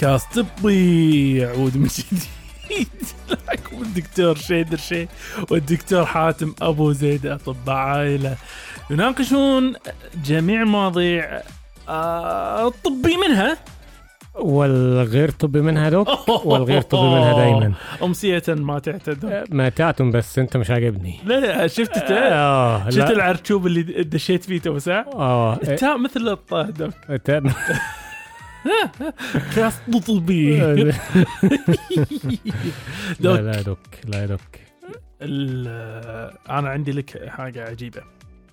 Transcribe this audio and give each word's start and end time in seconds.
بودكاست 0.00 0.38
طبي. 0.38 1.36
يعود 1.36 1.76
من 1.76 1.88
جديد. 1.88 2.88
لكم 3.30 3.82
الدكتور 3.82 4.36
شيدر 4.36 4.76
شي 4.76 5.08
والدكتور 5.50 6.06
حاتم 6.06 6.54
أبو 6.62 6.92
زيد 6.92 7.26
أطباء 7.26 7.76
عائلة. 7.76 8.36
يناقشون 8.90 9.74
جميع 10.24 10.62
المواضيع 10.62 11.40
آه، 11.88 12.68
الطبي 12.68 13.16
منها. 13.16 13.56
والغير 14.34 15.30
طبي 15.30 15.60
منها 15.60 15.90
دوك 15.90 16.28
والغير 16.46 16.82
طبي 16.82 17.08
منها 17.08 17.32
دايما. 17.32 17.72
أمسية 18.02 18.42
ما 18.48 18.78
تعتذر. 18.78 19.44
ماتعتم 19.50 20.10
بس 20.10 20.38
أنت 20.38 20.56
مش 20.56 20.70
عاجبني. 20.70 21.20
لا 21.24 21.40
لا 21.40 21.66
شفت 21.66 21.96
آه 22.10 22.90
شفت 22.90 23.10
العرشوب 23.10 23.66
اللي 23.66 23.82
دشيت 24.02 24.44
فيه 24.44 24.60
تو 24.60 24.78
ساعه 24.78 25.06
آه 25.14 25.54
التاء 25.54 25.98
مثل 25.98 26.28
الطه 26.28 26.62
دوك 26.62 26.92
كاست 29.54 29.80
طبي 30.06 30.58
لا 33.20 33.40
لا 33.40 33.62
دوك 33.62 33.78
لا 34.04 34.26
دوك 34.26 34.40
أنا 36.50 36.68
عندي 36.68 36.92
لك 36.92 37.28
حاجة 37.28 37.68
عجيبه 37.68 38.02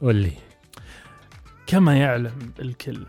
قول 0.01 0.15
لي 0.15 0.31
كما 1.67 1.97
يعلم 1.97 2.51
الكل 2.59 3.05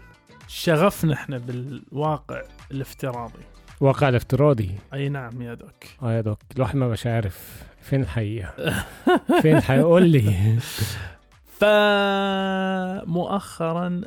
شغفنا 0.49 1.15
إحنا 1.15 1.39
بالواقع 1.39 2.43
الافتراضي 2.71 3.43
واقع 3.81 4.09
الافتراضي 4.09 4.71
اي 4.95 5.09
نعم 5.09 5.43
يا 5.43 5.55
دوك 5.55 5.85
آه 6.03 6.13
يا 6.13 6.21
دوك 6.21 6.39
الواحد 6.57 6.77
ما 6.77 6.87
بقاش 6.87 7.07
عارف 7.07 7.63
فين 7.83 8.01
الحقيقة 8.03 8.85
فين 9.43 9.57
الحقيقة 9.57 9.83
قول 9.83 10.09
لي 10.09 10.57
فمؤخرا. 13.07 14.01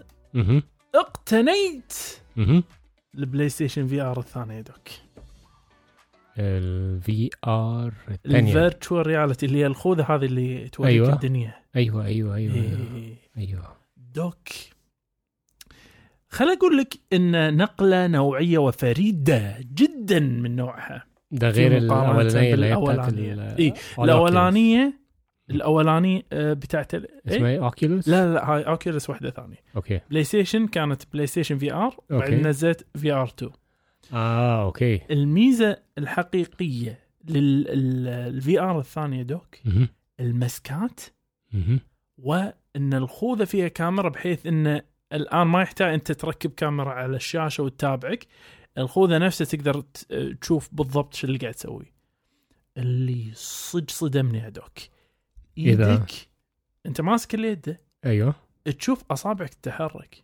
اقتنيت. 0.95 1.93
ال 3.17 3.49
PlayStation 3.49 3.87
VR 3.87 4.19
الثانية 4.19 4.55
يا 4.55 4.61
doc 4.61 4.89
ال 6.39 7.29
VR 7.47 7.93
الثانية 8.11 8.49
ال 8.49 8.57
virtual 8.57 9.07
reality 9.07 9.45
اللي 9.45 9.57
هي 9.57 9.65
الخوذة 9.65 10.03
هذه 10.03 10.25
اللي 10.25 10.69
توريك 10.69 10.91
أيوة. 10.93 11.13
الدنيا 11.13 11.55
أيوه 11.75 12.05
أيوه 12.05 12.35
أيوه 12.35 12.53
أيوه, 12.55 12.95
إيه. 12.95 13.15
أيوة. 13.37 13.75
doc 13.97 14.47
خل 16.29 16.45
أقول 16.49 16.77
لك 16.77 16.93
إن 17.13 17.57
نقلة 17.57 18.07
نوعية 18.07 18.57
وفريدة 18.57 19.55
جدا 19.73 20.19
من 20.19 20.55
نوعها 20.55 21.05
ده 21.31 21.49
غير 21.49 21.77
الأولانية 21.77 22.53
اللي 22.53 22.65
هي 22.65 23.55
إيه، 23.59 23.73
Oculus. 23.73 23.99
الأولانية 23.99 25.00
الاولانيه 25.51 26.21
آه، 26.33 26.53
بتاعت 26.53 26.93
إيه؟ 26.93 27.05
إيه 27.27 27.65
Oculus 27.65 28.09
لا 28.09 28.27
لا 28.27 28.33
لا 28.33 28.49
هاي 28.49 28.61
Oculus 28.63 29.09
واحدة 29.09 29.29
ثانية 29.29 29.57
okay 29.75 29.99
PlayStation 30.09 30.67
كانت 30.67 31.03
PlayStation 31.13 31.57
VR 31.57 31.95
بعدين. 32.09 32.47
نزلت 32.47 32.85
VR 32.97 33.23
2 33.23 33.51
آه 34.13 34.63
okay 34.65 35.01
الميزة 35.11 35.77
الحقيقية 35.97 36.99
لل 37.29 38.59
VR 38.59 38.79
الثانية 38.79 39.23
doc 39.23 39.55
مهم. 39.65 39.87
المسكات 40.19 41.01
مهم. 41.53 41.79
وإن 42.17 42.93
الخوذة 42.93 43.43
فيها 43.43 43.67
كاميرا 43.67 44.09
بحيث 44.09 44.45
إن 44.45 44.81
الآن 45.13 45.47
ما 45.47 45.61
يحتاج 45.61 45.93
أنت 45.93 46.11
تركب 46.11 46.51
كاميرا 46.51 46.91
على 46.91 47.15
الشاشة 47.15 47.63
وتتابعك 47.63 48.27
الخوذة 48.77 49.17
نفسها 49.17 49.45
تقدر 49.45 49.81
تشوف 50.41 50.69
بالضبط 50.71 51.13
شو 51.13 51.27
اللي 51.27 51.37
قاعد 51.37 51.53
تسوي 51.53 51.93
اللي 52.77 53.31
صج 53.33 53.89
صدمني 53.89 54.37
يا 54.37 54.49
doc 55.65 55.81
إذا؟ 55.81 56.05
أنت 56.85 57.01
ماسك 57.01 57.35
اليد 57.35 57.77
أيوه 58.05 58.35
تشوف 58.79 59.03
أصابعك 59.11 59.53
تتحرك 59.53 60.23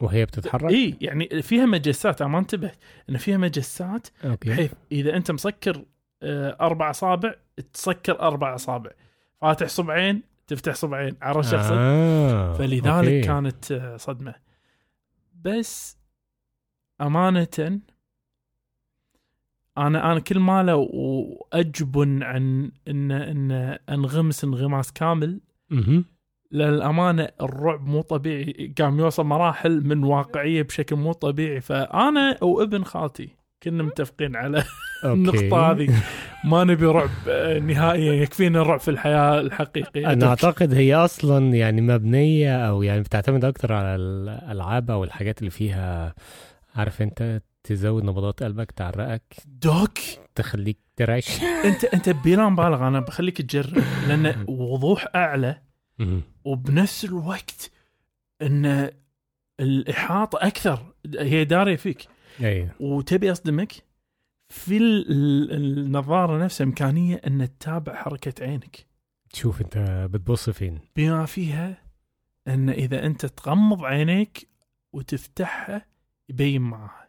وهي 0.00 0.24
بتتحرك 0.24 0.70
إي 0.70 0.96
يعني 1.00 1.42
فيها 1.42 1.66
مجسات 1.66 2.20
أنا 2.20 2.30
ما 2.30 2.38
انتبه 2.38 2.72
إن 3.10 3.16
فيها 3.16 3.36
مجسات 3.36 4.08
okay 4.24 4.50
بحيث 4.50 4.72
إذا 4.92 5.16
أنت 5.16 5.30
مسكر 5.30 5.84
آه، 6.22 6.56
أربع 6.60 6.90
أصابع 6.90 7.34
تسكر 7.72 8.20
أربع 8.20 8.54
أصابع 8.54 8.90
فاتح 9.40 9.68
صبعين 9.68 10.22
تفتح 10.46 10.74
صبعين 10.74 11.16
عرفت 11.22 11.54
أقصد؟ 11.54 11.72
آه. 11.72 12.52
فلذلك 12.52 12.86
okay. 12.86 13.20
كانت 13.20 13.72
آه، 13.72 13.96
صدمة 13.96 14.34
بس 15.34 15.98
أمانة 17.00 17.80
أنا 19.86 20.12
أنا 20.12 20.20
كل 20.20 20.38
ما 20.38 20.62
لو 20.62 20.80
واجبن 21.52 22.22
عن 22.22 22.70
ان 22.88 23.12
إن 23.12 23.50
أنغمس 23.90 24.44
انغماس 24.44 24.92
كامل. 24.92 25.40
للأمانة 26.52 27.28
الرعب 27.42 27.86
مو 27.86 28.00
طبيعي. 28.00 28.74
قام 28.78 28.98
يوصل 28.98 29.24
مراحل 29.24 29.86
من 29.86 30.04
واقعية 30.04 30.62
بشكل 30.62 30.96
مو 30.96 31.12
طبيعي. 31.12 31.60
فأنا 31.60 32.44
وابن 32.44 32.84
خالتي 32.84 33.28
كنا 33.62 33.82
متفقين 33.82 34.36
على 34.36 34.58
أوكي. 35.04 35.14
النقطة 35.14 35.70
هذه. 35.70 36.02
ما 36.44 36.64
نبي 36.64 36.86
رعب 36.86 37.10
آه، 37.28 37.58
نهائيا. 37.58 38.12
يكفينا 38.12 38.62
الرعب 38.62 38.80
في 38.80 38.90
الحياة 38.90 39.40
الحقيقية. 39.40 40.12
أنا 40.12 40.26
أعتقد 40.26 40.74
هي 40.74 40.94
أصلا 40.94 41.54
يعني 41.54 41.80
مبنية 41.80 42.68
أو 42.68 42.82
يعني 42.82 43.00
بتعتمد 43.00 43.44
أكتر 43.44 43.72
على 43.72 43.96
الألعاب 43.96 44.90
أو 44.90 45.04
الحاجات 45.04 45.38
اللي 45.38 45.50
فيها. 45.50 46.14
عارف 46.76 47.02
أنت 47.02 47.42
تزود 47.68 48.04
نبضات 48.04 48.42
قلبك 48.42 48.70
تعرقك 48.72 49.34
دوك! 49.46 49.98
تخليك 50.34 50.78
ترعش. 50.96 51.40
انت 51.68 51.84
انت 51.84 52.08
بلا 52.08 52.48
مبالغة 52.48 52.88
أنا 52.88 53.00
بخليك 53.00 53.42
تجرب 53.42 53.84
لأن 54.08 54.44
وضوح 54.48 55.06
أعلى. 55.14 55.62
وبنفس 56.44 57.04
الوقت 57.04 57.70
إن 58.42 58.90
الإحاطة 59.60 60.38
أكثر 60.46 60.94
هي 61.18 61.44
دارية 61.44 61.76
فيك. 61.76 62.08
أيوه 62.40 62.70
وتبي 62.80 63.32
أصدمك 63.32 63.72
في 64.48 64.76
ال- 64.76 65.10
ال- 65.10 65.52
النظارة 65.78 66.44
نفسها 66.44 66.64
إمكانية 66.64 67.20
إن 67.26 67.48
تتابع 67.58 67.94
حركة 67.94 68.44
عينك. 68.44 68.86
تشوف 69.30 69.60
أنت 69.60 69.78
بتبص 70.12 70.50
فين. 70.50 70.78
بما 70.96 71.26
فيها 71.26 71.82
إن 72.48 72.70
إذا 72.70 73.06
أنت 73.06 73.26
تغمض 73.26 73.84
عينيك 73.84 74.48
وتفتحها 74.92 75.86
يبين 76.28 76.62
معاها 76.62 77.07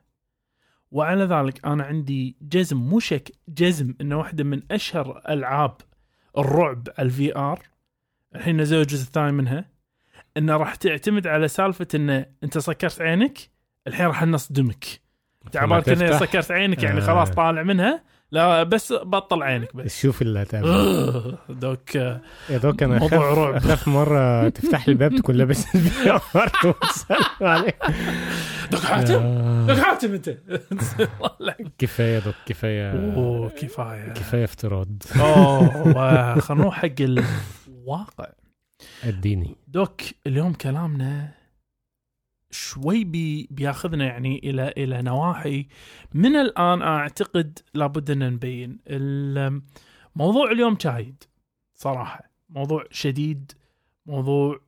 وعلى 0.92 1.24
ذلك 1.24 1.66
أنا 1.66 1.84
عندي 1.84 2.38
جزم 2.42 2.78
مو 2.78 3.00
شك 3.00 3.32
جزم 3.50 3.94
إنه 4.02 4.18
واحدة 4.18 4.44
من 4.44 4.62
أشهر 4.72 5.22
ألعاب 5.30 5.76
الرعب 6.38 6.88
ال 7.00 7.36
VR 7.38 7.60
الحين 8.36 8.62
نزلوا 8.62 8.82
الجزء 8.82 9.08
الثاني 9.08 9.32
منها 9.32 9.66
إنه 10.38 10.58
راح 10.58 10.76
تعتمد 10.76 11.28
على 11.28 11.48
سالفة 11.48 11.88
إنه 11.96 12.26
أنت 12.44 12.58
سكرت 12.58 13.02
عينك 13.02 13.38
الحين 13.88 14.06
راح 14.06 14.24
نصدمك 14.24 14.86
كأنه 15.52 15.80
تفتح. 15.80 16.20
سكرت 16.20 16.52
عينك 16.52 16.84
يعني 16.84 16.98
آه. 16.98 17.02
خلاص 17.02 17.30
طالع 17.30 17.64
منها 17.64 18.04
لا 18.32 18.64
بس 18.64 18.94
بطل 18.94 19.44
عينك 19.44 19.76
بس. 19.76 20.02
شوف 20.02 20.22
اللي 20.22 20.42
هتعمل. 20.42 21.38
doc 21.50 21.96
يا 21.96 22.22
doc 22.50 22.84
أنا 22.84 23.00
موضوع 23.00 23.20
اخاف 23.32 23.38
رعب. 23.38 23.56
أخاف 23.56 23.88
مرة 23.88 24.50
تفتح 24.50 24.88
لي 24.88 24.92
الباب 24.92 25.16
تكون 25.16 25.36
لابس 25.36 25.66
VR 26.36 26.52
وتسلم 26.66 27.18
عليك. 27.48 27.76
doc 28.72 28.82
حاتم 28.82 29.14
آه. 29.16 29.66
doc 29.68 29.78
حاتم 29.78 30.14
أنت. 30.14 30.30
كفاية 31.80 32.20
doc 32.20 32.36
كفاية. 32.46 32.92
أوه 33.16 33.50
كفاية. 33.50 34.10
كفاية 34.14 34.44
افتراض. 34.44 35.04
أوه 35.20 36.40
خلينا 36.40 36.62
نروح 36.64 36.76
حق 36.82 36.90
الواقع. 37.02 38.30
أديني. 39.04 39.56
doc 39.68 40.02
اليوم 40.28 40.54
كلامنا 40.54 41.32
شوي 42.52 43.04
بي 43.04 43.48
بياخذنا 43.52 44.06
يعني 44.06 44.40
إلى 44.44 44.74
إلى 44.78 45.02
نواحي. 45.02 45.68
من 46.14 46.36
الآن 46.36 46.82
أعتقد 46.82 47.60
لابد 47.74 48.12
أن 48.12 48.34
نبين 48.34 48.78
الموضوع 48.88 50.52
اليوم 50.52 50.78
شايد 50.80 51.24
صراحة. 51.74 52.32
موضوع 52.50 52.84
شديد 52.92 53.52
موضوع 54.06 54.60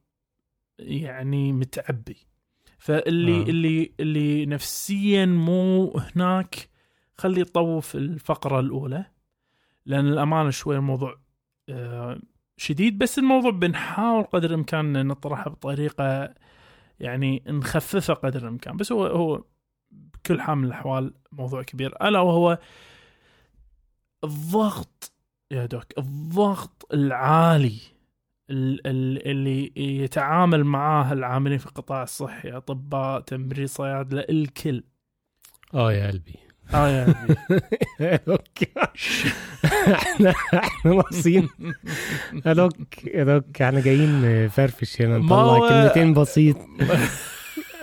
يعني 0.80 1.54
متعبي. 1.54 2.18
فاللي 2.78 3.42
آه. 3.42 3.44
اللي 3.44 3.92
اللي 4.00 4.46
نفسيا 4.46 5.26
مو 5.26 5.98
هناك 5.98 6.70
خلي 7.18 7.42
يطوف 7.42 7.96
الفقرة 7.96 8.60
الأولى 8.60 9.06
لأن 9.86 10.08
الأمانة 10.08 10.50
شوي 10.50 10.76
الموضوع 10.76 11.20
آه، 11.70 12.20
شديد. 12.58 12.98
بس 12.98 13.20
الموضوع 13.20 13.52
بنحاول 13.52 14.24
قدر 14.24 14.50
الإمكان 14.50 15.08
نطرحه 15.08 15.50
بطريقة 15.50 16.34
يعني 17.02 17.44
نخففه 17.48 18.14
قدر 18.14 18.42
الإمكان. 18.42 18.78
بس 18.78 18.92
هو 18.92 19.06
هو 19.06 19.44
بكل 19.92 20.42
حال 20.42 20.58
من 20.58 20.66
الأحوال 20.66 21.14
موضوع 21.32 21.64
كبير. 21.64 22.08
ألا 22.08 22.20
وهو 22.20 22.60
الضغط 24.24 25.12
يا 25.52 25.66
دوك 25.66 25.98
الضغط 25.98 26.88
العالي 26.94 27.80
ال- 28.50 28.88
ال- 28.88 29.28
اللي 29.28 29.72
يتعامل 29.76 30.64
معاه 30.64 31.14
العاملين 31.14 31.58
في 31.58 31.66
القطاع 31.66 32.04
الصحي 32.04 32.52
أطباء 32.52 33.20
تمريض 33.20 33.68
صيادلة 33.68 34.26
الكل. 34.30 34.84
آه 35.74 35.94
يا 35.94 36.08
قلبي. 36.08 36.36
آه 36.74 36.90
يا. 36.90 37.06
أوكي 38.28 38.68
إحنا 39.94 40.30
إحنا 40.54 40.92
ناقصين 40.94 41.50
يا 42.46 42.54
دوك 42.54 43.06
يا 43.08 43.24
دوك 43.24 43.62
إحنا 43.62 43.80
جايين 43.82 44.46
نفرفش 44.46 45.02
هنا. 45.02 45.18
نطلع 45.18 45.70
كلمتين 45.70 46.14
بسيط. 46.14 46.58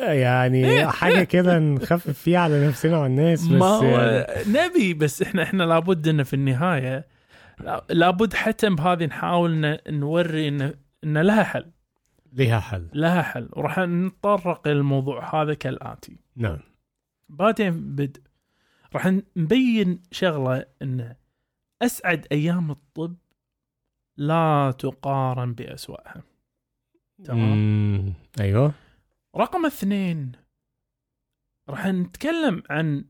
يعني 0.00 0.86
حاجة 1.00 1.24
كده 1.24 1.58
نخفف 1.58 2.10
فيها 2.18 2.38
على 2.40 2.66
نفسنا 2.68 2.98
والناس 2.98 3.44
بس 3.46 3.52
ما 3.52 3.66
هو 3.66 3.84
يعني 3.84 4.42
نبي 4.52 4.94
بس 4.94 5.22
إحنا 5.22 5.42
إحنا 5.42 5.62
لابد 5.62 6.08
إنه 6.08 6.22
في 6.22 6.34
النهاية 6.34 7.06
لا- 7.60 7.84
لابد 7.90 8.34
حتى 8.34 8.70
بهذه 8.70 9.04
نحاول 9.04 9.78
نوري 9.88 10.48
ان 10.48 10.74
إن 11.04 11.18
لها 11.18 11.42
حل. 11.42 11.66
ليها 12.32 12.60
حل. 12.60 12.88
لها 12.94 13.22
حل. 13.22 13.48
وراح 13.52 13.78
نتطرق 13.78 14.66
إلى 14.68 14.76
الموضوع 14.76 15.42
هذا 15.42 15.54
كالآتي. 15.54 16.16
نعم. 16.36 16.58
بعدين 17.28 17.70
بدء 17.96 18.20
راح 18.94 19.06
نبين 19.36 20.02
شغلة 20.12 20.66
ان 20.82 21.16
أسعد 21.82 22.26
أيام 22.32 22.70
الطب 22.70 23.16
لا 24.16 24.74
تقارن 24.78 25.54
بأسوأها. 25.54 26.22
تمام؟ 27.24 28.14
أيوه. 28.40 28.72
رقم 29.36 29.66
اثنين 29.66 30.32
راح 31.68 31.86
نتكلم 31.86 32.62
عن 32.70 33.04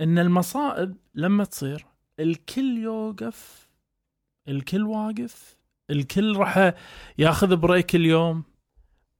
إن 0.00 0.18
المصائب 0.18 0.96
لما 1.14 1.44
تصير 1.44 1.86
الكل 2.20 2.78
يوقف 2.78 3.68
الكل 4.48 4.82
واقف 4.82 5.58
الكل 5.90 6.36
راح 6.36 6.74
ياخذ 7.18 7.56
بريك 7.56 7.94
اليوم 7.94 8.44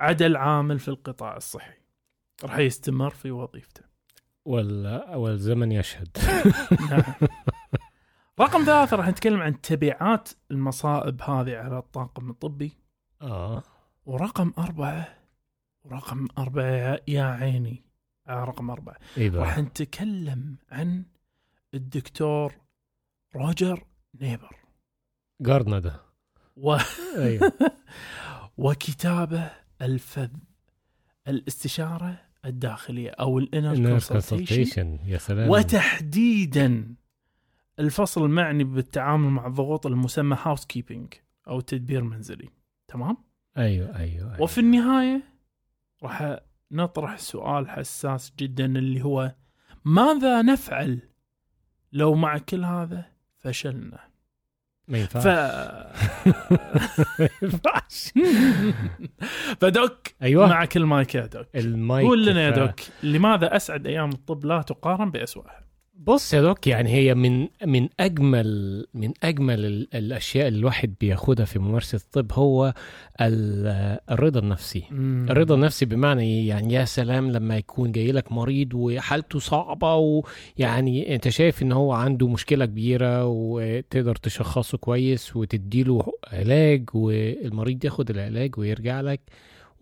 عدا 0.00 0.26
العامل 0.26 0.78
في 0.78 0.88
القطاع 0.88 1.36
الصحي. 1.36 1.78
راح 2.44 2.58
يستمر 2.58 3.10
في 3.10 3.30
وظيفته. 3.30 3.87
وال... 4.48 5.02
والزمن 5.14 5.72
يشهد. 5.72 6.18
رقم 8.40 8.64
ثلاثة 8.64 8.96
راح 8.96 9.08
نتكلم 9.08 9.40
عن 9.40 9.60
تبعات 9.60 10.28
المصائب 10.50 11.22
هذه 11.22 11.56
على 11.56 11.78
الطاقم 11.78 12.30
الطبي. 12.30 12.72
آه. 13.22 13.62
ورقم 14.06 14.52
أربعة 14.58 15.08
ورقم 15.84 16.26
أربعة 16.38 17.00
يا- 17.08 17.22
عيني. 17.24 17.84
آه 18.28 18.44
رقم 18.44 18.70
أربعة. 18.70 18.96
راح 19.18 19.58
نتكلم 19.58 20.56
عن 20.70 21.04
الدكتور 21.74 22.54
روجر 23.36 23.84
نيبر. 24.20 24.56
جارنا 25.40 25.78
ده. 25.78 26.00
و... 26.56 26.76
أيوه. 27.16 27.52
وكتابه 28.58 29.50
الفذ 29.82 30.30
الاستشارة 31.28 32.27
الداخلية 32.44 33.10
أو 33.10 33.38
ال 33.38 33.44
inner 33.44 33.74
consultation 33.98 34.98
يا 35.06 35.18
سلام 35.18 35.50
وتحديدا 35.50 36.94
الفصل 37.78 38.24
المعني 38.24 38.64
بالتعامل 38.64 39.28
مع 39.28 39.46
الضغوط 39.46 39.86
المسمى 39.86 40.36
housekeeping 40.42 41.14
أو 41.48 41.60
تدبير 41.60 42.04
منزلي 42.04 42.48
تمام؟ 42.88 43.16
أيوه 43.58 43.96
أيوه, 43.96 44.34
أيوة. 44.34 44.42
وفي 44.42 44.58
النهاية 44.58 45.22
راح 46.02 46.40
نطرح 46.72 47.16
سؤال 47.16 47.70
حساس 47.70 48.32
جدا 48.38 48.64
اللي 48.64 49.04
هو 49.04 49.34
ماذا 49.84 50.42
نفعل 50.42 51.00
لو 51.92 52.14
مع 52.14 52.38
كل 52.38 52.64
هذا 52.64 53.04
فشلنا 53.36 54.07
ما 54.88 54.98
ينفعش. 54.98 55.22
ف 55.22 55.26
ما 57.20 57.28
ينفعش. 57.42 58.12
فدوك 59.60 60.08
أيوه. 60.22 60.48
معك 60.48 60.76
المايك 60.76 61.14
يا 61.14 61.26
دوك. 61.26 61.46
المايك 61.54 62.06
قول 62.06 62.26
لنا 62.26 62.42
يا 62.42 62.50
دوك 62.50 62.80
لماذا 63.02 63.56
أسعد 63.56 63.86
أيام 63.86 64.08
الطب 64.10 64.44
لا 64.44 64.62
تقارن 64.62 65.10
باسواها 65.10 65.67
بص 65.98 66.34
يا 66.34 66.40
دوك 66.42 66.66
يعني 66.66 66.90
هي 66.90 67.14
من 67.14 67.48
من 67.66 67.88
أجمل 68.00 68.86
من 68.94 69.12
أجمل 69.22 69.64
ال- 69.64 69.88
الأشياء 69.94 70.48
اللي 70.48 70.58
الواحد 70.58 70.94
بياخدها 71.00 71.44
في 71.44 71.58
ممارسة 71.58 71.96
الطب 71.96 72.32
هو 72.32 72.74
ال- 73.20 73.98
الرضا 74.10 74.40
النفسي. 74.40 74.82
الرضا 75.30 75.54
النفسي 75.54 75.84
بمعنى 75.86 76.22
إيه؟ 76.22 76.48
يعني 76.48 76.74
يا 76.74 76.84
سلام 76.84 77.30
لما 77.30 77.56
يكون 77.56 77.92
جاي 77.92 78.12
لك 78.12 78.32
مريض 78.32 78.74
وحالته 78.74 79.38
صعبة 79.38 79.94
ويعني 79.94 81.14
أنت 81.14 81.28
شايف 81.28 81.62
إن 81.62 81.72
هو 81.72 81.92
عنده 81.92 82.28
مشكلة 82.28 82.64
كبيرة 82.66 83.26
وتقدر 83.26 84.16
تشخصه 84.16 84.78
كويس 84.78 85.36
وتديله 85.36 86.02
علاج 86.32 86.84
والمريض 86.94 87.84
ياخد 87.84 88.10
العلاج 88.10 88.58
ويرجع 88.58 89.00
لك. 89.00 89.20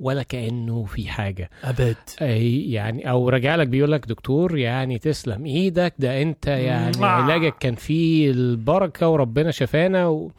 ولا 0.00 0.22
كأنه 0.22 0.84
في 0.84 1.08
حاجة. 1.08 1.50
أبد. 1.64 1.96
أي 2.22 2.70
يعني 2.70 3.10
أو 3.10 3.28
راجع 3.28 3.56
لك 3.56 3.68
بيقول 3.68 3.92
لك 3.92 4.06
دكتور 4.06 4.58
يعني 4.58 4.98
تسلم 4.98 5.46
إيدك 5.46 5.94
ده 5.98 6.22
أنت 6.22 6.46
يعني 6.46 6.98
مع. 6.98 7.08
علاجك 7.08 7.58
كان 7.58 7.74
فيه 7.74 8.30
البركة 8.30 9.08
وربنا 9.08 9.50
شفانا 9.50 10.06
و... 10.06 10.30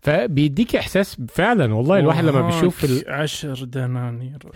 فبيديك 0.00 0.76
إحساس 0.76 1.16
فعلا 1.28 1.74
والله 1.74 1.98
الواحد 1.98 2.24
لما 2.24 2.46
بيشوف 2.46 2.84
ال... 2.84 3.04
عشر 3.08 3.64
دنانير. 3.64 4.38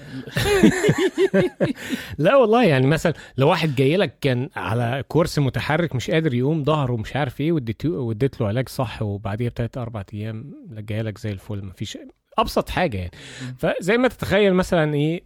لا 2.18 2.36
والله 2.36 2.64
يعني 2.64 2.86
مثلا 2.86 3.12
لو 3.36 3.48
واحد 3.48 3.74
جاي 3.74 3.96
لك 3.96 4.18
كان 4.20 4.48
على 4.56 5.04
كورس 5.08 5.38
متحرك 5.38 5.94
مش 5.94 6.10
قادر 6.10 6.34
يقوم 6.34 6.64
ظهره 6.64 6.92
ومش 6.92 7.16
عارف 7.16 7.40
إيه 7.40 7.52
واديت 7.84 8.40
له 8.40 8.46
علاج 8.46 8.68
صح 8.68 9.02
وبعديها 9.02 9.48
بتلات 9.48 9.78
أربع 9.78 10.02
أيام 10.14 10.54
جاي 10.70 11.02
لك 11.02 11.18
زي 11.18 11.30
الفل 11.30 11.64
مفيش 11.64 11.98
أبسط 12.38 12.68
حاجة 12.68 12.98
يعني. 12.98 13.10
فزي 13.58 13.96
ما 13.96 14.08
تتخيل 14.08 14.54
مثلا 14.54 14.94
إيه 14.94 15.22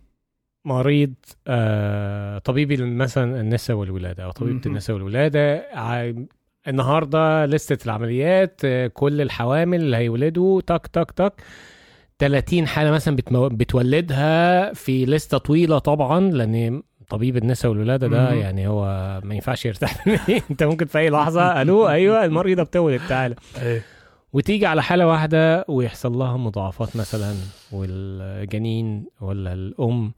مريض 0.65 1.15
آه 1.47 2.39
طبيبي 2.39 2.77
مثلا 2.77 3.41
النساء 3.41 3.77
والولادة 3.77 4.25
أو 4.25 4.31
طبيبة. 4.31 4.61
النساء 4.67 4.97
والولادة 4.97 5.67
النهارده 6.69 7.47
لستة 7.47 7.85
العمليات 7.85 8.61
آه، 8.65 8.87
كل 8.87 9.21
الحوامل 9.21 9.81
اللي 9.81 9.97
هيولدوا 9.97 10.61
تك 10.61 10.87
تك 10.87 11.11
تك 11.11 11.33
30 12.19 12.67
حالة 12.67 12.91
مثلا 12.91 13.17
بتمو... 13.17 13.49
بتولدها 13.49 14.73
في 14.73 15.05
لستة 15.07 15.39
طويلة 15.39 15.79
طبعا 15.79 16.21
لأن 16.21 16.83
طبيب 17.09 17.37
النساء 17.37 17.71
والولادة 17.71 18.09
ده. 18.09 18.33
يعني 18.33 18.69
هو 18.69 18.85
ما 19.25 19.35
ينفعش 19.35 19.67
يرتاح. 19.67 20.09
أنت 20.51 20.63
ممكن 20.63 20.87
في 20.87 20.99
أي 20.99 21.11
لحظة 21.11 21.63
ألو 21.63 21.89
أيوه 21.89 22.25
المريضة 22.25 22.63
بتولد 22.63 23.01
تعالى. 23.09 23.35
إيه. 23.63 23.83
وتيجي 24.33 24.67
على 24.67 24.83
حالة 24.83 25.07
واحدة 25.07 25.65
ويحصل 25.69 26.13
لها 26.13 26.37
مضاعفات 26.37 26.97
مثلا 26.97 27.35
والجنين 27.73 29.05
ولا 29.21 29.53
الأم 29.53 30.13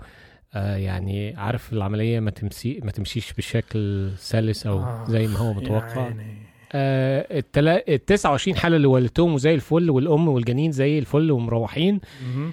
آه 0.55 0.77
يعني 0.77 1.37
عارف 1.37 1.73
العملية 1.73 2.21
ما 2.21 2.31
تمشي 2.31 2.81
ما 2.83 2.91
تمشيش 2.91 3.33
بشكل 3.33 4.11
سلس 4.17 4.67
أو 4.67 4.79
آه، 4.79 5.05
زي 5.09 5.27
ما 5.27 5.39
هو 5.39 5.55
متوقع 5.55 6.05
عيني. 6.05 6.37
آه 6.73 7.39
التلا... 7.39 7.85
ال 7.89 8.05
29 8.05 8.57
حالة 8.57 8.77
اللي 8.77 8.87
ولدتهم 8.87 9.35
وزي 9.35 9.55
الفل 9.55 9.91
والأم 9.91 10.29
والجنين 10.29 10.73
زي 10.73 10.99
الفل 10.99 11.31
ومروحين 11.33 12.01
مهم. 12.23 12.53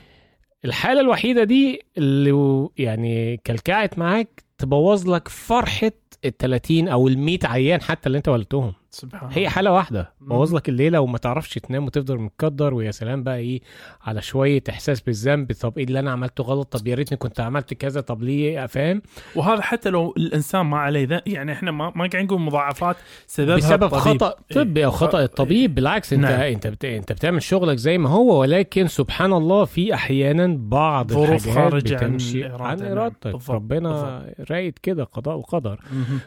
الحالة 0.65 1.01
الوحيدة 1.01 1.43
دي 1.43 1.81
اللي 1.97 2.67
يعني 2.77 3.37
كلكعت 3.37 3.99
معاك 3.99 4.43
تبوظ 4.57 5.09
لك 5.09 5.27
فرحة 5.27 5.91
ال 6.25 6.37
30 6.37 6.87
أو 6.87 7.07
ال 7.07 7.17
100 7.19 7.39
عيان 7.43 7.81
حتى 7.81 8.07
اللي 8.07 8.17
أنت 8.17 8.27
ولدتهم 8.29 8.73
سبحان 8.91 9.29
هي 9.31 9.49
حالة 9.49 9.71
واحدة 9.71 10.13
مم. 10.21 10.27
بوظ 10.29 10.55
لك 10.55 10.69
الليلة 10.69 10.99
وما 10.99 11.17
تعرفش 11.17 11.53
تنام 11.53 11.85
وتفضل 11.85 12.17
متقدر 12.19 12.73
ويا 12.73 12.91
سلام 12.91 13.23
بقى 13.23 13.37
إيه 13.37 13.61
على 14.01 14.21
شوية 14.21 14.63
إحساس 14.69 15.01
بالذنب 15.01 15.51
طب 15.61 15.77
إيه 15.77 15.83
اللي 15.83 15.99
أنا 15.99 16.11
عملته 16.11 16.43
غلط 16.43 16.77
طب 16.77 16.87
يا 16.87 16.95
ريتني 16.95 17.17
كنت 17.17 17.39
عملت 17.39 17.73
كذا 17.73 18.01
طب 18.01 18.23
ليه 18.23 18.65
فاهم 18.65 19.01
وهذا 19.35 19.61
حتى 19.61 19.89
لو 19.89 20.13
الإنسان 20.17 20.61
ما 20.65 20.77
عليه 20.77 21.07
ذا 21.07 21.21
يعني 21.25 21.51
إحنا 21.51 21.71
ما 21.71 21.91
ما 21.95 22.07
قاعد 22.13 22.25
نقول 22.25 22.41
مضاعفات 22.41 22.95
سببها 23.27 23.55
بسبب 23.55 23.83
الطبيب. 23.83 24.01
خطأ 24.23 24.35
طبي 24.53 24.85
أو 24.85 24.89
إيه. 24.91 24.95
خطأ 24.95 25.23
الطبيب 25.23 25.75
بالعكس 25.75 26.13
انت 26.13 26.21
نعم. 26.23 26.41
أنت 26.41 26.67
بت... 26.67 26.85
أنت 26.85 27.11
بتعمل 27.11 27.43
شغلك 27.43 27.77
زي 27.77 27.97
ما 27.97 28.09
هو 28.09 28.39
ولكن 28.41 28.87
سبحان 28.87 29.33
الله 29.33 29.65
في 29.65 29.93
أحيانا 29.93 30.55
بعض 30.59 31.11
ظروف 31.13 31.57
عن 31.57 31.69
بتمشي 31.69 32.43
عن. 32.45 32.81
إرادتك 32.81 33.49
ربنا 33.49 34.25
رايد 34.49 34.79
كده 34.83 35.03
قضاء 35.03 35.37
وقدر 35.37 35.79
مهم. 35.91 36.19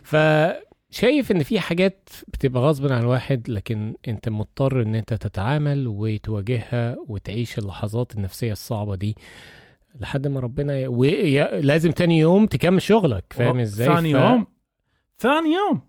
فشايف 0.94 1.30
إن 1.32 1.42
في 1.42 1.60
حاجات 1.60 2.08
بتبقى 2.28 2.62
غصب 2.62 2.92
عن 2.92 3.00
الواحد 3.00 3.50
لكن 3.50 3.94
أنت 4.08 4.28
مضطر 4.28 4.82
إن 4.82 4.94
أنت 4.94 5.14
تتعامل 5.14 5.84
وتواجهها 5.88 6.96
وتعيش 7.08 7.58
اللحظات 7.58 8.14
النفسية 8.14 8.52
الصعبة 8.52 8.94
دي 8.96 9.16
لحد 10.00 10.26
ما 10.26 10.40
ربنا 10.40 10.78
ي... 10.78 10.86
ولازم 10.86 11.90
تاني 11.90 12.18
يوم 12.18 12.46
تكمل 12.46 12.82
شغلك 12.82 13.24
فاهم 13.30 13.58
إزاي؟ 13.58 13.86
ثاني 13.88 14.12
ف- 14.12 14.16
يوم؟ 14.16 14.46
ثاني 15.18 15.48
يوم؟ 15.54 15.80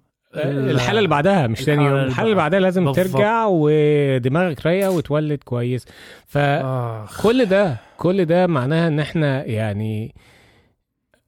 الحالة 0.69 0.97
اللي 0.97 1.09
بعدها 1.09 1.47
مش 1.47 1.63
تاني 1.65 1.83
يوم 1.85 1.95
الحالة 1.95 2.25
اللي 2.27 2.35
بعدها 2.37 2.59
لازم 2.59 2.85
بالضبط. 2.85 3.05
ترجع 3.07 3.45
ودماغك 3.49 4.65
رايقة 4.65 4.91
وتولد 4.91 5.43
كويس. 5.43 5.85
فكل. 6.27 7.45
ده 7.45 7.77
كل 7.97 8.25
ده 8.25 8.47
معناها 8.47 8.87
إن 8.87 8.99
إحنا 8.99 9.45
يعني 9.45 10.15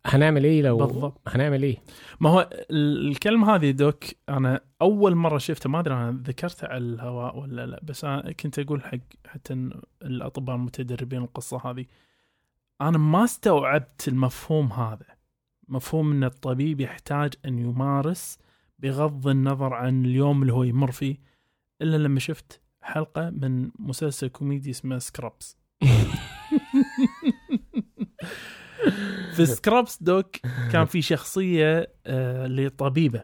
هنعمل 0.08 0.44
إيه 0.44 0.62
لو 0.62 0.78
بالضبط. 0.78 1.22
هنعمل 1.28 1.64
إيه؟ 1.64 1.78
ما 2.20 2.30
هو 2.30 2.50
ال- 2.72 3.08
الكلمة 3.08 3.56
هذه 3.56 3.72
دوك 3.72 4.04
أنا 4.30 4.62
أول 4.82 5.16
مرة 5.16 5.38
شفتها 5.38 5.70
ما 5.70 5.80
أدري 5.80 5.94
أنا 5.94 6.22
ذكرتها 6.24 6.68
على 6.70 6.78
الهواء 6.78 7.38
ولا 7.40 7.66
لا 7.66 7.80
بس 7.84 8.06
أنا 8.06 8.32
كنت 8.32 8.60
أقول 8.60 8.84
حق 8.84 8.98
حتى 9.28 9.54
إن 9.54 9.82
الأطباء 10.02 10.56
المتدربين 10.56 11.22
القصة 11.22 11.62
هذه 11.72 11.86
أنا 12.82 12.98
ما 12.98 13.24
استوعبت 13.24 14.08
المفهوم 14.08 14.74
هذا. 14.74 15.06
مفهوم 15.68 16.12
أن 16.12 16.24
الطبيب 16.24 16.82
يحتاج 16.82 17.34
أن 17.46 17.60
يمارس 17.60 18.40
بغض 18.80 19.28
النظر 19.28 19.74
عن 19.74 20.06
اليوم 20.06 20.42
اللي 20.42 20.54
هو 20.54 20.64
يمر 20.64 20.92
فيه 20.92 21.18
إلا 21.82 21.98
لما 21.98 22.20
شفت 22.20 22.62
حلقة 22.82 23.30
من 23.30 23.72
مسلسل 23.80 24.28
كوميدي 24.28 24.70
اسمه 24.70 24.98
سكرابس 24.98 25.58
في 29.38 29.46
سكرابس 29.56 30.04
doc 30.04 30.36
كان 30.72 30.86
في 30.86 31.02
شخصية 31.02 31.94
آه 32.06 32.48
لطبيبة 32.48 33.24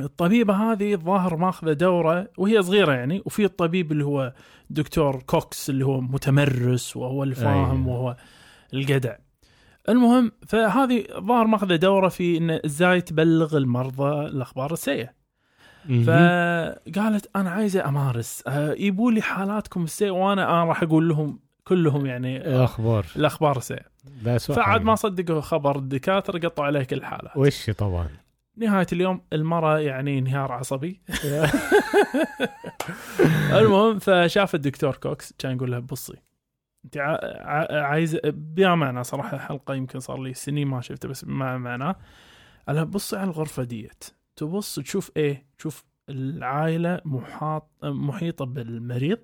الطبيبة 0.00 0.54
هذه 0.54 0.94
الظاهر 0.94 1.36
ماخذة 1.36 1.72
دورة 1.72 2.28
وهي 2.38 2.62
صغيرة 2.62 2.92
يعني 2.92 3.22
وفي 3.24 3.44
الطبيب 3.44 3.92
اللي 3.92 4.04
هو 4.04 4.32
دكتور 4.70 5.22
كوكس 5.22 5.70
اللي 5.70 5.86
هو 5.86 6.00
متمرس 6.00 6.96
وهو 6.96 7.24
الفاهم. 7.24 7.88
وهو 7.88 8.16
الجدع 8.74 9.16
المهم 9.88 10.32
فهذه 10.46 11.04
ظاهر 11.18 11.46
ماخذة 11.46 11.76
دورة 11.76 12.08
في 12.08 12.36
انه 12.36 12.60
إزاي 12.64 13.00
تبلغ 13.00 13.56
المرضى 13.56 14.26
الأخبار 14.26 14.72
السيئة. 14.72 15.18
فقالت 16.06 17.30
أنا 17.36 17.50
عايزة 17.50 17.88
أمارس 17.88 18.42
آه، 18.46 18.72
يبوا 18.72 19.12
لي 19.12 19.22
حالاتكم 19.22 19.84
السيئة 19.84 20.10
وأنا 20.10 20.50
أنا 20.50 20.64
راح 20.64 20.82
أقول 20.82 21.08
لهم 21.08 21.40
كلهم 21.68 22.06
يعني 22.06 22.46
آه، 22.46 22.64
أخبار 22.64 23.06
الأخبار 23.16 23.56
السيئه 23.56 23.84
ده 24.24 24.38
سؤال 24.38 24.56
فعاد. 24.56 24.82
ما 24.82 24.94
صدقوا 24.94 25.40
خبر 25.40 25.78
الدكاتره 25.78 26.38
قطعوا 26.38 26.66
عليه 26.66 26.82
كل 26.84 26.96
الحالات 26.96 27.36
وش 27.36 27.70
طبعا؟ 27.70 28.08
نهاية 28.56 28.86
اليوم 28.92 29.20
المرأة 29.32 29.78
يعني 29.78 30.18
انهيار 30.18 30.52
عصبي. 30.52 31.00
المهم 33.58 33.98
فشاف 33.98 34.54
الدكتور 34.54 34.96
كوكس 34.96 35.32
كان 35.38 35.56
يقول 35.56 35.70
لها 35.70 35.78
بصي 35.78 36.14
انت 36.84 36.96
ع- 36.96 37.18
ع- 37.22 37.82
عايزه 37.86 38.20
بما 38.24 38.74
معنى 38.74 39.04
صراحة 39.04 39.38
حلقه 39.38 39.74
يمكن 39.74 40.00
صار 40.00 40.20
لي 40.22 40.34
سنين 40.34 40.68
ما 40.68 40.80
شفته 40.80 41.08
بس 41.08 41.24
ما 41.24 41.58
معناه 41.58 41.96
قال 42.66 42.76
لها 42.76 42.84
بصي 42.84 43.16
على 43.16 43.30
الغرفة 43.30 43.62
ديت 43.64 44.04
تبص 44.36 44.74
تشوف 44.78 45.10
إيه؟ 45.16 45.46
تشوف 45.58 45.84
العائلة 46.08 47.00
محاط 47.04 47.70
محيطة 47.84 48.44
بالمريض 48.44 49.18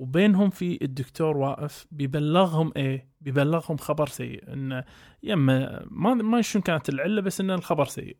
وبينهم 0.00 0.50
في 0.50 0.78
الدكتور 0.82 1.36
واقف 1.36 1.86
بيبلغهم 1.90 2.72
إيه؟ 2.76 3.08
بيبلغهم 3.20 3.76
خبر 3.76 4.08
سيء. 4.08 4.52
انه 4.52 4.84
يما 5.22 5.86
ما 5.90 6.14
ما 6.14 6.42
شنو 6.42 6.62
كانت 6.62 6.88
العلة 6.88 7.20
بس 7.20 7.40
ان 7.40 7.50
الخبر 7.50 7.84
سيء. 7.84 8.16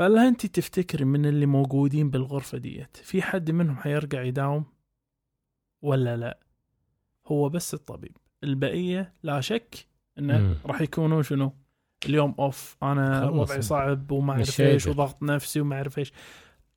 لها 0.00 0.28
أنت 0.28 0.46
تفتكري 0.46 1.04
من 1.04 1.26
اللي 1.26 1.46
موجودين 1.46 2.10
بالغرفة 2.10 2.58
ديت 2.58 2.96
في 2.96 3.22
حد 3.22 3.50
منهم 3.50 3.76
حيرجع 3.76 4.22
يداوم؟ 4.22 4.64
ولا 5.82 6.16
لا؟ 6.16 6.38
هو 7.26 7.48
بس 7.48 7.74
الطبيب. 7.74 8.16
البقية 8.44 9.14
لا 9.22 9.40
شك 9.40 9.86
انه. 10.18 10.56
راح 10.66 10.80
يكونوا 10.80 11.22
شنو؟ 11.22 11.52
اليوم 12.06 12.34
أوف 12.38 12.76
أنا. 12.82 13.28
وضعي 13.30 13.62
صعب 13.62 14.10
وما 14.10 14.32
أعرف 14.32 14.60
إيش. 14.60 14.86
وضغط 14.86 15.22
نفسي 15.22 15.60
وما 15.60 15.76
أعرف 15.76 15.98
إيش. 15.98 16.12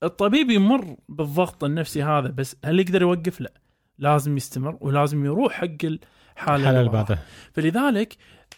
الطبيب 0.04 0.50
يمر 0.50 0.98
بالضغط 1.10 1.64
النفسي 1.64 2.04
هذا 2.04 2.28
بس 2.30 2.56
هل 2.66 2.80
يقدر 2.80 3.02
يوقف؟ 3.02 3.42
لا. 3.42 3.54
لازم 3.98 4.38
يستمر 4.38 4.78
ولازم 4.82 5.25
يروح 5.25 5.54
حق 5.54 5.86
الحاله 5.86 6.80
اللي. 6.80 6.92
بعدها 6.92 7.20
فلذلك 7.54 8.18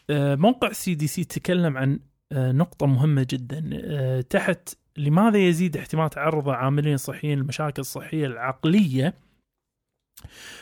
آه، 0.09 0.35
موقع 0.35 0.71
CDC 0.71 1.23
تكلم 1.23 1.77
عن 1.77 1.99
آه، 2.31 2.51
نقطة 2.51 2.85
مهمة 2.85 3.27
جدا. 3.29 3.69
آه، 3.73 4.21
تحت 4.21 4.69
لماذا 4.97 5.37
يزيد 5.37 5.77
احتمال 5.77 6.09
تعرض 6.09 6.49
عاملين 6.49 6.97
صحيين 6.97 7.39
للمشاكل 7.39 7.81
الصحية 7.81 8.25
العقلية؟ 8.25 9.13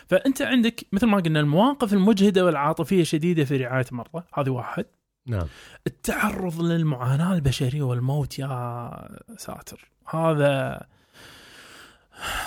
فأنت 0.08 0.42
عندك 0.42 0.86
مثل 0.92 1.08
ما 1.08 1.18
قلنا 1.18 1.40
المواقف 1.40 1.94
المجهدة 1.94 2.46
والعاطفية 2.46 3.04
شديدة 3.04 3.46
في 3.46 3.58
رعاية 3.58 3.86
المرضى 3.92 4.24
هذه 4.34 4.50
واحد. 4.50 4.86
نعم. 5.28 5.48
التعرض 5.88 6.62
للمعاناة 6.62 7.34
البشرية 7.34 7.82
والموت 7.82 8.40
يا 8.40 8.92
ساتر. 9.38 9.90
هذا 10.10 10.82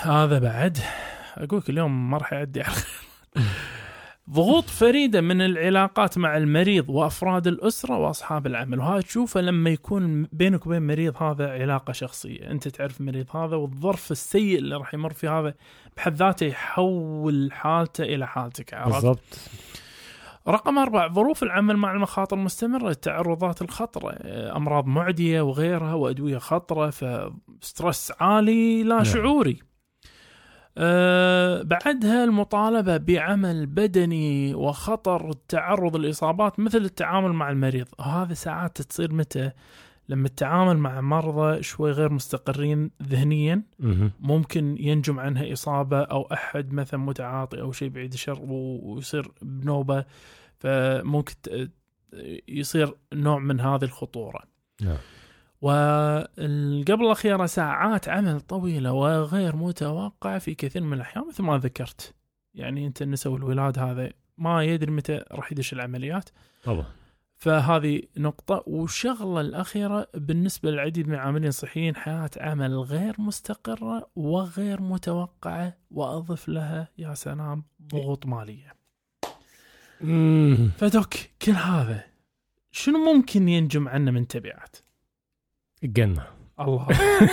هذا 0.01 0.39
بعد. 0.39 0.77
أقولك 1.39 1.69
اليوم 1.69 2.11
ما 2.11 2.17
راح 2.17 2.33
يعدي 2.33 2.61
على 2.61 2.73
خير 2.73 3.09
ضغوط 4.29 4.63
فريدة 4.63 5.21
من 5.21 5.41
العلاقات 5.41 6.17
مع 6.17 6.37
المريض 6.37 6.89
وأفراد 6.89 7.47
الأسرة 7.47 7.97
وأصحاب 7.97 8.47
العمل. 8.47 8.79
وهذا 8.79 9.01
تشوفه 9.01 9.41
لما 9.41 9.69
يكون 9.69 10.27
بينك 10.31 10.67
وبين 10.67 10.87
مريض 10.87 11.23
هذا 11.23 11.51
علاقة 11.51 11.93
شخصية. 11.93 12.51
أنت 12.51 12.67
تعرف 12.67 13.01
المريض 13.01 13.35
هذا 13.35 13.55
والظرف 13.55 14.11
السيء 14.11 14.57
اللي 14.57 14.75
راح 14.75 14.93
يمر 14.93 15.13
فيه 15.13 15.39
هذا 15.39 15.53
بحد 15.97 16.15
ذاته 16.15 16.45
يحول 16.45 17.49
حالته 17.51 18.03
إلى 18.03 18.27
حالتك 18.27 18.73
عرفت؟ 18.73 18.93
بالضبط. 18.93 19.39
رقم 20.47 20.77
أربعة 20.77 21.13
ظروف 21.13 21.43
العمل 21.43 21.77
مع 21.77 21.91
المخاطر 21.91 22.37
المستمرة 22.37 22.89
التعرضات 22.89 23.61
الخطرة 23.61 24.17
أمراض 24.55 24.85
معدية 24.85 25.41
وغيرها 25.41 25.93
وأدوية 25.93 26.37
خطرة 26.37 26.89
فسترس 26.89 28.11
عالي 28.19 28.83
لا 28.83 28.95
نعم. 28.95 29.03
شعوري. 29.03 29.68
أه 30.77 31.61
بعدها 31.61 32.23
المطالبة 32.23 32.97
بعمل 32.97 33.65
بدني 33.65 34.55
وخطر 34.55 35.29
التعرض 35.29 35.95
لإصابات 35.95 36.59
مثل 36.59 36.77
التعامل 36.77 37.33
مع 37.33 37.49
المريض 37.49 37.87
هذا 38.01 38.33
ساعات 38.33 38.81
تصير 38.81 39.13
متى 39.13 39.51
لما 40.09 40.27
التعامل 40.27 40.77
مع 40.77 41.01
مرضى 41.01 41.63
شوي 41.63 41.91
غير 41.91 42.13
مستقرين 42.13 42.91
ذهنيا. 43.03 43.63
ممكن 44.19 44.75
ينجم 44.79 45.19
عنها 45.19 45.53
إصابة 45.53 46.01
أو 46.01 46.21
أحد 46.21 46.73
مثلا 46.73 46.99
متعاطي 46.99 47.61
أو 47.61 47.71
شيء 47.71 47.89
بعيد 47.89 48.13
الشر 48.13 48.39
ويصير 48.41 49.31
بنوبة 49.41 50.05
فممكن 50.59 51.35
يصير 52.47 52.93
نوع 53.13 53.39
من 53.39 53.59
هذه 53.59 53.83
الخطورة 53.83 54.43
نعم. 54.81 54.97
وقبل 55.61 57.05
الأخيرة 57.05 57.45
ساعات 57.45 58.09
عمل 58.09 58.41
طويلة 58.41 58.91
وغير 58.91 59.55
متوقعة 59.55 60.39
في 60.39 60.55
كثير 60.55 60.83
من 60.83 60.93
الأحيان 60.93 61.27
مثل 61.27 61.43
ما 61.43 61.57
ذكرت. 61.57 62.13
يعني 62.53 62.87
أنت 62.87 63.01
النساء 63.01 63.33
والولاد 63.33 63.79
هذا 63.79 64.11
ما 64.37 64.63
يدري 64.63 64.91
متى 64.91 65.23
راح 65.31 65.51
يدش 65.51 65.73
العمليات. 65.73 66.29
طبعا. 66.63 66.85
فهذه 67.37 68.01
نقطة. 68.17 68.63
والشغلة 68.67 69.41
الأخيرة 69.41 70.07
بالنسبة 70.13 70.71
للعديد 70.71 71.07
من 71.07 71.13
العاملين 71.13 71.47
الصحيين 71.47 71.95
حياة 71.95 72.29
عمل 72.37 72.79
غير 72.79 73.15
مستقرة 73.21 74.09
وغير 74.15 74.81
متوقعة 74.81 75.77
وأضف 75.91 76.49
لها 76.49 76.87
يا 76.97 77.13
سلام 77.13 77.63
ضغوط 77.91 78.25
مالية. 78.25 78.75
مم. 80.01 80.71
فدوك 80.77 81.13
كل 81.41 81.51
هذا 81.51 82.03
شنو 82.71 83.13
ممكن 83.13 83.49
ينجم 83.49 83.87
عنه 83.87 84.11
من 84.11 84.27
تبعات؟ 84.27 84.75
الجنة. 85.83 86.39
الله. 86.61 86.87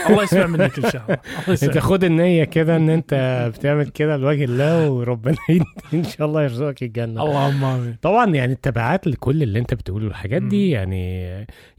الله 0.09 0.23
يسمع 0.23 0.47
منك 0.47 0.79
إن 0.85 0.91
شاء 0.91 1.03
الله. 1.03 1.19
الله 1.49 1.59
أنت 1.63 1.79
خد 1.79 2.05
النية 2.05 2.45
كده 2.45 2.77
إن 2.77 2.91
أنت 2.91 3.15
بتعمل 3.55 3.89
كده 3.89 4.17
لوجه 4.17 4.45
الله 4.45 4.91
وربنا 4.91 5.37
إن 5.95 6.05
شاء 6.05 6.27
الله 6.27 6.43
يرزقك 6.43 6.83
الجنة. 6.83 7.23
اللهم 7.23 7.65
آمين. 7.65 7.97
طبعا 8.03 8.35
يعني 8.35 8.53
التبعات 8.53 9.07
لكل 9.07 9.43
اللي 9.43 9.59
أنت 9.59 9.75
بتقوله 9.75 10.07
الحاجات 10.07 10.43
دي. 10.43 10.71
يعني 10.71 11.23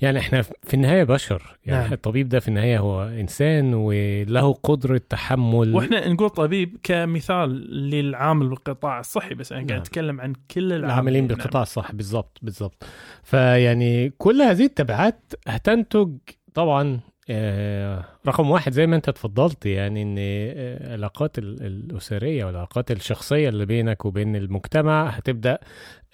يعني 0.02 0.20
إحنا 0.20 0.42
في 0.42 0.74
النهاية 0.74 1.04
بشر. 1.04 1.58
يعني 1.66 1.84
نعم. 1.84 1.94
الطبيب 1.94 2.30
ده 2.30 2.40
في 2.40 2.48
النهاية 2.48 2.80
هو 2.80 3.04
إنسان 3.04 3.74
وله 3.74 4.54
قدرة 4.54 5.02
تحمل 5.10 5.76
وإحنا 5.76 6.10
نقول 6.10 6.30
طبيب 6.30 6.78
كمثال 6.84 7.50
للعامل 7.90 8.50
بالقطاع 8.50 9.00
الصحي 9.00 9.36
بس 9.36 9.52
أنا 9.52 9.60
قاعد 9.60 9.72
نعم. 9.72 9.82
أتكلم 9.82 10.22
عن 10.22 10.34
كل 10.52 10.74
العاملين. 10.74 11.28
نعم. 11.28 11.28
بالقطاع 11.28 11.62
الصحي. 11.62 11.94
بالظبط 11.94 12.38
بالظبط 12.42 12.86
فيعني 13.24 14.14
كل 14.18 14.42
هذه 14.42 14.66
التبعات 14.66 15.34
هتنتج 15.48 16.10
طبعا 16.58 17.00
آه، 17.30 18.06
رقم 18.28 18.50
واحد 18.52 18.72
زي 18.72 18.88
ما 18.88 18.96
انت 18.96 19.10
اتفضلت 19.10 19.66
يعني 19.66 20.02
إن 20.02 20.16
آه، 20.20 20.88
العلاقات 20.96 21.38
ال- 21.40 21.66
الأسرية 21.66 22.46
والعلاقات 22.46 22.92
الشخصية 22.92 23.50
اللي 23.50 23.66
بينك 23.66 24.06
وبين 24.06 24.36
المجتمع 24.36 25.08
هتبدأ 25.10 25.58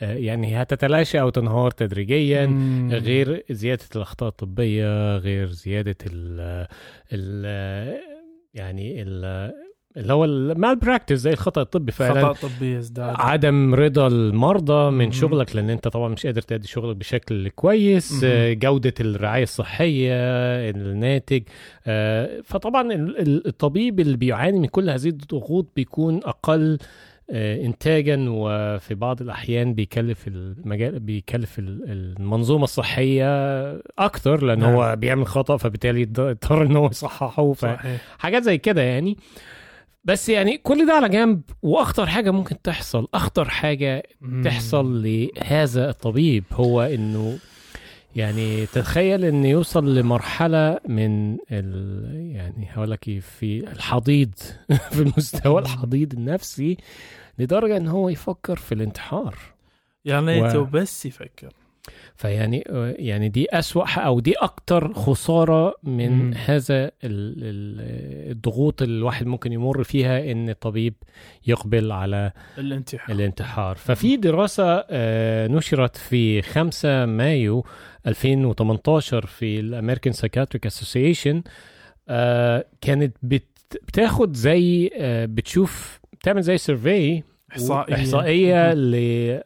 آه، 0.01 0.13
يعني 0.13 0.62
هتتلاشى 0.62 1.21
أو 1.21 1.29
تنهار 1.29 1.71
تدريجيا 1.71 2.45
مم. 2.45 2.91
غير 2.93 3.43
زيادة 3.51 3.83
الأخطاء 3.95 4.29
الطبية 4.29 5.17
غير 5.17 5.47
زيادة 5.47 5.95
ال 6.07 6.67
ال 7.13 7.45
يعني 8.53 9.01
ال 9.01 9.25
اللي 9.97 10.13
هو 10.13 10.25
المال 10.25 10.75
براكتس 10.75 11.15
زي 11.17 11.31
الخطأ 11.33 11.62
الطبي 11.62 11.91
فعلا. 11.91 12.33
خطا 12.33 12.47
طبي 12.47 12.73
يزداد 12.75 13.15
عدم 13.19 13.75
رضا 13.75 14.07
المرضى 14.07 14.91
من 14.91 15.05
مم. 15.05 15.12
شغلك 15.12 15.55
لأن 15.55 15.69
أنت 15.69 15.88
طبعا 15.88 16.09
مش 16.09 16.25
قادر 16.25 16.41
تأدي 16.41 16.67
شغلك 16.67 16.95
بشكل 16.95 17.50
كويس. 17.50 18.12
مم. 18.13 18.19
آه، 18.23 18.53
جودة 18.53 18.93
الرعاية 19.00 19.43
الصحية 19.43 20.13
الناتج. 20.69 21.43
آه، 21.88 22.41
فطبعا 22.43 22.93
ال- 22.93 23.19
ال- 23.19 23.47
الطبيب 23.47 24.00
اللي 24.00 24.17
بيعاني 24.17 24.59
من 24.59 24.67
كل 24.67 24.89
هذه 24.89 25.07
الضغوط 25.09 25.67
بيكون 25.75 26.19
أقل 26.25 26.77
آه، 27.31 27.65
انتاجا 27.65 28.25
وفي 28.29 28.95
بعض 28.95 29.21
الأحيان 29.21 29.73
بيكلف 29.73 30.27
المجال 30.27 31.00
بيكلف 31.00 31.59
ال- 31.59 31.81
المنظومة 32.19 32.63
الصحية 32.63 33.25
أكتر 34.00 34.43
لأن 34.43 34.59
نعم. 34.59 34.73
هو 34.73 34.95
بيعمل 34.95 35.27
خطأ 35.27 35.57
فبالتالي 35.57 36.01
يضطر 36.01 36.63
إن 36.65 36.75
هو 36.75 36.85
يصححه. 36.88 37.53
ف- 37.53 37.59
صحيح. 37.59 38.01
حاجات 38.19 38.43
زي 38.43 38.57
كده 38.57 38.81
يعني. 38.81 39.17
بس 40.03 40.29
يعني 40.29 40.57
كل 40.57 40.88
ده 40.88 40.93
على 40.93 41.10
جنب 41.10 41.41
وأخطر 41.62 42.05
حاجة 42.05 42.31
ممكن 42.31 42.62
تحصل 42.62 43.07
أخطر 43.13 43.50
حاجة. 43.50 44.03
تحصل 44.43 45.03
لهذا 45.03 45.89
الطبيب 45.89 46.43
هو 46.51 46.81
إنه 46.81 47.38
يعني 48.15 48.65
تتخيل 48.65 49.25
انه 49.25 49.48
يوصل 49.48 49.95
لمرحلة 49.95 50.79
من 50.88 51.38
ال 51.51 52.31
يعني 52.36 52.67
هقول 52.72 52.91
لك 52.91 53.07
إيه، 53.07 53.19
في 53.19 53.72
الحضيض 53.72 54.31
في 54.91 55.00
المستوى 55.01 55.62
الحضيض 55.62 56.13
النفسي 56.13 56.77
لدرجة 57.39 57.77
إن 57.77 57.88
هو 57.88 58.10
يفكر 58.10 58.55
في 58.55 58.72
الانتحار. 58.72 59.38
ليته 60.25 60.60
و- 60.60 60.65
بس 60.65 61.05
يفكر. 61.05 61.53
فيعني 62.15 62.63
يعني 62.99 63.29
دي 63.29 63.47
أسوأ 63.51 63.89
أو 63.99 64.19
دي 64.19 64.33
أكتر 64.33 64.93
خسارة 64.93 65.75
من 65.83 66.09
مم. 66.11 66.29
م. 66.29 66.33
هذا 66.45 66.83
ال- 66.85 66.91
ال- 67.03 68.31
الضغوط 68.31 68.81
اللي 68.81 68.97
الواحد 68.97 69.25
ممكن 69.25 69.53
يمر 69.53 69.83
فيها 69.83 70.31
إن 70.31 70.49
الطبيب 70.49 70.93
يقبل 71.47 71.91
على 71.91 72.31
الانتحار 72.57 73.15
الانتحار 73.15 73.75
ففي 73.75 74.17
دراسة 74.17 74.85
آه، 74.89 75.47
نشرت 75.47 75.97
في 75.97 76.41
5 76.41 77.05
مايو 77.05 77.65
2018 78.07 79.25
في 79.25 79.59
ال 79.60 79.65
American 79.65 80.13
Psychiatric 80.13 80.65
Association 80.65 81.43
كانت 82.81 83.15
بت- 83.23 83.81
بتاخد 83.87 84.35
زي 84.35 84.89
آه، 84.97 85.25
بتشوف 85.25 85.99
بتعمل 86.19 86.41
زي 86.41 86.57
survey 86.57 87.24
إحصائية 87.51 87.95
إحصائية 87.95 88.73
ل... 88.73 89.41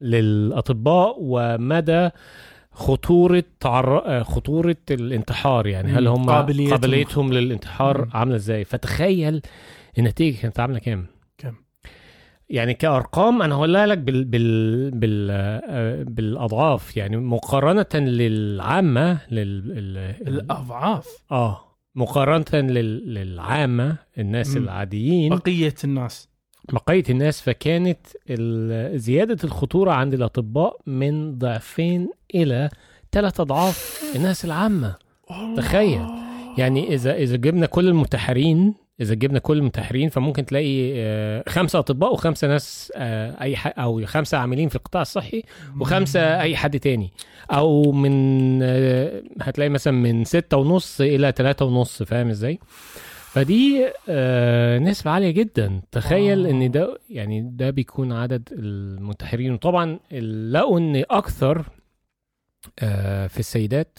للأطباء 0.00 1.16
ومدى 1.18 2.08
خطورة 2.72 3.44
تعر... 3.60 4.24
خطورة 4.24 4.76
الانتحار 4.90 5.66
يعني 5.66 5.92
هل. 5.92 6.06
هم 6.08 6.30
قابليتهم. 6.30 6.70
قابليتهم 6.70 7.32
للانتحار 7.32 8.04
مم. 8.04 8.10
عاملة 8.14 8.36
إزاي 8.36 8.64
فتخيل 8.64 9.42
النتيجة 9.98 10.40
كانت 10.40 10.60
عاملة 10.60 10.78
كام 10.78 11.06
كم؟ 11.38 11.54
يعني 12.50 12.74
كأرقام 12.74 13.42
أنا 13.42 13.54
هقولها 13.54 13.86
لك 13.86 13.98
بال 13.98 14.24
بال 14.24 14.90
بال 14.90 15.28
آه، 15.30 16.02
بالأضعاف 16.02 16.96
يعني 16.96 17.16
مقارنة 17.16 17.86
للعامة 17.94 19.18
لل 19.30 19.72
ال- 19.78 20.28
الأضعاف 20.28 21.06
آه 21.30 21.60
مقارنة 21.94 22.44
لل... 22.54 23.14
للعامة 23.14 23.96
الناس 24.18 24.56
مم. 24.56 24.62
العاديين 24.62 25.36
بقية 25.36 25.74
الناس 25.84 26.28
بقية 26.72 27.04
الناس 27.10 27.40
فكانت 27.40 27.98
زيادة 28.96 29.38
الخطورة 29.44 29.92
عند 29.92 30.14
الأطباء 30.14 30.80
من 30.86 31.38
ضعفين 31.38 32.08
إلى 32.34 32.70
ثلاث 33.12 33.40
أضعاف 33.40 34.02
الناس 34.16 34.44
العامة 34.44 34.94
تخيل. 35.56 36.06
يعني 36.58 36.94
إذا 36.94 37.14
إذا 37.14 37.36
جبنا 37.36 37.66
كل 37.66 37.88
المنتحرين 37.88 38.74
إذا 39.00 39.14
جبنا 39.14 39.38
كل 39.38 39.58
المنتحرين 39.58 40.08
فممكن 40.08 40.46
تلاقي 40.46 40.92
آه، 40.96 41.44
خمسة 41.48 41.78
أطباء 41.78 42.12
وخمسة 42.12 42.48
ناس 42.48 42.92
آه، 42.96 43.42
أي 43.42 43.56
أو 43.56 44.06
خمسة 44.06 44.38
عاملين 44.38 44.68
في 44.68 44.76
القطاع 44.76 45.02
الصحي 45.02 45.42
وخمسة 45.80 46.40
أي 46.40 46.56
حد 46.56 46.80
تاني 46.80 47.12
أو 47.50 47.92
من 47.92 48.12
آه، 48.62 49.22
هتلاقي 49.40 49.68
مثلا 49.68 49.92
من 49.92 50.24
ستة 50.24 50.56
ونص 50.56 51.00
إلى 51.00 51.32
ثلاثة 51.36 51.64
ونص 51.64 52.02
فاهم 52.02 52.28
إزاي؟ 52.28 52.58
فدي 53.38 53.92
آه 54.08 54.78
نسبة 54.78 55.10
عالية 55.10 55.30
جدا 55.30 55.82
تخيل 55.92 56.46
آه. 56.46 56.50
إن 56.50 56.70
ده 56.70 56.98
يعني 57.10 57.50
ده 57.52 57.70
بيكون 57.70 58.12
عدد 58.12 58.48
المنتحرين 58.52 59.52
وطبعا 59.52 59.98
لقوا 60.52 60.78
إن 60.78 61.04
أكثر 61.10 61.64
آه 62.78 63.26
في 63.26 63.38
السيدات 63.40 63.98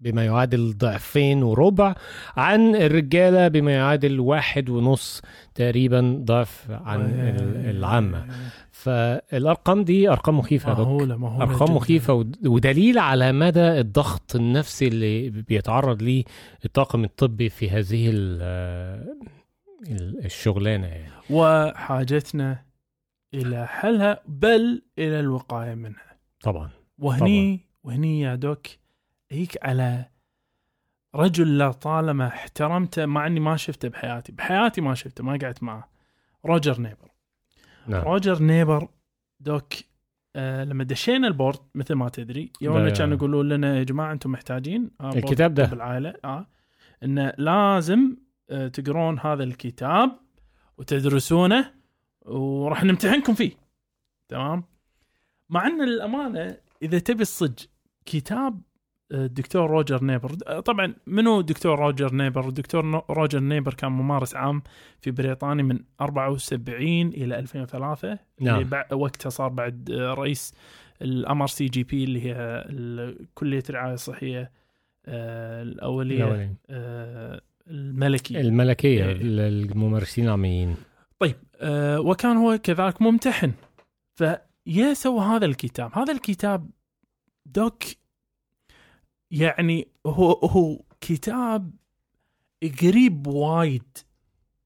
بما 0.00 0.24
يعادل 0.24 0.74
ضعفين 0.78 1.42
وربع 1.42 1.94
عن 2.36 2.76
الرجالة 2.76 3.48
بما 3.48 3.72
يعادل 3.72 4.20
واحد 4.20 4.70
ونص 4.70 5.22
تقريبا 5.54 6.20
ضعف 6.24 6.70
عن 6.70 7.00
ال- 7.00 7.76
العامة. 7.76 8.26
فالأرقام 8.70 9.84
دي 9.84 10.08
أرقام 10.10 10.38
مخيفة 10.38 10.68
يا 10.68 10.74
دكتور. 10.74 10.86
مهولة 10.88 11.16
مهولة 11.16 11.44
أرقام. 11.44 11.76
مخيفة 11.76 12.12
ود- 12.14 12.46
ودليل 12.46 12.98
على 12.98 13.32
مدى 13.32 13.60
الضغط 13.80 14.36
النفسي 14.36 14.88
اللي 14.88 15.30
بيتعرض 15.30 16.02
ليه 16.02 16.24
الطاقم 16.64 17.04
الطبي 17.04 17.48
في 17.48 17.70
هذه 17.70 18.10
ال- 18.10 18.42
ال- 19.90 20.24
الشغلانة 20.24 20.86
يعني. 20.86 21.12
وحاجتنا 21.30 22.62
إلى 23.34 23.66
حلها 23.66 24.20
بل 24.28 24.82
إلى 24.98 25.20
الوقاية 25.20 25.74
منها. 25.74 26.18
طبعا. 26.42 26.70
وهني 26.98 27.60
وهني 27.84 28.20
يا 28.20 28.34
دوك 28.34 28.66
هيك 29.30 29.64
على 29.64 30.04
رجل 31.14 31.58
لا 31.58 31.72
طالما 31.72 32.26
احترمته 32.28 33.06
مع 33.06 33.26
إني 33.26 33.40
ما 33.40 33.56
شفته 33.56 33.88
بحياتي. 33.88 34.32
بحياتي 34.32 34.80
ما 34.80 34.94
شفته 34.94 35.24
ما 35.24 35.38
قعدت 35.42 35.62
معه. 35.62 35.90
روجر 36.46 36.80
نيبر. 36.80 37.10
نعم. 37.86 38.02
روجر 38.02 38.42
نيبر 38.42 38.88
doc 39.40 39.72
آه 40.36 40.64
لما 40.64 40.84
دشينا 40.84 41.28
ال 41.28 41.33
board 41.33 41.58
مثل 41.74 41.94
ما 41.94 42.08
تدري 42.08 42.52
يومنا 42.60 42.90
كانوا 42.90 43.16
يقولون 43.16 43.48
لنا 43.48 43.78
يا 43.78 43.82
جماعة 43.82 44.12
أنتم 44.12 44.32
محتاجين 44.32 44.90
آه 45.00 45.12
الكتاب 45.12 45.54
ده. 45.54 45.66
طب 45.66 45.72
العائله 45.72 46.14
آه. 46.24 46.46
إنه 47.02 47.32
لازم 47.38 48.16
آه 48.50 48.68
تقرون 48.68 49.18
هذا 49.20 49.44
الكتاب 49.44 50.20
وتدرسونه 50.78 51.74
وراح 52.22 52.84
نمتحنكم 52.84 53.34
فيه. 53.34 53.52
تمام؟ 54.28 54.64
مع 55.48 55.66
إن 55.66 55.84
للامانه 55.84 56.56
إذا 56.82 56.98
تبي 56.98 57.22
الصج 57.22 57.58
كتاب 58.06 58.60
الدكتور 59.12 59.70
روجر 59.70 60.04
نيبر 60.04 60.34
طبعا 60.60 60.94
منو 61.06 61.40
دكتور 61.40 61.78
روجر 61.78 62.14
نيبر 62.14 62.48
الدكتور 62.48 63.04
روجر 63.10 63.40
نيبر 63.40 63.74
كان 63.74 63.92
ممارس 63.92 64.36
عام 64.36 64.62
في 65.00 65.10
بريطانيا 65.10 65.64
من 65.64 65.78
74 66.00 67.08
إلى 67.08 67.38
2003 67.38 68.18
نعم. 68.40 68.60
اللي 68.60 68.84
وقتها 68.92 69.30
صار 69.30 69.48
بعد 69.48 69.90
آه، 69.90 70.14
رئيس 70.14 70.54
ال 71.02 71.42
MRCGP 71.42 72.04
اللي 72.04 72.22
هي 72.22 72.64
كلية 73.34 73.62
الرعاية 73.70 73.94
الصحية 73.94 74.50
آه، 75.06 75.62
الأولية. 75.62 76.54
آه، 76.70 77.40
الملكي 77.68 78.40
الملكية 78.40 79.04
إيه. 79.04 79.18
الممارسين 79.20 80.24
العاميين 80.24 80.76
طيب 81.18 81.36
وكان 81.98 82.36
هو 82.36 82.58
كذلك 82.58 83.02
ممتحن 83.02 83.52
فيا 84.14 84.94
سوى 84.94 85.20
هذا 85.20 85.46
الكتاب 85.46 85.98
هذا 85.98 86.12
الكتاب 86.12 86.70
doc 87.46 87.82
يعني 89.30 89.88
هو 90.06 90.32
هو 90.32 90.82
كتاب 91.00 91.70
قريب 92.82 93.26
وايد 93.26 93.98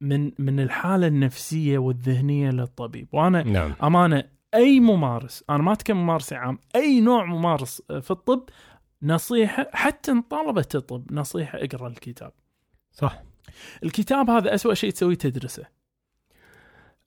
من 0.00 0.32
من 0.38 0.60
الحالة 0.60 1.06
النفسية 1.06 1.78
والذهنية 1.78 2.50
للطبيب. 2.50 3.08
وأنا 3.12 3.42
نعم. 3.42 3.74
أمانة 3.82 4.24
أي 4.54 4.80
ممارس 4.80 5.44
أنا 5.50 5.62
ما 5.62 5.72
أتكلم 5.72 5.96
ممارس 5.96 6.32
عام 6.32 6.58
أي 6.76 7.00
نوع 7.00 7.24
ممارس 7.24 7.82
في 8.00 8.10
الطب 8.10 8.48
نصيحة 9.02 9.66
حتى 9.72 10.22
طلبه 10.30 10.66
الطب 10.74 11.12
نصيحة 11.12 11.58
اقرأ 11.58 11.88
الكتاب. 11.88 12.32
صح. 12.92 13.22
الكتاب 13.84 14.30
هذا 14.30 14.54
أسوأ 14.54 14.74
شيء 14.74 14.90
تسويه 14.90 15.14
تدرسه. 15.14 15.81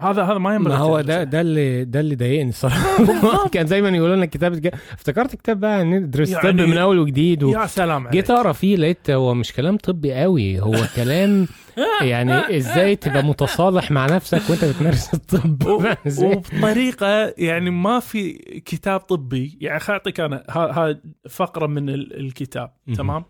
هذا 0.01 0.23
هذا 0.23 0.37
ما 0.37 0.55
ينبغي 0.55 0.73
ما 0.73 0.79
هو. 0.79 1.01
ده 1.01 1.23
ده 1.23 1.41
اللي 1.41 1.85
ده 1.85 1.99
اللي 1.99 2.15
ضايقني 2.15 2.49
الصراحة 2.49 3.47
كان 3.53 3.65
دايما 3.65 3.89
يقولوا 3.89 4.15
لنا 4.15 4.25
الكتاب 4.25 4.71
افتكرت 4.93 5.35
كتاب 5.35 5.59
بقى 5.59 5.83
ندرس 5.83 6.29
يعني- 6.29 6.51
طب 6.51 6.55
من 6.67 6.77
أول 6.77 6.99
وجديد 6.99 7.43
و... 7.43 7.49
يا 7.51 7.65
سلام 7.65 8.01
عليك 8.01 8.11
جيت 8.13 8.31
أقرأ 8.31 8.51
فيه 8.51 8.75
لقيت 8.77 9.09
هو 9.09 9.33
مش 9.33 9.53
كلام 9.53 9.77
طبي 9.77 10.13
قوي 10.13 10.59
هو 10.59 10.75
كلام 10.95 11.47
يعني 12.01 12.57
إزاي 12.57 12.95
تبقى 12.95 13.23
متصالح 13.23 13.91
مع 13.91 14.05
نفسك 14.05 14.41
وأنت 14.49 14.65
بتمارس 14.65 15.13
الطب 15.13 15.65
و-؟ 15.67 15.83
وبطريقة 16.25 17.33
يعني 17.37 17.69
ما 17.69 17.99
في 17.99 18.33
كتاب 18.65 18.99
طبي 18.99 19.57
يعني 19.61 19.79
خل 19.79 19.93
اعطيك 19.93 20.19
أنا 20.19 20.43
ها- 20.49 20.71
ها 20.89 20.99
فقرة 21.29 21.67
من 21.67 21.89
ال- 21.89 22.19
الكتاب. 22.19 22.71
تمام 22.97 23.25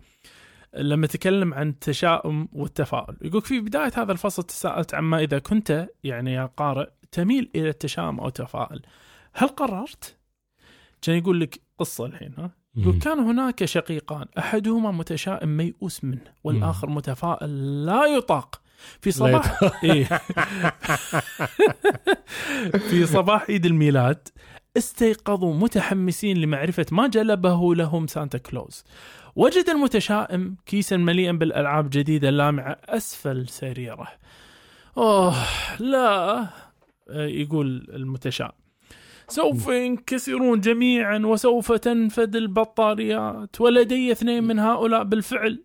لما 0.78 1.08
تكلم 1.08 1.54
عن 1.54 1.70
التشاؤم 1.70 2.48
والتفاؤل 2.54 3.18
يقول 3.22 3.42
في 3.42 3.60
بداية 3.60 3.92
هذا 3.96 4.12
الفصل 4.12 4.44
تساءلت 4.44 4.94
عما 4.94 5.20
إذا 5.20 5.40
كنت 5.40 5.90
يعني 6.04 6.34
يا 6.34 6.50
قارئ 6.58 6.90
تميل 7.12 7.50
إلى 7.56 7.70
التشاؤم 7.70 8.20
أو 8.20 8.28
التفاؤل 8.28 8.82
هل 9.34 9.48
قررت؟ 9.48 10.16
كان 11.02 11.18
يقول 11.18 11.40
لك 11.40 11.62
قصة 11.80 12.06
الحين 12.06 12.34
ها 12.38 12.52
يقول. 12.78 13.00
كان 13.00 13.20
هناك 13.20 13.66
شقيقان 13.66 14.26
أحدهما 14.38 14.92
متشائم 14.92 15.58
ميؤوس 15.58 16.04
منه 16.04 16.34
والآخر 16.44 16.90
متفائل 16.90 17.86
لا 17.86 18.06
يطاق 18.06 18.62
في 19.02 19.12
صباح 19.12 19.60
إيه. 19.84 20.04
في 22.90 23.06
صباح 23.06 23.46
عيد 23.50 23.66
الميلاد 23.66 24.28
استيقظوا 24.78 25.54
متحمسين 25.54 26.38
لمعرفة 26.38 26.86
ما 26.92 27.08
جلبه 27.08 27.76
لهم 27.76 28.08
سانتا 28.08 28.38
كلوز 28.38 28.84
وجد 29.36 29.70
المتشائم 29.70 30.56
كيسا 30.66 30.98
مليئا 30.98 31.32
بالألعاب 31.32 31.90
جديدة 31.90 32.30
لامعة 32.30 32.78
أسفل 32.86 33.48
سريرة. 33.48 34.08
أوه 34.98 35.36
لا 35.80 36.48
يقول 37.10 37.88
المتشائم. 37.94 38.52
سوف 39.28 39.68
ينكسرون 39.68 40.60
جميعا 40.60 41.18
وسوف 41.18 41.72
تنفد 41.72 42.36
البطاريات 42.36 43.62
ولدي 43.62 44.12
اثنين 44.12 44.44
من 44.44 44.60
هؤلاء 44.60 45.04
بالفعل. 45.04 45.64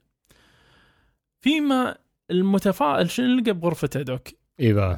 فيما 1.41 1.97
المتفائل 2.31 3.11
شنو 3.11 3.37
لقى 3.37 3.53
بغرفته 3.53 4.03
دوك 4.03 4.29
بقى 4.61 4.97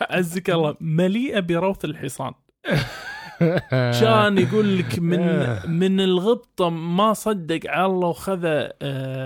عزك 0.00 0.50
الله 0.56 0.76
مليئة 0.80 1.40
بروث 1.40 1.84
الحصان. 1.84 2.32
كان 4.00 4.38
يقول 4.38 4.78
لك 4.78 4.98
من 4.98 5.46
من 5.80 6.00
الغبطة 6.00 6.70
ما 6.70 7.12
صدق 7.12 7.60
على 7.66 7.86
الله 7.86 8.08
وخذ 8.08 8.40
آه، 8.44 8.72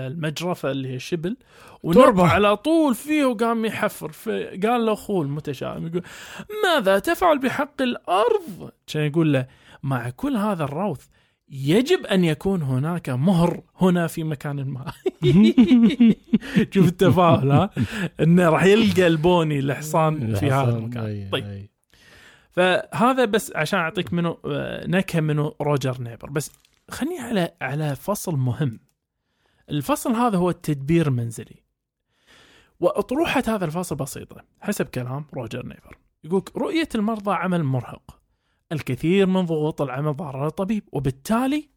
المجرفة 0.07 0.71
اللي 0.71 0.93
هي 0.93 0.99
ونبع 1.83 2.05
تربة. 2.05 2.27
على 2.27 2.57
طول 2.57 2.95
فيه 2.95 3.25
وقام 3.25 3.65
يحفر. 3.65 4.11
فقال 4.11 4.85
له 4.85 4.93
أخوه 4.93 5.21
المتشائم 5.21 5.87
يقول 5.87 6.03
ماذا 6.63 6.99
تفعل 6.99 7.39
بحق 7.39 7.81
الأرض؟ 7.81 8.71
كان 8.87 9.03
يقول 9.03 9.33
له 9.33 9.45
مع 9.83 10.09
كل 10.09 10.37
هذا 10.37 10.63
الروث 10.63 11.05
يجب 11.49 12.05
أن 12.05 12.23
يكون 12.23 12.61
هناك 12.61 13.09
مهر 13.09 13.61
هنا 13.81 14.07
في 14.07 14.23
مكان 14.23 14.65
ما. 14.65 14.85
شوف 16.73 16.87
التفاؤل 16.87 17.51
ها؟ 17.51 17.69
إنه 18.19 18.49
راح 18.49 18.63
يلقى 18.63 19.07
ال 19.07 19.17
pony 19.17 19.59
الحصان 19.59 20.35
في 20.35 20.51
هذا 20.51 20.69
المكان. 20.77 21.29
طيب. 21.31 21.70
فهذا 22.51 23.25
بس 23.25 23.51
عشان 23.55 23.79
أعطيك 23.79 24.13
منه 24.13 24.37
آه، 24.45 24.87
نكهة 24.87 25.19
منه 25.19 25.53
روجر 25.61 26.01
نيبر. 26.01 26.29
بس 26.29 26.51
خليني 26.89 27.19
على 27.19 27.53
على 27.61 27.95
فصل 27.95 28.35
مهم. 28.35 28.79
الفصل 29.69 30.11
هذا 30.11 30.37
هو 30.37 30.49
التدبير 30.49 31.07
المنزلي. 31.07 31.63
وأطروحة 32.79 33.43
هذا 33.47 33.65
الفصل 33.65 33.95
بسيطة 33.95 34.43
حسب 34.61 34.85
كلام 34.85 35.25
روجر 35.33 35.65
نيبر. 35.65 35.97
يقول 36.23 36.43
رؤية 36.57 36.89
المرضى 36.95 37.31
عمل 37.31 37.63
مرهق. 37.63 38.21
الكثير 38.71 39.25
من 39.25 39.45
ضغوط 39.45 39.81
العمل 39.81 40.13
ضار 40.15 40.47
الطبيب 40.47 40.83
وبالتالي 40.91 41.69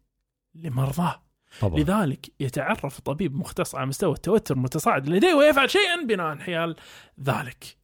لمرضاه. 0.55 1.21
طبعا. 1.61 1.79
لذلك 1.79 2.31
يتعرف 2.39 2.99
الطبيب 2.99 3.35
مختص 3.35 3.75
على 3.75 3.85
مستوى 3.85 4.13
التوتر 4.13 4.55
المتصاعد 4.55 5.09
لديه 5.09 5.33
ويفعل 5.33 5.69
شيئا 5.69 6.03
بناء 6.07 6.37
حيال 6.37 6.75
ذلك. 7.23 7.77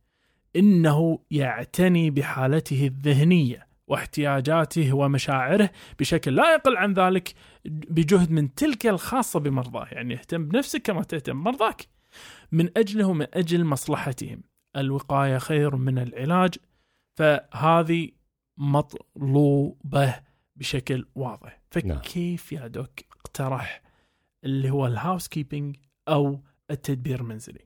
إنه 0.56 1.20
يعتني 1.32 2.10
بحالته 2.10 2.88
الذهنية 2.88 3.68
واحتياجاته 3.88 4.94
ومشاعره 4.94 5.72
بشكل 6.00 6.36
لا 6.36 6.54
يقل 6.54 6.78
عن 6.78 6.94
ذلك 6.94 7.34
بجهد 7.66 8.32
من 8.32 8.54
تلك 8.54 8.88
الخاصة 8.88 9.40
بمرضاه، 9.40 9.88
يعني 9.92 10.14
اهتم 10.14 10.48
بنفسك 10.48 10.82
كما 10.82 11.04
تهتم 11.04 11.44
بمرضاك. 11.44 11.88
من 12.52 12.70
أجله 12.78 13.08
ومن 13.08 13.28
أجل 13.34 13.66
مصلحتهم. 13.66 14.44
الوقاية 14.76 15.38
خير 15.38 15.76
من 15.76 16.00
العلاج 16.00 16.56
فهذه 17.16 18.10
مطلوبة 18.58 20.16
بشكل 20.56 21.06
واضح. 21.16 21.62
نعم. 21.86 21.98
فكيف 21.98 22.52
يا 22.52 22.68
دوك 22.68 23.00
اقترح 23.12 23.82
اللي 24.44 24.70
هو 24.70 24.88
الهاوس 24.88 25.28
كيبنج 25.28 25.76
أو 26.08 26.44
التدبير 26.72 27.22
المنزلي. 27.22 27.66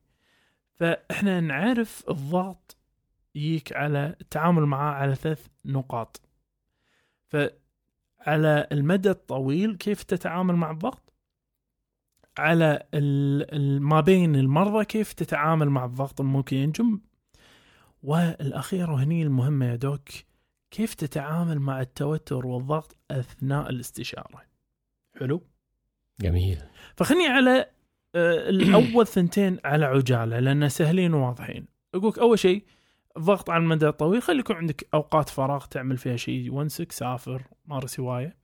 فإحنا 0.74 1.39
نعرف 1.39 2.04
الضغط 2.10 2.74
يجيك 3.36 3.74
على 3.74 4.15
التعامل 4.21 4.65
معاه 4.65 4.93
على 4.93 5.15
ثلاث 5.15 5.48
نقاط. 5.65 6.21
فعلى 7.28 8.67
المدى 8.71 9.10
الطويل 9.10 9.76
كيف 9.76 10.04
تتعامل 10.04 10.56
مع 10.56 10.71
الضغط؟ 10.71 11.13
على 12.38 12.84
ما 13.80 14.02
بين 14.02 14.36
المرضى 14.36 14.86
كيف 14.86 15.13
تتعامل 15.13 15.69
مع 15.69 15.86
الضغط 15.86 16.21
الممكن 16.21 16.58
ينجم؟ 16.58 17.00
والأخير 18.04 18.91
وهني 18.91 19.24
المهمة 19.24 19.65
يا 19.65 19.76
دوك 19.76 20.10
كيف 20.71 20.93
تتعامل 20.93 21.60
مع 21.60 21.82
التوتر 21.82 22.48
والضغط 22.48 22.98
أثناء 23.12 23.69
الاستشارة؟ 23.69 24.41
حلو؟ 25.19 25.43
جميل. 26.21 26.62
فخلني 26.95 27.28
على 27.28 27.69
آه، 28.15 28.50
الأول 28.50 29.08
ثنتين 29.08 29.60
على 29.65 29.86
عجالة 29.86 30.39
لأن 30.39 30.69
سهلين 30.69 31.13
وواضحين. 31.13 31.67
أقولك 31.93 32.19
أول 32.19 32.39
شيء 32.39 32.63
الضغط 33.17 33.49
على 33.49 33.63
المدى 33.63 33.88
الطويل 33.88 34.21
خلي 34.21 34.39
يكون 34.39 34.56
عندك 34.56 34.88
أوقات 34.93 35.30
فراغ 35.30 35.65
تعمل 35.65 35.97
فيها 35.97 36.15
شيء 36.15 36.54
ونسك 36.54 36.91
سافر 36.91 37.41
مارس 37.65 37.99
هوايه 37.99 38.36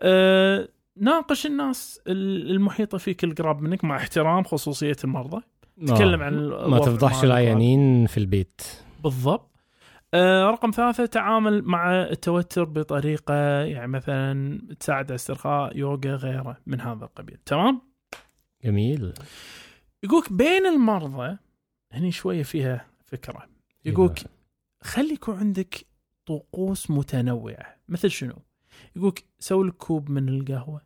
أه 0.00 0.68
ناقش 0.96 1.46
الناس 1.46 2.00
ال- 2.06 2.50
المحيطة 2.50 2.98
فيك 2.98 3.24
القراب 3.24 3.60
منك 3.62 3.84
مع 3.84 3.96
احترام 3.96 4.44
خصوصية 4.44 4.96
المرضى. 5.04 5.42
تكلم 5.86 6.20
آه. 6.20 6.24
عن 6.24 6.48
ما 6.70 6.78
تفضحش. 6.78 7.24
العيانين 7.24 8.06
في 8.06 8.18
البيت. 8.18 8.62
بالضبط. 9.02 9.50
آه 10.14 10.50
رقم 10.50 10.70
ثلاثة 10.70 11.06
تعامل 11.06 11.62
مع 11.64 12.02
التوتر 12.02 12.64
بطريقة 12.64 13.34
يعني 13.62 13.86
مثلا 13.88 14.58
تساعد 14.80 15.04
على 15.06 15.14
استرخاء 15.14 15.76
يوغا 15.76 15.98
غيره 16.16 16.56
من 16.66 16.80
هذا 16.80 17.04
القبيل. 17.04 17.36
تمام؟ 17.46 17.80
جميل. 18.64 19.12
يقولك 20.02 20.32
بين 20.32 20.66
المرضى 20.66 21.36
هني 21.92 22.10
شوية 22.12 22.42
فيها 22.42 22.86
فكرة. 23.06 23.57
يقولك 23.84 24.24
خلي 24.82 25.12
يكون 25.14 25.36
عندك 25.36 25.86
طقوس 26.26 26.90
متنوعة. 26.90 27.76
مثل 27.88 28.10
شنو؟ 28.10 28.42
يقولك 28.96 29.24
سوي 29.38 29.68
لك 29.68 29.74
كوب 29.74 30.10
من 30.10 30.28
القهوة 30.28 30.82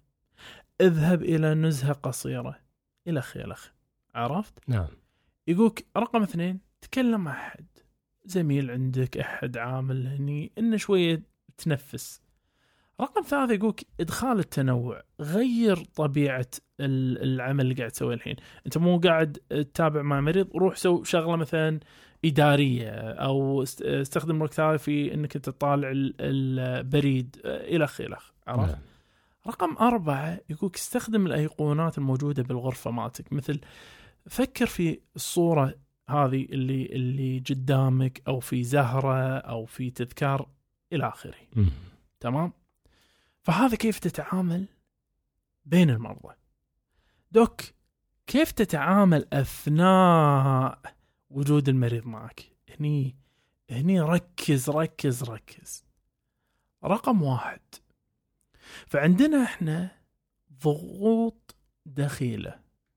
اذهب 0.81 1.23
إلى 1.23 1.55
نزهة 1.55 1.93
قصيرة 1.93 2.59
الخ 3.09 3.37
الخ 3.37 3.69
عرفت؟ 4.15 4.53
نعم. 4.69 4.87
يقولك 5.47 5.87
رقم 5.97 6.23
اثنين 6.23 6.61
تكلم 6.81 7.21
مع 7.25 7.33
أحد. 7.33 7.67
زميل 8.25 8.71
عندك 8.71 9.19
أحد 9.19 9.57
عامل 9.57 10.07
هني 10.07 10.53
انه 10.59 10.77
شوية 10.77 11.23
تنفس. 11.57 12.23
رقم 13.01 13.23
ثلاثة 13.23 13.53
يقولك 13.55 13.87
إدخال 14.01 14.39
التنوع 14.39 15.03
غير 15.21 15.77
طبيعة 15.77 16.47
ال- 16.81 17.23
العمل 17.23 17.61
اللي 17.65 17.75
قاعد 17.75 17.91
تسويه 17.91 18.15
الحين. 18.15 18.37
أنت 18.67 18.79
مو 18.79 18.99
قاعد 18.99 19.39
تتابع 19.51 20.03
مع 20.03 20.21
مريض 20.21 20.57
روح 20.57 20.77
سو 20.77 21.03
شغلة 21.05 21.37
مثلا 21.37 21.81
إدارية 22.25 22.91
أو 23.13 23.63
است- 23.63 23.83
استخدم 23.83 24.43
هذا 24.43 24.77
في 24.79 25.15
أنت 25.15 25.37
تطالع 25.37 25.91
ال- 25.91 26.15
البريد 26.21 27.37
إلخ 27.45 28.01
إلخ 28.01 28.31
عرفت؟ 28.47 28.73
نعم. 28.73 28.81
رقم 29.47 29.77
أربعة 29.77 30.41
يقولك 30.51 30.77
استخدم 30.77 31.27
الأيقونات 31.27 31.99
الموجودة 31.99 32.43
بالغرفة 32.43 32.91
مالتك 32.91 33.33
مثل 33.33 33.61
فكر 34.27 34.67
في 34.67 35.01
الصورة 35.17 35.75
هذه 36.09 36.45
اللي 36.45 36.87
اللي 36.87 37.39
قدامك 37.51 38.23
أو 38.29 38.41
في 38.41 38.63
زهرة 38.65 39.39
أو 39.39 39.65
في 39.65 39.91
تذكار 39.91 40.49
إلى 40.93 41.09
آخره. 41.09 41.35
تمام 42.21 42.53
فهذا 43.43 43.77
كيف 43.77 43.99
تتعامل 43.99 44.67
بين 45.65 45.91
المرضى 45.91 46.35
دوك 47.33 47.61
كيف 48.27 48.53
تتعامل 48.53 49.27
أثناء 49.33 50.79
وجود 51.33 51.69
المريض 51.69 52.07
معك. 52.07 52.43
هني 52.79 53.17
هني 53.71 54.01
ركز 54.01 54.71
ركز 54.71 55.23
ركز. 55.23 55.85
رقم 56.85 57.23
واحد. 57.23 57.61
فعندنا 58.87 59.43
إحنا 59.45 59.91
ضغوط 60.63 61.55
دخيلة. 61.87 62.55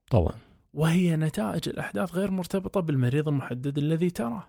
طبعا. 0.10 0.34
وهي 0.74 1.16
نتائج 1.16 1.70
الأحداث 1.70 2.14
غير 2.16 2.32
مرتبطة 2.32 2.80
بالمريض 2.80 3.28
المحدد 3.28 3.78
الذي 3.78 4.10
تراه. 4.10 4.48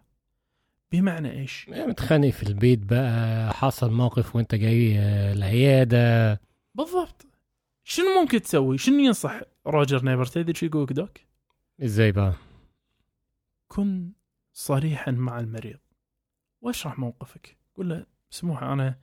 بمعنى 0.92 1.30
إيش؟ 1.30 1.68
يعني 1.68 1.86
متخانق 1.86 2.30
في 2.30 2.42
البيت 2.42 2.78
بقى 2.78 3.52
حصل 3.54 3.92
موقف 3.92 4.36
وانت 4.36 4.54
جاي 4.54 4.98
آه، 4.98 5.32
العيادة. 5.32 6.40
بالضبط. 6.74 7.26
شنو 7.84 8.20
ممكن 8.20 8.42
تسوي؟ 8.42 8.78
شنو 8.78 8.98
ينصح 8.98 9.40
روجر 9.66 10.04
نيبر؟ 10.04 10.26
تدري 10.26 10.54
شو 10.54 10.66
يقولك 10.66 10.92
doc؟ 10.92 11.18
إزاي 11.82 12.12
بقى؟ 12.12 12.34
كن 13.68 14.12
صريحا 14.52 15.10
مع 15.10 15.40
المريض. 15.40 15.78
واشرح 16.60 16.98
موقفك. 16.98 17.56
قول 17.76 17.88
له 17.88 18.06
سموحة 18.30 18.72
أنا 18.72 18.98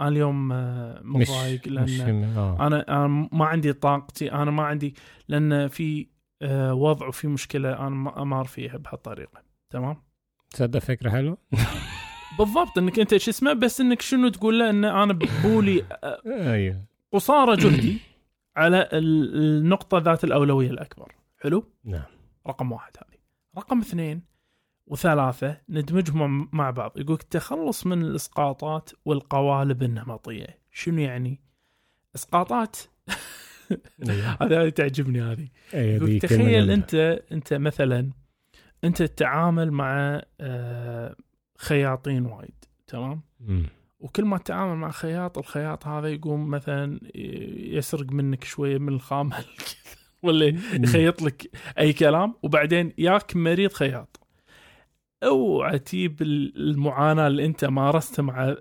أنا 0.00 0.08
اليوم 0.08 0.52
آه، 0.52 1.00
مش 1.04 1.28
مضايق 1.30 1.68
مش 1.68 2.00
أنا 2.00 2.84
أنا 2.88 3.28
ما 3.32 3.44
عندي 3.44 3.72
طاقتي 3.72 4.32
أنا 4.32 4.50
ما 4.50 4.62
عندي 4.62 4.94
لأن 5.28 5.68
في 5.68 6.06
آه، 6.42 6.74
وضع 6.74 7.06
وفي 7.08 7.28
مشكلة 7.28 7.78
أنا 7.78 7.88
ما 7.90 8.22
أمار 8.22 8.44
فيها 8.44 8.76
بهالطريقة. 8.76 9.42
تمام؟ 9.70 10.02
تصدق 10.50 10.78
فكرة 10.78 11.10
حلوة؟ 11.10 11.38
بالضبط 12.38 12.78
إنك 12.78 12.98
أنت 12.98 13.16
شو 13.16 13.30
اسمه 13.30 13.52
بس 13.52 13.80
إنك 13.80 14.00
شنو 14.02 14.28
تقول 14.28 14.58
له؟ 14.58 14.70
إن 14.70 14.84
أنا 14.84 15.18
بولي 15.44 15.84
أيوه. 16.26 16.84
قصارى 17.12 17.56
جهدي 17.56 17.98
على 18.56 18.88
ال- 18.92 19.34
النقطة 19.36 19.98
ذات 19.98 20.24
الأولوية 20.24 20.70
الأكبر. 20.70 21.12
حلو؟ 21.40 21.64
نعم. 21.84 22.02
رقم 22.46 22.72
واحد 22.72 22.92
هذه 22.96 23.11
رقم 23.56 23.80
اثنين 23.80 24.22
وثلاثة 24.86 25.60
ندمجهم 25.68 26.48
مع 26.52 26.70
بعض. 26.70 26.98
يقول 26.98 27.18
التخلص 27.22 27.86
من 27.86 28.02
الإسقاطات 28.02 28.90
والقوالب 29.04 29.82
النمطية 29.82 30.58
شنو 30.70 30.98
يعني؟ 30.98 31.40
إسقاطات؟ 32.14 32.76
أيوه 34.08 34.36
هذه 34.42 34.68
تعجبني 34.68 35.22
هذه. 35.22 35.48
كلمة 35.72 36.18
تخيل. 36.18 36.70
أنت 36.70 36.94
أنت 37.32 37.54
مثلا 37.54 38.10
أنت 38.84 39.02
تتعامل 39.02 39.70
مع 39.70 40.22
آه، 40.40 41.16
خياطين 41.58 42.26
وايد 42.26 42.64
تمام. 42.86 43.22
وكل 44.00 44.24
ما 44.24 44.38
تتعامل 44.38 44.76
مع 44.76 44.90
خياط 44.90 45.38
الخياط 45.38 45.86
هذا 45.86 46.08
يقوم 46.08 46.50
مثلا 46.50 47.00
يسرق 47.54 48.12
منك 48.12 48.44
شوية 48.44 48.78
من 48.78 48.88
الخامة. 48.88 49.44
ولا 50.22 50.54
يخيط 50.72 51.22
لك 51.22 51.50
أي 51.78 51.92
كلام 51.92 52.34
وبعدين 52.42 52.92
ياك 52.98 53.36
مريض 53.36 53.72
خياط. 53.72 54.18
أوعى 55.24 55.78
تجيب 55.78 56.22
المعاناة 56.22 57.26
اللي 57.26 57.44
أنت 57.46 57.64
مارستها 57.64 58.22
مع 58.22 58.54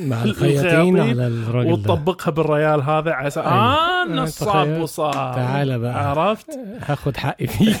مع 0.00 0.22
الخياطين 0.24 1.00
على 1.00 1.26
الراجل 1.26 1.68
ده. 1.68 1.72
وتطبقها 1.92 2.30
بالريال 2.30 2.82
هذا 2.82 3.12
على 3.12 3.26
أساس. 3.26 3.44
آه 3.46 4.02
أنت 4.02 4.12
نصاب. 4.12 4.80
وصاب. 4.80 5.12
تعال 5.12 5.78
بقى. 5.78 6.08
عرفت؟ 6.10 6.50
هاخد 6.80 7.16
حقي 7.16 7.46
فيه. 7.46 7.74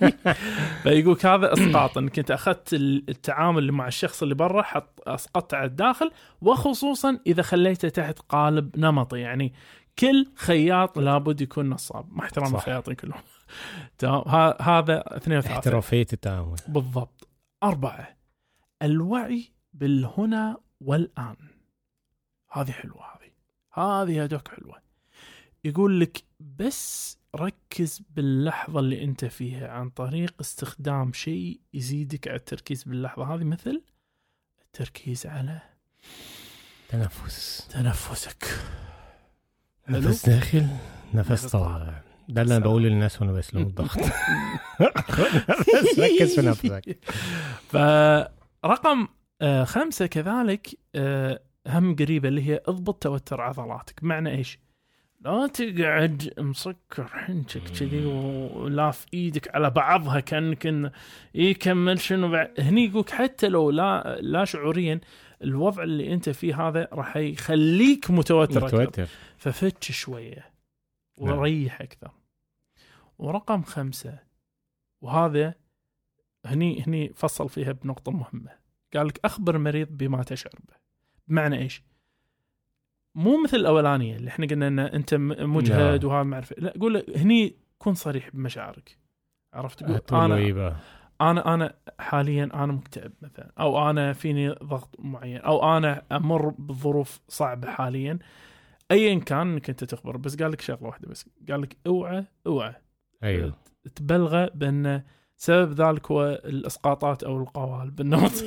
فيقولك 0.82 1.26
هذا 1.26 1.52
إسقاط. 1.52 1.98
إنك 1.98 2.18
أنت 2.18 2.30
أخذت 2.30 2.72
التعامل 2.72 3.58
اللي 3.58 3.72
مع 3.72 3.86
الشخص 3.88 4.22
اللي 4.22 4.34
برا 4.34 4.62
حط 4.62 5.00
اسقطته 5.06 5.56
على 5.56 5.66
الداخل 5.66 6.10
وخصوصا 6.42 7.18
إذا 7.26 7.42
خليته 7.42 7.88
تحت 7.88 8.18
قالب 8.28 8.78
نمطي. 8.78 9.18
يعني 9.18 9.52
كل 9.98 10.26
خياط 10.34 10.98
لابد 10.98 11.40
يكون 11.40 11.70
نصاب 11.70 12.12
مع 12.12 12.24
احترام. 12.24 12.54
الخياطين 12.54 12.94
كلهم. 12.94 13.22
تمام؟ 13.98 14.22
هذا 14.60 15.16
اثنين 15.16 15.38
وثلاثة. 15.38 15.58
احترافيه 15.58 16.06
التعامل 16.12 16.56
بالضبط. 16.68 17.28
أربعة. 17.62 18.16
الوعي 18.82 19.52
بالهنا 19.72 20.56
والآن. 20.80 21.36
هذه 22.52 22.70
حلوة 22.70 23.02
هذه. 23.02 23.30
هذه 23.72 24.12
يا 24.12 24.26
دوك 24.26 24.48
حلوة. 24.48 24.82
يقول 25.64 26.00
لك 26.00 26.24
بس 26.40 27.18
ركز 27.36 28.02
باللحظة 28.10 28.80
اللي 28.80 29.04
أنت 29.04 29.24
فيها 29.24 29.68
عن 29.68 29.90
طريق 29.90 30.34
استخدام 30.40 31.12
شيء 31.12 31.60
يزيدك 31.74 32.28
على 32.28 32.36
التركيز 32.36 32.84
باللحظة 32.84 33.34
هذه 33.34 33.44
مثل 33.44 33.82
التركيز 34.64 35.26
على 35.26 35.60
تنفس. 36.88 37.68
تنفسك. 37.70 38.44
نفس 39.90 40.28
داخل 40.28 40.66
نفس 41.14 41.46
طالع. 41.46 42.02
ده 42.28 42.42
اللي 42.42 42.56
أنا. 42.56 42.64
بقوله 42.64 42.88
للناس 42.88 43.22
وأنا 43.22 43.32
بسلم 43.32 43.62
الضغط. 43.66 43.98
بس 44.80 45.98
ركز 45.98 46.40
في 46.40 46.46
نفسك. 46.46 46.98
فرقم 48.62 49.08
آه، 49.42 49.64
خمسة 49.64 50.06
كذلك 50.06 50.68
آه، 50.94 51.40
هم 51.66 51.96
قريبة 51.96 52.28
اللي 52.28 52.48
هي 52.48 52.60
اضبط 52.66 53.02
توتر 53.02 53.40
عضلاتك. 53.40 54.00
بمعنى 54.02 54.30
إيش؟ 54.30 54.58
لا 55.24 55.46
تقعد 55.46 56.32
مسكر 56.38 57.06
حنشك 57.06 57.62
كذي 57.80 58.06
ولاف 58.06 59.06
إيدك 59.14 59.54
على 59.54 59.70
بعضها 59.70 60.20
كأنك 60.20 60.66
إن 60.66 60.90
يكمل 61.34 62.00
شنو 62.00 62.28
بعد. 62.28 62.50
هني 62.58 62.84
يقولك 62.84 63.10
حتى 63.10 63.48
لو 63.48 63.70
لا 63.70 64.18
لا 64.20 64.44
شعوريا 64.44 65.00
الوضع 65.42 65.82
اللي 65.82 66.12
انت 66.14 66.28
فيه 66.28 66.68
هذا 66.68 66.88
راح 66.92 67.16
يخليك 67.16 68.10
متوتر 68.10 68.64
أكثر. 68.66 68.80
متوتر. 68.82 69.08
ففتش 69.36 69.92
شوية 69.92 70.50
نعم. 71.20 71.38
وريح 71.38 71.80
أكثر. 71.80 72.10
ورقم 73.18 73.62
خمسة 73.62 74.18
وهذا 75.00 75.54
هني 76.46 76.82
هني 76.86 77.12
فصل 77.14 77.48
فيها 77.48 77.72
بنقطة 77.72 78.12
مهمة. 78.12 78.50
قال 78.94 79.06
لك 79.06 79.20
أخبر 79.24 79.56
المريض 79.56 79.88
بما 79.90 80.22
تشعر 80.22 80.52
به. 80.68 80.74
بمعنى 81.28 81.58
إيش؟ 81.58 81.82
مو 83.14 83.42
مثل 83.44 83.56
الأولانية 83.56 84.16
اللي 84.16 84.28
إحنا 84.28 84.46
قلنا 84.46 84.66
أن 84.68 84.78
أنت 84.78 85.14
م- 85.14 85.54
مجهد 85.56 86.04
نعم. 86.04 86.12
وهذا 86.12 86.22
ما 86.22 86.36
إيه. 86.38 86.44
لا 86.58 86.74
قول 86.80 86.94
له 86.94 87.04
هني 87.16 87.56
كن 87.78 87.94
صريح 87.94 88.30
بمشاعرك. 88.30 88.98
عرفت؟ 89.52 89.78
تقول 89.78 89.94
هتقول 89.94 90.72
أنا 91.20 91.54
أنا 91.54 91.74
حاليا 91.98 92.44
أنا 92.54 92.72
مكتئب 92.72 93.12
مثلا. 93.22 93.52
أو 93.60 93.90
أنا 93.90 94.12
فيني 94.12 94.48
ضغط 94.50 94.96
معين. 94.98 95.38
أو 95.38 95.76
أنا 95.76 96.02
أمر 96.12 96.48
بظروف 96.48 97.20
صعبة 97.28 97.70
حاليا. 97.70 98.18
ايا 98.90 99.18
كان 99.18 99.52
إنك 99.52 99.70
أنت 99.70 99.84
تخبر 99.84 100.16
بس 100.16 100.36
قال 100.36 100.50
لك 100.50 100.60
شغلة 100.60 100.86
واحدة 100.86 101.08
بس. 101.08 101.26
قال 101.50 101.62
لك 101.62 101.76
اوعى 101.86 102.24
اوعى. 102.46 102.74
أيوه. 103.22 103.54
تبلغه 103.94 104.50
بأن 104.54 105.02
سبب 105.36 105.72
ذلك 105.72 106.10
هو 106.10 106.40
الإسقاطات 106.44 107.22
أو 107.22 107.42
القوالب 107.42 108.00
النمط 108.00 108.32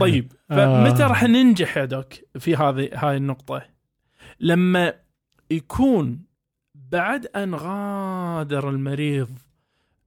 طيب 0.00 0.32
فمتى 0.48 1.04
آه. 1.04 1.06
راح 1.06 1.24
ننجح 1.24 1.76
يا 1.76 1.84
دوك 1.84 2.12
في 2.38 2.56
هذه 2.56 2.88
هاي 2.94 3.16
النقطة؟ 3.16 3.62
لما 4.40 4.94
يكون 5.50 6.24
بعد 6.92 7.26
أن 7.26 7.54
غادر 7.54 8.70
المريض 8.70 9.28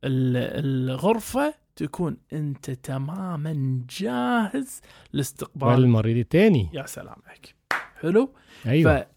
ال- 0.03 0.65
الغرفة 0.65 1.53
تكون 1.75 2.17
أنت 2.33 2.71
تماما 2.71 3.81
جاهز 3.99 4.81
لاستقبال 5.13 5.67
والمريض 5.67 6.17
الثاني 6.17 6.69
يا 6.73 6.85
سلام 6.85 7.15
عليك. 7.27 7.55
حلو؟ 8.01 8.33
أيوه. 8.65 9.07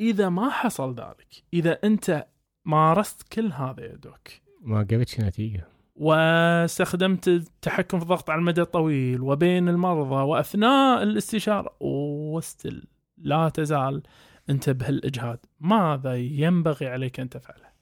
فإذا 0.00 0.28
ما 0.28 0.50
حصل 0.50 0.94
ذلك 0.94 1.44
إذا 1.54 1.78
أنت 1.84 2.26
مارست 2.64 3.22
كل 3.32 3.52
هذا 3.52 3.80
يا 3.84 3.96
دوك 3.96 4.28
ما 4.60 4.82
جابتش 4.82 5.20
نتيجة. 5.20 5.68
واستخدمت 5.96 7.28
التحكم 7.28 7.98
في 7.98 8.02
الضغط 8.04 8.30
على 8.30 8.38
المدى 8.38 8.60
الطويل 8.60 9.20
وبين 9.20 9.68
المرضى 9.68 10.14
وأثناء 10.22 11.02
الاستشارة 11.02 11.76
وستل 11.80 12.84
لا 13.18 13.48
تزال 13.48 14.02
أنت 14.50 14.70
بهالإجهاد. 14.70 15.38
ماذا 15.60 16.16
ينبغي 16.16 16.86
عليك 16.86 17.20
أن 17.20 17.28
تفعله؟ 17.28 17.72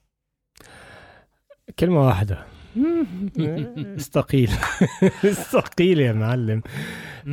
كلمة 1.79 2.07
واحدة. 2.07 2.45
استقيل. 3.97 4.49
استقيل 5.25 5.99
يا 5.99 6.13
معلم. 6.13 6.61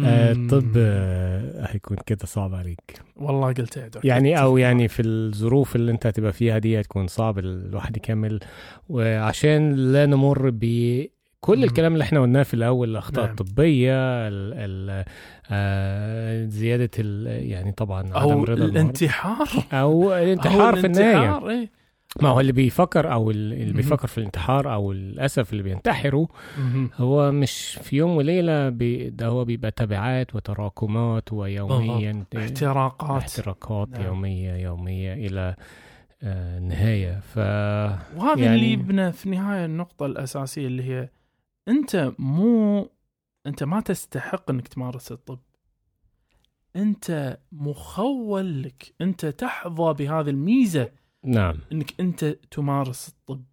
آه، 0.04 0.32
الطب 0.32 0.72
آه، 0.76 1.66
هيكون 1.66 1.96
كده 2.06 2.26
صعب 2.26 2.54
عليك. 2.54 3.02
والله 3.16 3.52
قلت 3.52 3.76
يا 3.76 3.88
دوك 3.88 4.04
يعني 4.04 4.40
أو 4.40 4.58
يعني 4.58 4.88
في 4.88 5.02
الظروف 5.02 5.76
اللي 5.76 5.92
أنت 5.92 6.06
هتبقى 6.06 6.32
فيها 6.32 6.58
دي 6.58 6.80
هتكون 6.80 7.06
صعب 7.06 7.38
الواحد 7.38 7.96
يكمل. 7.96 8.40
وعشان 8.88 9.72
لا 9.74 10.06
نمر 10.06 10.50
بكل 10.50 11.17
مم. 11.48 11.64
الكلام 11.64 11.92
اللي 11.92 12.02
إحنا 12.04 12.20
قلناه 12.20 12.42
في 12.42 12.54
الأول 12.54 12.90
الأخطاء 12.90 13.24
نعم. 13.24 13.30
الطبية 13.40 13.92
ال 14.28 14.52
ال 14.54 15.04
آه 15.50 16.44
زيادة 16.44 16.90
ال 16.98 17.26
يعني 17.50 17.72
طبعا 17.72 18.00
عدم 18.00 18.12
أو 18.16 18.30
رضا 18.44 18.52
المرضى 18.54 18.64
الانتحار 18.64 19.48
أو 19.72 20.14
الانتحار 20.14 20.76
في 20.76 20.86
النهاية 20.86 21.48
إيه. 21.50 21.70
ما 22.22 22.28
هو 22.28 22.40
اللي 22.40 22.52
بيفكر 22.52 23.12
أو 23.12 23.30
اللي. 23.30 23.72
بيفكر 23.72 24.06
في 24.08 24.18
الانتحار 24.18 24.74
أو 24.74 24.92
للأسف 24.92 25.52
اللي 25.52 25.62
بينتحروا. 25.62 26.26
هو 26.96 27.32
مش 27.32 27.78
في 27.82 27.96
يوم 27.96 28.10
وليلة 28.16 28.68
بي 28.68 29.10
ده 29.10 29.26
هو 29.26 29.44
بيبقى 29.44 29.70
تبعات 29.70 30.34
وتراكمات 30.34 31.32
ويوميا 31.32 32.24
احتراقات 32.36 33.22
احتراقات 33.22 33.88
نعم. 33.88 34.02
يومية 34.06 34.52
يومية 34.56 35.12
إلى 35.14 35.54
آه 36.22 36.58
النهايه 36.58 37.20
ف 37.20 37.38
وهذا 37.38 38.40
يعني- 38.40 38.54
اللي 38.56 38.72
يبنى 38.72 39.12
في 39.12 39.26
النهاية 39.26 39.64
النقطة 39.64 40.06
الأساسية 40.06 40.66
اللي 40.66 40.82
هي 40.82 41.08
أنت 41.68 42.12
مو 42.18 42.90
أنت 43.46 43.62
ما 43.62 43.80
تستحق 43.80 44.50
إنك 44.50 44.68
تمارس 44.68 45.12
الطب. 45.12 45.38
أنت 46.76 47.38
مخول 47.52 48.62
لك 48.62 48.94
أنت 49.00 49.26
تحظى 49.26 49.92
بهذه 49.92 50.30
الميزة 50.30 50.90
نعم. 51.24 51.58
إنك 51.72 52.00
أنت 52.00 52.24
تمارس 52.24 53.08
الطب. 53.08 53.44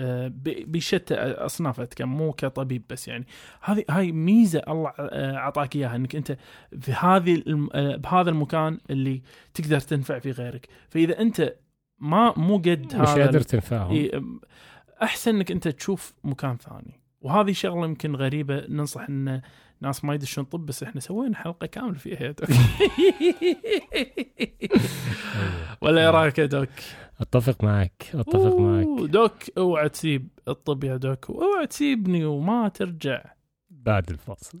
آه، 0.00 0.32
بشتى 0.44 1.14
أصناف 1.14 1.80
أتكلم 1.80 2.16
مو 2.16 2.32
كطبيب 2.32 2.82
بس 2.90 3.08
يعني. 3.08 3.26
هذه 3.62 3.84
هاي 3.90 4.12
ميزة 4.12 4.62
الله 4.68 4.92
آه، 4.98 5.36
أعطاك 5.36 5.76
إياها 5.76 5.96
إنك 5.96 6.16
أنت 6.16 6.36
في 6.80 6.92
هذه 6.92 7.42
آه، 7.74 7.96
بهذا 7.96 8.30
المكان 8.30 8.80
اللي 8.90 9.22
تقدر 9.54 9.80
تنفع 9.80 10.18
فيه 10.18 10.30
غيرك. 10.30 10.68
فإذا 10.88 11.20
أنت 11.20 11.54
ما 11.98 12.34
مو 12.36 12.56
قد 12.56 12.86
مش 12.86 13.08
هذا 13.08 13.24
قادر 13.24 13.38
ال- 13.38 13.44
تنفعهم. 13.44 14.10
أحسن 15.02 15.34
إنك 15.34 15.50
أنت 15.50 15.68
تشوف 15.68 16.14
مكان 16.24 16.56
ثاني. 16.56 17.00
وهذه 17.20 17.52
شغلة 17.52 17.84
يمكن 17.84 18.16
غريبة 18.16 18.66
ننصح 18.68 19.08
إن 19.08 19.40
ناس 19.80 20.04
ما 20.04 20.14
يدشون 20.14 20.44
طب 20.44 20.66
بس 20.66 20.82
إحنا 20.82 21.00
سوينا 21.00 21.36
حلقة 21.36 21.66
كاملة 21.66 21.98
فيها 21.98 22.30
دوك. 22.30 22.48
ولا 25.82 26.00
إيه 26.00 26.10
رأيك 26.10 26.38
يا 26.38 26.46
doc؟ 26.46 26.68
أتفق 27.20 27.64
معك 27.64 28.10
أتفق 28.14 28.56
معك. 28.58 29.10
doc 29.10 29.32
أوعى 29.58 29.88
تسيب 29.88 30.28
الطب 30.48 30.84
يا 30.84 30.96
doc 30.96 31.30
وأوعى 31.30 31.66
تسيبني 31.66 32.24
وما 32.24 32.68
ترجع. 32.68 33.24
بعد 33.70 34.10
الفاصل. 34.10 34.60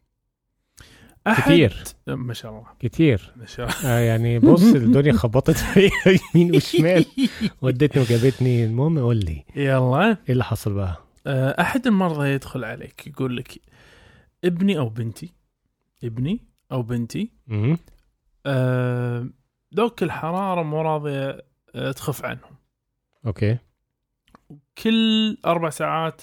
أحد؟ 1.27 1.43
كتير. 1.43 1.83
ما 2.07 2.33
شاء 2.33 2.51
الله. 2.51 2.65
كتير. 2.79 3.33
ما 3.35 3.45
شاء 3.45 3.65
الله. 3.69 3.85
آه 3.85 3.99
يعني 3.99 4.39
بص 4.39 4.63
الدنيا 4.75 5.13
خبطت 5.13 5.57
فيا 5.73 5.89
يمين 6.35 6.55
وشمال. 6.55 7.05
ودتني 7.61 8.01
وجابتني. 8.03 8.65
المهم 8.65 8.99
قول 8.99 9.17
لي 9.17 9.45
يلا. 9.55 10.09
إيه 10.09 10.17
اللي 10.29 10.43
حصل 10.43 10.73
بقى؟ 10.73 10.97
آه، 11.27 11.61
أحد 11.61 11.87
المرضى 11.87 12.27
يدخل 12.29 12.63
عليك 12.63 13.07
يقول 13.07 13.37
لك 13.37 13.61
ابني 14.45 14.77
أو 14.77 14.89
بنتي؟ 14.89 15.33
ابني 16.03 16.39
أو 16.71 16.81
بنتي. 16.81 17.31
آه، 18.45 19.27
دوك 19.71 20.03
الحرارة 20.03 20.63
مو 20.63 20.81
راضيه 20.81 21.41
آه، 21.75 21.91
تخف 21.91 22.25
عنهم. 22.25 22.55
أوكي. 23.25 23.57
كل 24.77 25.37
أربع 25.45 25.69
ساعات 25.69 26.21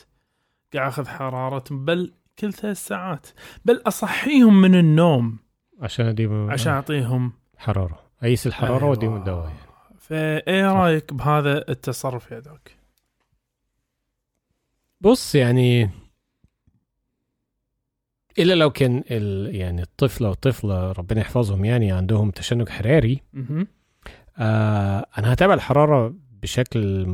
قاعد 0.75 0.89
أخذ 0.89 1.07
حرارتهم 1.09 1.85
بل 1.85 2.13
كل 2.39 2.53
ثلاث 2.53 2.87
ساعات 2.87 3.27
بل 3.65 3.83
أصحيهم 3.87 4.61
من 4.61 4.75
النوم 4.75 5.39
عشان 5.81 6.07
أديهم 6.07 6.51
عشان 6.51 6.73
أعطيهم 6.73 7.33
حرارة 7.57 8.01
اقيس 8.23 8.47
الحرارة 8.47 8.79
أيوة. 8.79 8.91
وأديهم 8.91 9.17
الدواء 9.17 9.53
فإيه. 9.99 10.73
رأيك 10.73 11.13
بهذا 11.15 11.69
التصرف 11.69 12.31
يا 12.31 12.39
دوك؟ 12.41 12.71
بص 15.01 15.35
يعني 15.35 15.91
إلا 18.39 18.55
لو 18.55 18.71
كان 18.71 19.05
ال... 19.11 19.55
يعني 19.55 19.83
الطفل 19.83 20.25
أو 20.25 20.33
الطفله 20.33 20.93
ربنا 20.93 21.21
يحفظهم 21.21 21.65
يعني 21.65 21.93
عندهم 21.93 22.31
تشنج 22.31 22.69
حراري. 22.69 23.23
آه 24.39 25.07
أنا 25.19 25.33
هتابع 25.33 25.55
الحرارة 25.55 26.15
بشكل 26.43 27.05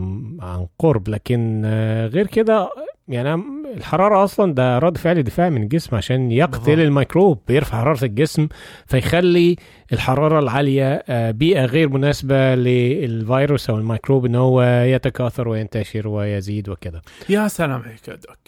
عن 0.41 0.67
قرب 0.79 1.09
لكن 1.09 1.63
آه 1.65 2.07
غير 2.07 2.27
كده 2.27 2.71
يعني 3.09 3.43
الحرارة 3.77 4.25
أصلا 4.25 4.55
ده 4.55 4.79
رد 4.79 4.97
فعل 4.99 5.23
دفاعي 5.23 5.51
من 5.51 5.63
الجسم 5.63 5.97
عشان 5.97 6.31
يقتل. 6.33 6.81
الميكروب 6.81 7.41
بيرفع 7.49 7.79
حرارة 7.81 8.05
الجسم 8.05 8.49
فيخلي 8.87 9.57
الحرارة 9.93 10.39
العالية 10.39 11.05
آه 11.09 11.31
بيئة 11.31 11.65
غير 11.65 11.89
مناسبة 11.89 12.55
للفيروس 12.55 13.71
أو 13.71 13.77
الميكروب 13.77 14.27
إن 14.27 14.35
هو 14.35 14.63
يتكاثر 14.63 15.49
وينتشر 15.49 16.09
ويزيد 16.09 16.69
وكده. 16.69 17.03
يا 17.29 17.49
سلام 17.49 17.83
عليك 17.83 18.09
يا 18.09 18.15
doc. 18.15 18.39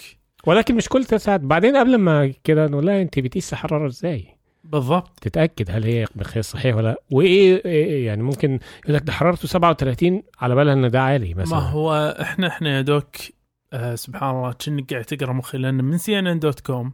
ولكن 0.46 0.74
مش 0.74 0.88
كل 0.88 1.04
ثلاث 1.04 1.22
ساعات. 1.24 1.40
بعدين 1.40 1.76
قبل 1.76 1.96
ما 1.98 2.32
كده 2.44 2.66
نقول 2.66 2.86
لها 2.86 3.02
أنت 3.02 3.18
بتقيس 3.18 3.52
الحرارة 3.52 3.86
إزاي؟ 3.86 4.24
بالضبط. 4.64 5.18
تتأكد 5.20 5.70
هل 5.70 5.84
هي 5.84 6.06
مقياس 6.16 6.50
صحيح 6.50 6.76
ولا 6.76 6.88
لأ. 6.88 7.00
وإيه 7.10 7.62
إيه 7.64 8.06
يعني 8.06 8.22
ممكن 8.22 8.58
يقول 8.84 8.94
لك 8.96 9.02
ده 9.02 9.12
حرارته 9.12 9.48
37 9.48 10.22
على 10.40 10.54
بالها 10.54 10.72
إن 10.72 10.90
ده 10.90 11.02
عالي 11.02 11.34
مثلا. 11.34 11.58
ما 11.58 11.62
هو 11.64 12.16
إحنا 12.20 12.46
إحنا 12.46 12.76
يا 12.76 12.80
doc 12.80 13.16
آه 13.76 13.94
سبحان 13.94 14.30
الله 14.36 14.52
كأنك 14.52 14.92
قاعد 14.92 15.04
تقرأ 15.04 15.32
مخي 15.32 15.58
لأن 15.58 15.84
من 15.84 15.98
CNN 15.98 16.38
dot 16.38 16.60
com 16.60 16.92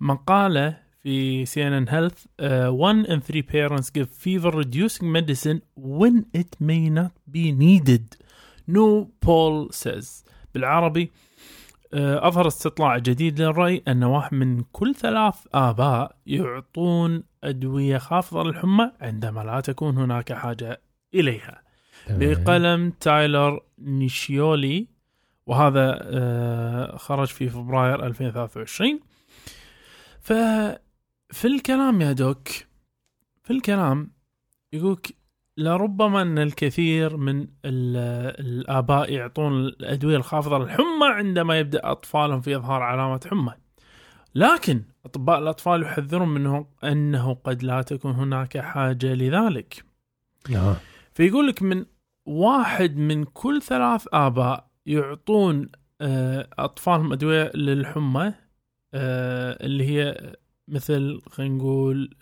مقالة 0.00 0.76
في 1.02 1.46
CNN 1.46 1.88
Health 1.88 2.24
one 2.70 3.06
in 3.10 3.20
three 3.20 3.42
parents 3.42 3.90
give 3.90 4.08
fever 4.24 4.50
reducing 4.50 5.12
medicine 5.12 5.60
when 5.76 6.16
it 6.40 6.50
may 6.60 6.88
not 6.90 7.12
be 7.34 7.52
needed. 7.52 8.16
new 8.68 9.10
poll 9.22 9.68
says 9.72 10.24
بالعربي 10.54 11.10
آه، 11.94 12.28
أظهر 12.28 12.46
استطلاع 12.46 12.98
جديد 12.98 13.40
للرأي 13.40 13.82
أن 13.88 14.04
واحد 14.04 14.34
من 14.34 14.62
كل 14.72 14.94
ثلاث 14.94 15.34
آباء 15.54 16.16
يعطون 16.26 17.22
أدوية 17.44 17.98
خافضة 17.98 18.42
للحمى 18.44 18.90
عندما 19.00 19.40
لا 19.40 19.60
تكون 19.60 19.98
هناك 19.98 20.32
حاجة 20.32 20.80
إليها. 21.14 21.62
بقلم 22.10 22.90
تايلر 22.90 23.60
نيشيولي 23.78 24.97
وهذا 25.48 25.98
آه، 26.02 26.96
خرج 26.96 27.26
في 27.26 27.48
فبراير 27.48 28.06
2023 28.06 29.00
ففي 30.20 31.44
الكلام 31.44 32.00
يا 32.00 32.12
doc 32.12 32.48
في 33.42 33.50
الكلام 33.50 34.10
يقولك 34.72 35.14
لربما 35.56 36.22
أن 36.22 36.38
الكثير 36.38 37.16
من 37.16 37.40
ال- 37.64 38.36
الآباء 38.46 39.12
يعطون 39.12 39.52
الأدوية 39.60 40.16
الخافضة 40.16 40.58
للحمى 40.58 41.06
عندما 41.06 41.58
يبدأ 41.58 41.80
أطفالهم 41.90 42.40
في 42.40 42.56
إظهار 42.56 42.82
علامات 42.82 43.26
حمى. 43.26 43.52
لكن 44.34 44.82
أطباء 45.04 45.38
الأطفال 45.38 45.82
يحذرون 45.82 46.28
منه 46.28 46.66
أنه 46.84 47.34
قد 47.34 47.62
لا 47.62 47.82
تكون 47.82 48.12
هناك 48.12 48.58
حاجة 48.58 49.14
لذلك. 49.14 49.84
آه. 50.56 50.76
فيقول 51.14 51.46
لك 51.48 51.62
من 51.62 51.84
واحد 52.26 52.96
من 52.96 53.24
كل 53.24 53.62
ثلاث 53.62 54.06
آباء 54.12 54.67
يعطون 54.88 55.68
آه، 56.00 56.48
أطفالهم 56.58 57.12
أدوية 57.12 57.50
للحمى 57.54 58.34
آه، 58.94 59.66
اللي 59.66 59.84
هي 59.84 60.32
مثل 60.68 61.20
خلينا 61.30 61.54
نقول 61.54 62.14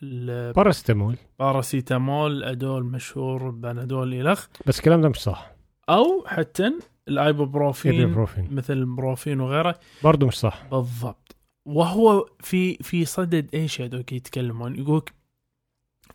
باراسيتامول 0.57 1.17
الباراسيتامول 1.33 2.33
الأدول 2.37 2.85
مشهور 2.85 3.51
بنادول 3.51 4.15
إلخ 4.15 4.47
بس 4.67 4.79
الكلام 4.79 5.01
ده 5.01 5.09
مش 5.09 5.17
صح. 5.17 5.51
أو 5.89 6.25
حتى 6.27 6.73
الايبوبروفين 7.09 7.93
ايبوبروفين 7.93 8.55
مثل 8.55 8.73
البروفين 8.73 9.41
وغيره. 9.41 9.79
برضه 10.05 10.27
مش 10.27 10.39
صح. 10.39 10.67
بالضبط. 10.71 11.37
وهو 11.65 12.27
في 12.41 12.77
في 12.77 13.05
صدد 13.05 13.55
إيش 13.55 13.81
هذوك 13.81 14.13
يتكلمون؟ 14.13 14.79
يقولك 14.79 15.13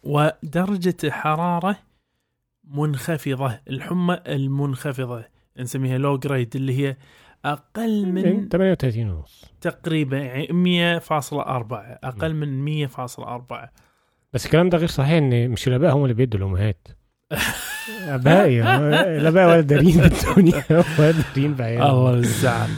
ودرجة 0.04 0.98
الحرارة 1.04 1.78
منخفضة 2.64 3.60
الحمى 3.70 4.20
المنخفضة. 4.28 5.31
نسميها 5.60 5.98
low 5.98 6.18
grade 6.18 6.56
اللي 6.56 6.78
هي 6.88 6.98
أقل 7.46 8.06
من 8.06 8.50
38 8.50 9.10
ونص. 9.10 9.46
تقريبا 9.62 10.18
يعني 10.18 10.48
100.4 11.00 11.08
أقل 12.04 12.34
من 12.34 12.88
100.4 12.88 13.70
بس 14.34 14.46
الكلام 14.46 14.70
ده 14.70 14.78
غير 14.78 14.88
صحيح 14.88 15.12
إن 15.14 15.50
مش 15.50 15.68
الأباء 15.68 15.96
هم 15.96 16.04
اللي 16.04 16.14
بيدوا 16.14 16.40
الأمهات. 16.40 16.88
اباء 18.08 18.48
الأباء 19.20 19.48
ولا 19.48 19.62
دارين 19.62 19.98
بالدنيا 19.98 20.64
ولا 21.00 21.12
دارين 21.12 21.54
بعيالهم 21.54 21.90
الله 21.90 22.14
الزعل 22.14 22.70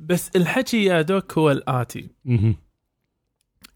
بس 0.00 0.30
الحكي 0.36 0.84
يا 0.84 1.02
دوك 1.02 1.38
هو 1.38 1.50
الآتي. 1.50 2.10
مهم. 2.24 2.56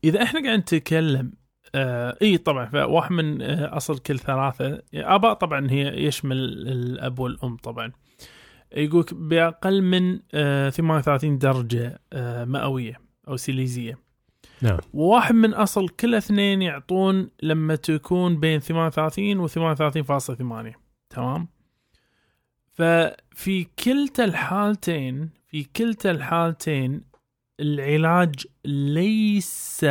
إذا 0.05 0.22
إحنا 0.22 0.42
قاعد 0.44 0.59
نتكلم 0.59 1.33
آه 1.74 2.16
إي 2.22 2.38
طبعا 2.38 2.66
فواحد 2.66 3.12
من 3.12 3.42
آه 3.42 3.76
أصل 3.76 3.98
كل 3.98 4.18
ثلاثة. 4.18 4.83
أباء 4.94 5.33
طبعا 5.35 5.70
هي 5.70 6.05
يشمل 6.07 6.37
الأب 6.68 7.18
والأم 7.18 7.57
طبعا. 7.57 7.92
يقولك 8.76 9.14
بأقل 9.14 9.82
من 9.82 10.20
آه 10.35 10.70
38 10.70 11.38
درجة 11.38 12.00
آه 12.12 12.44
مئوية 12.44 13.00
أو 13.28 13.37
سيليزية. 13.37 13.98
نعم. 14.62 14.78
وواحد 14.92 15.35
من 15.35 15.54
أصل 15.54 15.88
كل 15.88 16.14
اثنين 16.14 16.62
يعطون 16.62 17.30
لما 17.42 17.74
تكون 17.74 18.40
بين 18.40 18.61
38 18.61 19.38
و 19.38 19.48
38.8 19.48 20.76
تمام؟ 21.11 21.48
ففي 22.72 23.66
كلتا 23.85 24.24
الحالتين 24.24 25.30
في 25.46 25.64
كلتا 25.64 26.11
الحالتين 26.11 27.02
العلاج 27.61 28.46
ليس 28.64 29.87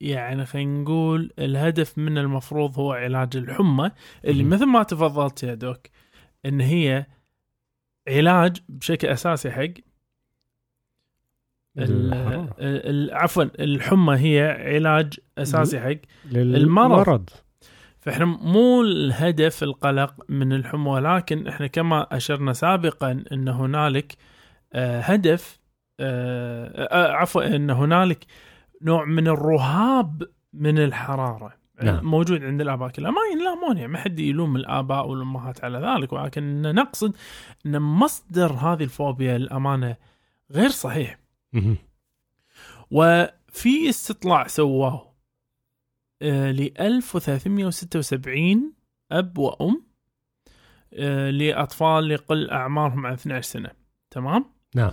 يعني 0.00 0.46
خلينا 0.46 0.82
نقول 0.82 1.32
الهدف 1.38 1.98
من 1.98 2.18
المفروض 2.18 2.78
هو 2.78 2.92
علاج 2.92 3.36
الحمى 3.36 3.90
اللي. 4.24 4.44
مثل 4.44 4.66
ما 4.66 4.82
تفضلت 4.82 5.42
يا 5.42 5.54
دوك 5.54 5.80
إن 6.46 6.60
هي 6.60 7.06
علاج 8.08 8.56
بشكل 8.68 9.08
أساسي 9.08 9.50
حق 9.50 9.70
عفوا 13.12 13.44
الحمى 13.44 14.16
هي 14.16 14.40
علاج 14.74 15.20
أساسي 15.38 15.80
حق 15.80 15.96
المرض. 16.32 17.30
فإحنا 18.00 18.24
مو 18.24 18.82
الهدف 18.82 19.62
القلق 19.62 20.14
من 20.28 20.52
الحمى 20.52 20.90
ولكن 20.90 21.46
إحنا 21.46 21.66
كما 21.66 22.16
أشرنا 22.16 22.52
سابقا 22.52 23.24
إن 23.32 23.48
هنالك 23.48 24.16
آه، 24.72 25.00
هدف 25.00 25.60
آه، 26.00 26.84
آه، 26.84 27.12
عفوا 27.12 27.56
إن 27.56 27.70
هنالك 27.70 28.26
نوع 28.82 29.04
من 29.04 29.28
الرهاب 29.28 30.22
من 30.52 30.78
الحرارة. 30.78 31.63
نعم. 31.82 32.04
موجود 32.04 32.44
عند 32.44 32.60
الآباء 32.60 32.88
كلها 32.88 33.10
ما 33.10 33.20
ينلامون 33.32 33.76
يعني 33.76 33.92
ما 33.92 33.98
حد 33.98 34.20
يلوم 34.20 34.56
الآباء 34.56 35.08
والأمهات 35.08 35.64
على 35.64 35.78
ذلك 35.78 36.12
ولكن 36.12 36.62
نقصد 36.62 37.16
إن 37.66 37.82
مصدر 37.82 38.52
هذه 38.52 38.82
الفوبيا 38.84 39.36
الامانه 39.36 39.96
غير 40.50 40.68
صحيح. 40.68 41.18
وفي 42.90 43.88
استطلاع 43.88 44.46
سواه 44.46 45.14
آه، 46.22 46.50
ل 46.50 46.72
1376 46.80 48.72
أب 49.12 49.38
وأم 49.38 49.86
آه، 50.94 51.30
لأطفال 51.30 52.10
يقل 52.10 52.50
أعمارهم 52.50 53.06
عن 53.06 53.12
12 53.12 53.42
سنة 53.42 53.70
تمام؟ 54.10 54.44
نعم. 54.74 54.92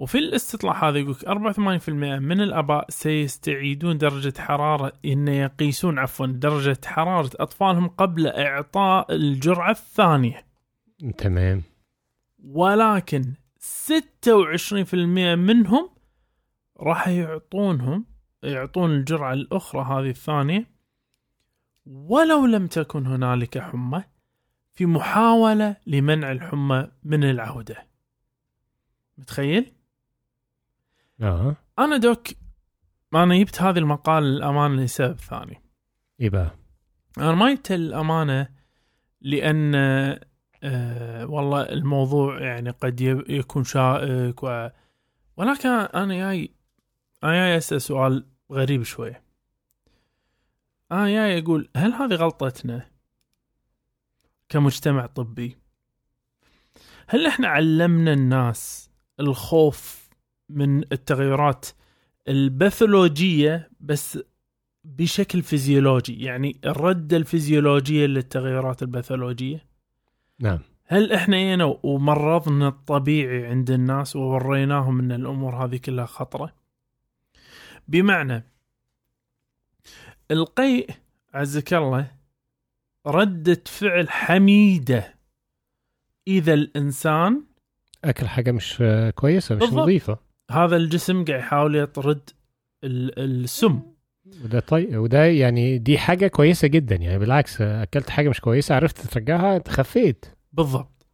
وفي 0.00 0.18
الاستطلاع 0.18 0.88
هذا 0.88 0.98
يقول 0.98 1.14
84% 1.14 1.88
من 1.88 2.40
الأباء 2.40 2.86
سيستعيدون 2.88 3.98
درجة 3.98 4.40
حرارة 4.40 4.92
إن 5.04 5.28
يقيسون 5.28 5.98
عفوا 5.98 6.26
درجة 6.26 6.78
حرارة 6.84 7.30
أطفالهم 7.34 7.88
قبل 7.88 8.26
إعطاء 8.26 9.14
الجرعة 9.14 9.70
الثانية. 9.70 10.46
تمام. 11.18 11.62
ولكن 12.38 13.34
26% 13.58 14.94
منهم 15.34 15.90
راح 16.80 17.08
يعطونهم 17.08 18.06
يعطون 18.42 18.90
الجرعة 18.90 19.32
الأخرى 19.32 19.82
هذه 19.82 20.10
الثانية. 20.10 20.70
ولو 21.86 22.46
لم 22.46 22.66
تكن 22.66 23.06
هنالك 23.06 23.58
حمى 23.58 24.04
في 24.72 24.86
محاولة 24.86 25.76
لمنع 25.86 26.32
الحمى 26.32 26.88
من 27.02 27.24
العودة. 27.24 27.86
متخيل؟ 29.18 29.79
آه. 31.20 31.56
أنا 31.78 31.96
دوك 31.96 32.28
أنا 33.14 33.38
جبت 33.38 33.62
هذه 33.62 33.78
المقال 33.78 34.22
للأمانة 34.22 34.82
لسبب 34.82 35.18
ثاني. 35.18 35.62
إيه 36.20 36.30
بقى؟ 36.30 36.50
أنا 37.18 37.32
ما 37.32 37.54
جبت 37.54 37.72
الأمانة 37.72 38.48
لأن 39.20 39.74
آه 40.62 41.26
والله 41.26 41.62
الموضوع 41.62 42.40
يعني 42.42 42.70
قد 42.70 43.00
يكون 43.28 43.64
شائك 43.64 44.42
و... 44.42 44.68
ولكن 45.36 45.68
أنا 45.68 46.14
جاي 46.14 46.54
أنا 47.24 47.32
جاي 47.32 47.56
أسأل 47.56 47.82
سؤال 47.82 48.26
غريب 48.52 48.82
شوية 48.82 49.22
أنا 50.92 51.06
جاي 51.08 51.38
أقول 51.38 51.68
هل 51.76 51.92
هذه 51.92 52.14
غلطتنا 52.14 52.86
كمجتمع 54.48 55.06
طبي؟ 55.06 55.56
هل 57.08 57.26
إحنا 57.26 57.48
علمنا 57.48 58.12
الناس 58.12 58.90
الخوف 59.20 59.99
من 60.54 60.92
التغيرات 60.92 61.66
الباثولوجية 62.28 63.70
بس 63.80 64.18
بشكل 64.84 65.42
فيزيولوجي 65.42 66.24
يعني 66.24 66.56
الردة 66.64 67.16
الفيزيولوجية 67.16 68.06
للتغيرات 68.06 68.82
الباثولوجية 68.82 69.64
نعم 70.38 70.58
هل 70.86 71.12
إحنا 71.12 71.36
جينا 71.36 71.78
ومرضنا 71.82 72.68
الطبيعي 72.68 73.46
عند 73.46 73.70
الناس 73.70 74.16
ووريناهم 74.16 74.98
إن 75.00 75.12
الأمور 75.12 75.64
هذه 75.64 75.76
كلها 75.76 76.06
خطرة؟ 76.06 76.52
بمعنى 77.88 78.44
القيء 80.30 80.90
عزك 81.34 81.74
الله 81.74 82.10
ردة 83.06 83.62
فعل 83.66 84.10
حميدة 84.10 85.14
إذا 86.28 86.54
الإنسان 86.54 87.42
أكل 88.04 88.28
حاجة 88.28 88.52
مش 88.52 88.82
كويسة 89.14 89.54
مش 89.54 89.60
بالضبط. 89.60 90.18
هذا 90.50 90.76
الجسم 90.76 91.24
قاعد 91.24 91.40
يحاول 91.40 91.76
يطرد 91.76 92.30
ال- 92.84 93.18
السم. 93.44 93.80
وده 94.44 94.60
طيب 94.60 94.96
وده 94.98 95.24
يعني 95.24 95.78
دي 95.78 95.98
حاجة 95.98 96.26
كويسة 96.26 96.68
جدا. 96.68 96.96
يعني 96.96 97.18
بالعكس 97.18 97.60
أكلت 97.60 98.10
حاجة 98.10 98.28
مش 98.28 98.40
كويسة 98.40 98.74
عرفت 98.74 98.98
ترجعها 99.06 99.56
أنت 99.56 99.68
خفيت. 99.68 100.26
بالضبط. 100.52 101.06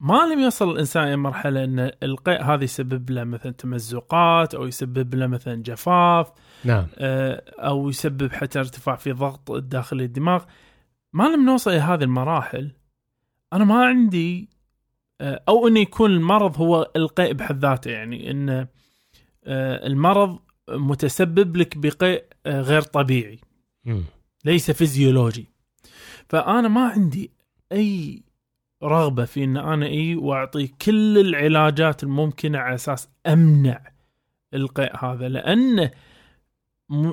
ما 0.00 0.14
لم 0.34 0.40
يصل 0.40 0.70
الإنسان 0.70 1.08
إلى 1.08 1.16
مرحلة 1.16 1.64
إن 1.64 1.90
القيء 2.02 2.42
هذا 2.42 2.64
يسبب 2.64 3.10
له 3.10 3.24
مثلا 3.24 3.52
تمزقات 3.52 4.54
أو 4.54 4.66
يسبب 4.66 5.14
له 5.14 5.26
مثلا 5.26 5.62
جفاف 5.62 6.32
نعم. 6.64 6.86
آه، 6.98 7.42
أو 7.58 7.88
يسبب 7.88 8.32
حتى 8.32 8.58
ارتفاع 8.58 8.96
في 8.96 9.12
ضغط 9.12 9.52
داخل 9.52 10.00
الدماغ. 10.00 10.44
ما 11.12 11.24
لم 11.24 11.46
نوصل 11.46 11.70
إلى 11.70 11.80
هذه 11.80 12.02
المراحل 12.04 12.72
أنا 13.52 13.64
ما 13.64 13.84
عندي 13.86 14.48
أو 15.20 15.68
انه 15.68 15.80
يكون 15.80 16.10
المرض 16.10 16.56
هو 16.56 16.90
القيء 16.96 17.32
بحد 17.32 17.58
ذاته 17.58 17.90
يعني 17.90 18.30
إن 18.30 18.66
آه، 19.44 19.86
المرض 19.86 20.38
متسبب 20.68 21.56
لك 21.56 21.78
بقيء 21.78 22.24
آه، 22.46 22.60
غير 22.60 22.82
طبيعي. 22.82 23.40
ليس 24.44 24.70
فيزيولوجي. 24.70 25.48
فأنا 26.28 26.68
ما 26.68 26.88
عندي 26.88 27.30
أي 27.72 28.22
رغبة 28.82 29.24
في 29.24 29.44
إن 29.44 29.56
أنا 29.56 29.86
إي 29.86 30.14
وأعطي 30.14 30.66
كل 30.66 31.18
العلاجات 31.18 32.02
الممكنة 32.02 32.58
على 32.58 32.74
أساس 32.74 33.08
أمنع 33.26 33.92
القيء 34.54 34.96
هذا 35.04 35.28
لأن 35.28 35.90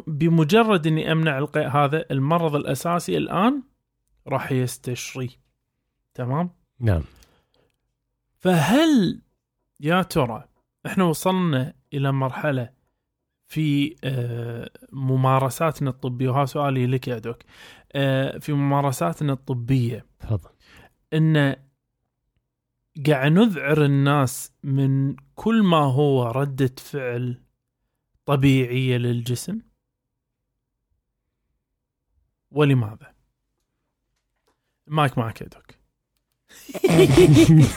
بمجرد 0.07 0.87
إني 0.87 1.11
أمنع 1.11 1.37
القيء 1.37 1.67
هذا 1.67 2.05
المرض 2.11 2.55
الأساسي 2.55 3.17
الآن 3.17 3.63
راح 4.27 4.51
يستشري. 4.51 5.29
تمام؟ 6.13 6.49
نعم. 6.79 7.01
فهل 8.45 9.21
يا 9.79 10.01
ترى 10.01 10.47
إحنا 10.85 11.03
وصلنا 11.03 11.73
إلى 11.93 12.11
مرحلة 12.11 12.73
في 13.47 13.95
آه، 14.03 14.69
ممارساتنا 14.91 15.89
الطبية 15.89 16.29
وهذا 16.29 16.45
سؤالي 16.45 16.87
لك 16.87 17.07
يا 17.07 17.17
دوك 17.17 17.43
آه، 17.93 18.37
في 18.37 18.53
ممارساتنا 18.53 19.33
الطبية 19.33 20.05
تفضل. 20.19 20.49
إن 21.13 21.55
قاعد 23.07 23.31
نذعر 23.31 23.85
الناس 23.85 24.53
من 24.63 25.15
كل 25.35 25.63
ما 25.63 25.77
هو 25.77 26.23
ردة 26.23 26.75
فعل 26.77 27.41
طبيعية 28.25 28.97
للجسم؟ 28.97 29.61
ولماذا؟ 32.51 33.15
مايك 34.87 35.17
معك 35.17 35.41
يا 35.41 35.47
دوك. 35.47 35.74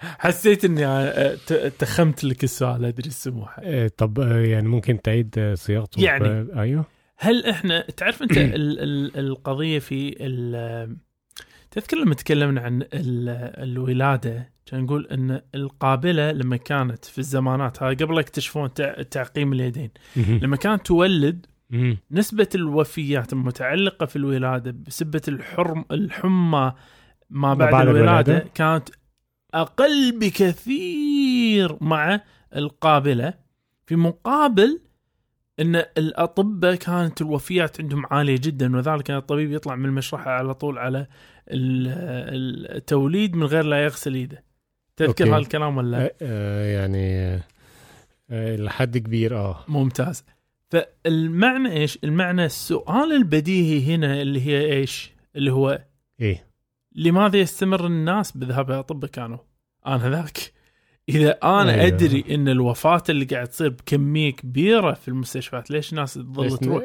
حسيت 0.00 0.64
إني 0.64 0.86
آه، 0.86 1.34
تخمت 1.78 2.24
لك 2.24 2.44
السؤال 2.44 2.84
أدري 2.84 3.08
السموحة 3.08 3.62
آه، 3.64 3.88
طب 3.96 4.20
آه، 4.20 4.36
يعني 4.40 4.68
ممكن 4.68 5.02
تعيد 5.02 5.34
آه، 5.38 5.54
صياغته 5.54 6.02
يعني. 6.02 6.42
ب- 6.44 6.50
أيوه 6.58 6.84
هل 7.18 7.46
إحنا 7.46 7.80
تعرف 7.96 8.22
أنت 8.22 8.32
ال 8.38 8.80
ال 8.80 9.16
القضية 9.18 9.78
في 9.78 10.16
ال 10.20 10.96
تذكر 11.70 11.96
لما 11.96 12.14
تكلمنا 12.14 12.60
عن 12.60 12.82
ال 12.82 13.28
الولادة 13.62 14.52
كان 14.66 14.80
نقول 14.80 15.06
إن 15.06 15.40
القابلة 15.54 16.32
لما 16.32 16.56
كانت 16.56 17.04
في 17.04 17.18
الزمانات 17.18 17.82
هاي 17.82 17.94
قبل 17.94 18.14
لا 18.14 18.20
يكتشفون 18.20 18.74
تع- 18.74 19.02
تعقيم 19.02 19.52
اليدين. 19.52 19.90
لما 20.16 20.56
كانت 20.56 20.86
تولد 20.86 21.46
نسبة 22.10 22.48
الوفيات 22.54 23.32
المتعلقة 23.32 24.06
في 24.06 24.16
الولادة 24.16 24.70
بسبة 24.86 25.22
الحرم 25.28 25.84
الحمى 25.90 26.72
ما 27.30 27.54
بعد, 27.54 27.70
بعد 27.72 27.88
الولادة, 27.88 28.32
الولادة. 28.32 28.50
كانت 28.54 28.88
أقل 29.54 30.18
بكثير 30.18 31.76
مع 31.80 32.20
القابلة 32.56 33.34
في 33.86 33.96
مقابل 33.96 34.80
إن 35.60 35.76
الأطباء 35.76 36.74
كانت 36.74 37.20
الوفيات 37.20 37.80
عندهم 37.80 38.06
عالية 38.10 38.36
جدا 38.42 38.76
وذلك 38.76 39.02
كان 39.02 39.16
الطبيب 39.16 39.52
يطلع 39.52 39.74
من 39.76 39.84
المشرحة 39.84 40.30
على 40.30 40.54
طول 40.54 40.78
على 40.78 41.06
ال- 41.48 42.76
التوليد 42.76 43.36
من 43.36 43.44
غير 43.46 43.64
لا 43.64 43.84
يغسل 43.84 44.14
ايده 44.14 44.44
تذكر. 44.96 45.36
هالكلام 45.36 45.76
ولا 45.76 46.12
آه، 46.22 46.64
يعني 46.80 47.38
لحد 48.56 48.98
كبير 48.98 49.36
آه. 49.38 49.64
ممتاز. 49.68 50.24
فالمعنى 50.72 51.72
إيش؟ 51.72 51.98
المعنى 52.04 52.44
السؤال 52.44 53.12
البديهي 53.12 53.94
هنا 53.94 54.22
اللي 54.22 54.46
هي 54.46 54.72
إيش؟ 54.72 55.12
اللي 55.36 55.52
هو 55.52 55.82
إيه. 56.20 56.46
لماذا 56.94 57.38
يستمر 57.38 57.86
الناس 57.86 58.36
بذهاب 58.36 58.66
إلى 58.66 58.74
الاطباء 58.74 59.10
كانوا؟ 59.10 59.38
أنا 59.86 60.10
ذاك. 60.10 60.38
إذا 61.08 61.30
أنا 61.42 61.74
أيوة. 61.74 61.86
أدري 61.86 62.24
إن 62.30 62.48
الوفاة 62.48 63.02
اللي 63.08 63.24
قاعد 63.24 63.46
تصير 63.46 63.68
بكمية 63.68 64.32
كبيرة 64.32 64.92
في 64.92 65.08
المستشفيات 65.08 65.70
ليش 65.70 65.92
الناس 65.92 66.14
تظل 66.14 66.58
تروح؟ 66.58 66.82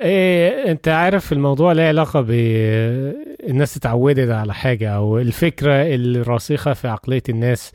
إيه 0.00 0.70
أنت 0.70 0.88
عارف 0.88 1.32
الموضوع 1.32 1.72
له 1.72 1.82
علاقة 1.82 2.20
ب 2.20 2.30
الناس 3.48 3.76
اتعودت 3.76 4.30
على 4.30 4.54
حاجة 4.54 4.90
أو 4.90 5.18
الفكرة 5.18 5.94
الراسخة 5.94 6.72
في 6.72 6.88
عقلية 6.88 7.22
الناس 7.28 7.72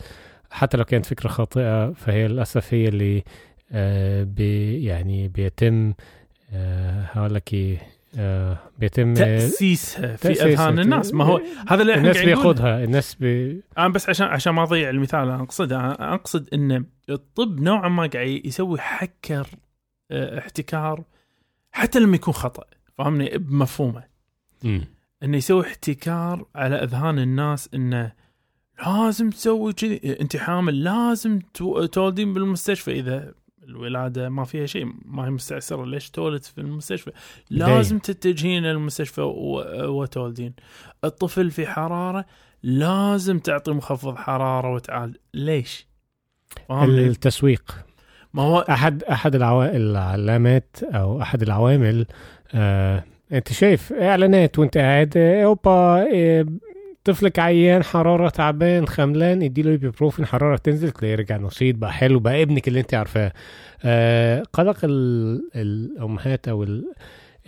حتى 0.52 0.78
لو 0.78 0.84
كانت 0.84 1.06
فكرة 1.06 1.30
خاطئة 1.30 1.92
فهي 1.92 2.28
للأسف 2.28 2.74
هي 2.74 2.88
اللي 2.88 3.24
بي 4.24 4.84
يعني 4.84 5.28
بيتم 5.28 5.94
آه 6.54 7.02
هقول 7.02 7.34
لك 7.34 7.54
إيه 7.54 7.78
آه 8.18 8.58
بيتم 8.80 9.14
تأسيسها 9.14 10.16
في 10.16 10.28
تأسيسها. 10.28 10.48
أذهان 10.48 10.80
الناس 10.80 11.14
ما 11.14 11.24
هو 11.26 11.42
هذا 11.68 11.82
اللي 11.82 11.94
إحنا 11.94 12.12
الناس. 12.12 12.26
بياخدها 12.26 12.84
الناس 12.84 13.16
بي... 13.16 13.62
أنا 13.78 13.88
بس 13.88 14.10
عشان 14.10 14.28
عشان 14.28 14.54
ما 14.54 14.64
أضيع 14.64 14.90
المثال 14.90 15.20
أنا 15.20 15.42
أقصد 15.44 15.74
أنا 15.74 16.14
أقصد 16.14 16.54
إن 16.54 16.86
الطب 17.10 17.60
نوعا 17.60 17.90
ما 17.90 18.08
قاعد 18.08 18.42
يسوي 18.46 18.80
حكر 18.80 19.48
احتكار 20.12 21.04
حتى 21.72 22.00
لما 22.00 22.16
يكون 22.16 22.34
خطأ 22.34 22.64
فاهمني 22.98 23.38
بمفهومه. 23.38 24.04
إنه 25.24 25.38
يسوي 25.38 25.62
احتكار 25.68 26.46
على 26.56 26.76
أذهان 26.76 27.20
الناس 27.20 27.70
إنه 27.74 28.12
لازم 28.86 29.30
تسوي 29.30 29.74
كذي 29.74 30.18
انت 30.22 30.38
حامل 30.38 30.84
لازم 30.84 31.40
تو- 31.54 31.86
تولدين 31.86 32.34
بالمستشفى 32.34 32.92
إذا 32.92 33.34
الولادة 33.68 34.30
ما 34.30 34.44
فيها 34.44 34.66
شيء 34.66 34.86
ما 35.06 35.26
هي 35.26 35.30
مستعسره 35.30 35.86
ليش 35.86 36.10
تولد 36.10 36.44
في 36.44 36.58
المستشفى؟ 36.62 37.12
لازم 37.50 38.00
تتجهين 38.00 38.64
للمستشفى 38.64 39.22
وتولدين. 39.88 40.54
الطفل 41.04 41.52
في 41.52 41.68
حرارة 41.68 42.26
لازم 42.64 43.40
تعطي 43.40 43.72
مخفض 43.72 44.16
حرارة 44.16 44.74
وتعالج 44.74 45.16
ليش؟ 45.34 45.88
التسويق. 46.72 47.86
ما 48.34 48.44
هو 48.44 48.60
أحد 48.60 49.04
أحد. 49.04 49.36
العلامات 49.36 50.76
أو 50.84 51.22
أحد 51.22 51.42
العوامل 51.42 52.06
آه... 52.54 53.04
أنت 53.32 53.52
شايف 53.54 53.94
إعلانات 53.94 54.60
وأنت 54.60 54.78
قاعد 54.78 55.18
أوبا 55.18 56.08
آه... 56.16 56.46
طفلك 57.08 57.40
عيان 57.40 57.84
حرارة 57.84 58.30
تعبان 58.30 58.88
خملان 58.88 59.42
اديله 59.44 59.72
ايبيبروفين 59.72 60.26
حرارة 60.26 60.58
تنزل 60.58 60.92
تلاقيه 60.92 61.16
رجع 61.16 61.38
نشيط 61.38 61.76
بقى 61.76 61.94
حلو 61.94 62.20
بقى 62.20 62.42
ابنك 62.42 62.68
اللي 62.68 62.80
انت 62.80 62.94
عارفاه. 62.94 63.34
آه 63.84 64.44
قلق 64.54 64.78
ال- 64.84 65.50
الأمهات 65.56 66.48
أو 66.48 66.64
ال- 66.64 66.86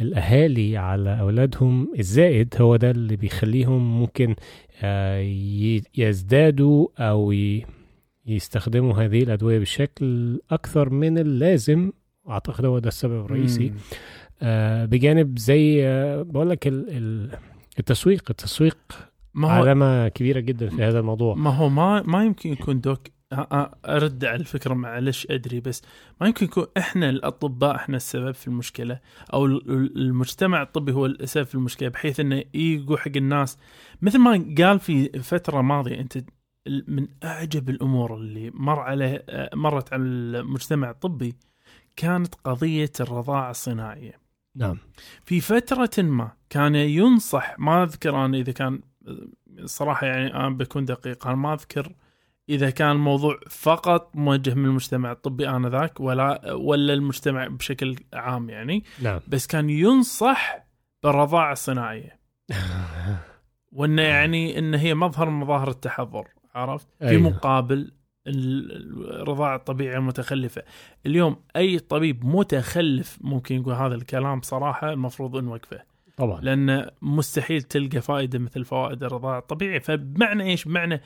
الأهالي 0.01 0.77
على 0.77 1.19
أولادهم 1.19 1.93
الزائد 1.99 2.53
هو 2.61 2.75
ده 2.75 2.91
اللي 2.91 3.15
بيخليهم 3.15 3.99
ممكن 3.99 4.35
آه 4.83 5.19
يزدادوا 5.97 6.87
أو 6.99 7.33
يستخدموا 8.25 8.93
هذه 8.93 9.23
الأدوية 9.23 9.59
بشكل 9.59 10.39
أكثر 10.51 10.89
من 10.89 11.17
اللازم. 11.17 11.91
أعتقد 12.29 12.65
هو 12.65 12.79
ده 12.79 12.87
السبب 12.87 13.25
الرئيسي. 13.25 13.73
آه 14.41 14.85
بجانب 14.85 15.39
زي 15.39 15.85
آه 15.87 16.21
بقول 16.21 16.49
لك 16.49 16.67
ال- 16.67 16.85
ال- 16.89 17.31
التسويق 17.79 18.23
التسويق 18.29 18.77
ما 19.39 19.47
هو 19.47 19.61
علامة 19.61 20.07
كبيرة 20.07 20.39
جدا 20.39 20.69
في 20.69 20.83
هذا 20.83 20.99
الموضوع. 20.99 21.35
ما 21.35 21.49
هو 21.49 21.69
ما 21.69 22.01
ما 22.01 22.23
يمكن 22.25 22.51
يكون 22.51 22.81
دوك 22.81 22.99
أرد 23.85 24.25
على 24.25 24.35
الفكرة 24.39 24.73
معلش 24.73 25.27
أدري 25.29 25.59
بس 25.59 25.81
ما 26.21 26.27
يمكن 26.27 26.45
يكون 26.45 26.65
إحنا 26.77 27.09
الأطباء 27.09 27.75
إحنا 27.75 27.97
السبب 27.97 28.31
في 28.31 28.47
المشكلة 28.47 28.99
أو 29.33 29.45
ال- 29.45 29.71
ال- 29.71 29.97
المجتمع 29.97 30.61
الطبي 30.61 30.91
هو 30.91 31.05
السبب 31.05 31.45
في 31.45 31.55
المشكلة 31.55 31.89
بحيث 31.89 32.19
إنه 32.19 32.43
يقول 32.53 32.99
حق 32.99 33.11
الناس. 33.15 33.57
مثل 34.01 34.17
ما 34.19 34.55
قال 34.57 34.79
في 34.79 35.09
فترة 35.09 35.61
ماضية 35.61 35.99
أنت 35.99 36.17
من 36.87 37.07
أعجب 37.23 37.69
الأمور 37.69 38.15
اللي 38.15 38.51
مر 38.53 38.79
عليه 38.79 39.25
مرت 39.53 39.93
على 39.93 40.03
المجتمع 40.03 40.89
الطبي 40.89 41.35
كانت 41.95 42.35
قضية 42.35 42.91
الرضاعة 42.99 43.51
الصناعية. 43.51 44.19
نعم. 44.55 44.77
في 45.25 45.39
فترة 45.41 46.03
ما 46.03 46.31
كان 46.49 46.75
ينصح 46.75 47.55
ما 47.59 47.83
أذكر 47.83 48.25
أنا 48.25 48.37
إذا 48.37 48.51
كان 48.51 48.79
صراحة 49.65 50.07
يعني 50.07 50.33
أنا 50.35 50.49
بكون 50.49 50.85
دقيق. 50.85 51.27
أنا 51.27 51.35
ما 51.35 51.53
أذكر 51.53 51.91
إذا 52.49 52.69
كان 52.69 52.91
الموضوع 52.91 53.39
فقط 53.49 54.11
موجه 54.15 54.53
من 54.53 54.65
المجتمع 54.65 55.11
الطبي 55.11 55.49
آنذاك 55.49 55.99
ولا 55.99 56.53
ولا 56.53 56.93
المجتمع 56.93 57.47
بشكل 57.47 57.95
عام 58.13 58.49
يعني. 58.49 58.83
نعم. 59.01 59.19
بس 59.27 59.47
كان 59.47 59.69
ينصح 59.69 60.65
بالرضاعة 61.03 61.51
الصناعية. 61.51 62.19
وأنه 63.71 64.01
يعني 64.01 64.59
أن 64.59 64.73
هي 64.75 64.93
مظهر 64.95 65.29
من 65.29 65.39
مظاهر 65.39 65.69
التحضر 65.69 66.27
عرفت؟ 66.55 66.87
في 66.99 67.07
أيوة. 67.07 67.21
مقابل 67.29 67.91
ال- 68.27 69.21
الرضاعة 69.21 69.55
الطبيعية 69.55 69.97
المتخلفة. 69.97 70.63
اليوم 71.05 71.35
أي 71.55 71.79
طبيب 71.79 72.25
متخلف 72.25 73.17
ممكن 73.21 73.55
يقول 73.55 73.73
هذا 73.73 73.95
الكلام 73.95 74.41
صراحة 74.41 74.93
المفروض 74.93 75.37
نوقفه 75.43 75.88
طبعا. 76.19 76.41
لأن 76.41 76.89
مستحيل 77.01 77.61
تلقى 77.61 78.01
فائدة 78.01 78.39
مثل 78.39 78.65
فوائد 78.65 79.03
الرضاعة 79.03 79.39
الطبيعي. 79.39 79.79
فبمعنى 79.79 80.43
إيش؟ 80.43 80.65
بمعنى 80.65 81.01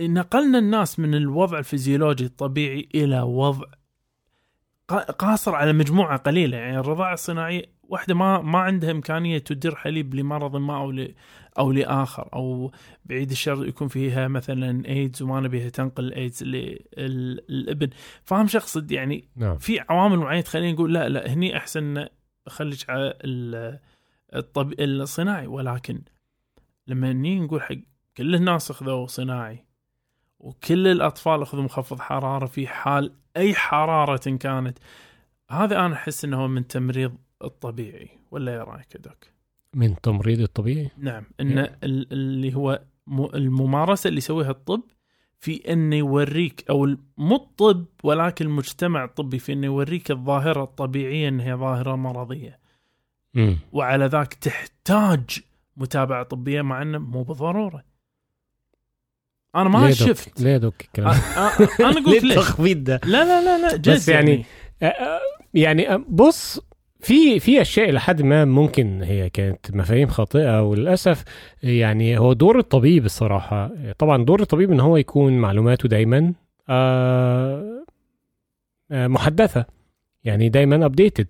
نقلنا 0.00 0.58
الناس 0.58 0.98
من 0.98 1.14
الوضع 1.14 1.58
الفيزيولوجي 1.58 2.24
الطبيعي 2.24 2.88
إلى 2.94 3.20
وضع 3.20 3.66
قا- 4.92 5.10
قاصر 5.12 5.54
على 5.54 5.72
مجموعة 5.72 6.16
قليلة. 6.18 6.56
يعني 6.56 6.78
الرضاعة 6.78 7.14
الصناعية 7.14 7.74
واحدة 7.82 8.14
ما 8.14 8.40
ما 8.40 8.58
عندها 8.58 8.90
إمكانية 8.90 9.38
تدير 9.38 9.74
حليب 9.74 10.14
لمرض 10.14 10.56
ما 10.56 10.76
أو 10.76 10.90
ل 10.90 11.14
أو 11.58 11.72
لآخر. 11.72 12.28
أو 12.32 12.72
بعيد 13.04 13.30
الشر 13.30 13.66
يكون 13.66 13.88
فيها 13.88 14.28
مثلا 14.28 14.88
إيدز 14.88 15.22
وما 15.22 15.40
نبيها 15.40 15.68
تنقل 15.68 16.04
الايدز 16.04 16.42
للابن 16.42 17.88
فاهم 18.24 18.46
شو 18.46 18.58
اقصد 18.58 18.90
يعني 18.90 19.28
نعم. 19.36 19.56
في 19.58 19.80
عوامل 19.80 20.18
معينة 20.18 20.40
تخليني 20.42 20.72
نقول 20.72 20.94
لا 20.94 21.08
لا 21.08 21.32
هني 21.32 21.56
أحسن 21.56 22.06
خليك 22.48 22.90
على 22.90 23.14
الطب... 24.34 24.72
الصناعي. 24.80 25.46
ولكن 25.46 26.02
لما 26.86 27.12
نيجي 27.12 27.40
نقول 27.40 27.62
حق 27.62 27.76
كل 28.16 28.34
الناس 28.34 28.70
أخذوا 28.70 29.06
صناعي 29.06 29.64
وكل 30.38 30.86
الأطفال 30.86 31.42
أخذوا 31.42 31.64
مخفض 31.64 32.00
حرارة 32.00 32.46
في 32.46 32.66
حال 32.66 33.12
أي 33.36 33.54
حرارة 33.54 34.36
كانت 34.36 34.78
هذا 35.50 35.86
أنا 35.86 35.94
أحس 35.94 36.24
إنه 36.24 36.40
هو 36.42 36.48
من 36.48 36.66
تمريض 36.66 37.14
الطبيعي. 37.44 38.08
ولا 38.30 38.52
إيه 38.52 38.58
رأيك 38.62 38.96
دوك؟ 38.96 39.24
من 39.74 40.00
تمريض 40.00 40.40
الطبيعي؟ 40.40 40.90
نعم. 40.98 41.24
إن 41.40 41.58
ال- 41.58 42.12
اللي 42.12 42.54
هو 42.54 42.82
الممارسة 43.34 44.08
اللي 44.08 44.18
يسويها 44.18 44.50
الطب 44.50 44.82
في 45.38 45.72
انه 45.72 45.96
يوريك 45.96 46.64
أو 46.70 46.96
مو 47.18 47.36
الطب 47.36 47.84
ولكن 48.04 48.46
المجتمع 48.46 49.04
الطبي 49.04 49.38
في 49.38 49.52
انه 49.52 49.66
يوريك 49.66 50.10
الظاهرة 50.10 50.62
الطبيعية 50.62 51.28
انها 51.28 51.56
ظاهرة 51.56 51.96
مرضية. 51.96 52.58
وعلى 53.72 54.06
ذاك 54.06 54.34
تحتاج 54.34 55.40
متابعة 55.76 56.22
طبية 56.22 56.62
مع 56.62 56.82
إنه 56.82 56.98
مو 56.98 57.22
بالضرورة. 57.22 57.84
أنا 59.54 59.68
ما 59.68 59.78
ليه؟ 59.86 59.94
شفت 59.94 60.40
ليه 60.40 60.56
دوك 60.56 60.82
أ- 60.82 60.90
أنا 61.80 61.90
لك 62.00 62.08
ليش؟ 62.08 62.24
التخبيط 62.24 62.78
ده 62.78 63.00
لا 63.04 63.24
لا 63.24 63.44
لا 63.44 63.58
لا 63.68 63.76
جد 63.76 63.90
بس 63.90 64.08
يعني- 64.08 64.44
يعني 65.54 65.94
آه، 65.94 66.04
بص 66.08 66.60
في 67.00 67.40
في 67.40 67.60
أشياء 67.60 67.88
إلى 67.90 68.00
حد 68.00 68.22
ما 68.22 68.44
ممكن 68.44 69.02
هي 69.02 69.30
كانت 69.30 69.70
مفاهيم 69.74 70.08
خاطئة 70.08 70.62
وللأسف 70.62 71.24
يعني 71.62 72.18
هو 72.18 72.32
دور 72.32 72.58
الطبيب 72.58 73.04
الصراحة 73.04 73.70
طبعا 73.98 74.24
دور 74.24 74.40
الطبيب 74.42 74.72
إن 74.72 74.80
هو 74.80 74.96
يكون 74.96 75.38
معلوماته 75.38 75.88
دايما 75.88 76.32
آه، 76.68 77.84
آه، 78.90 79.06
محدثة 79.06 79.64
يعني 80.24 80.48
دايما 80.48 80.84
ابديتد 80.86 81.26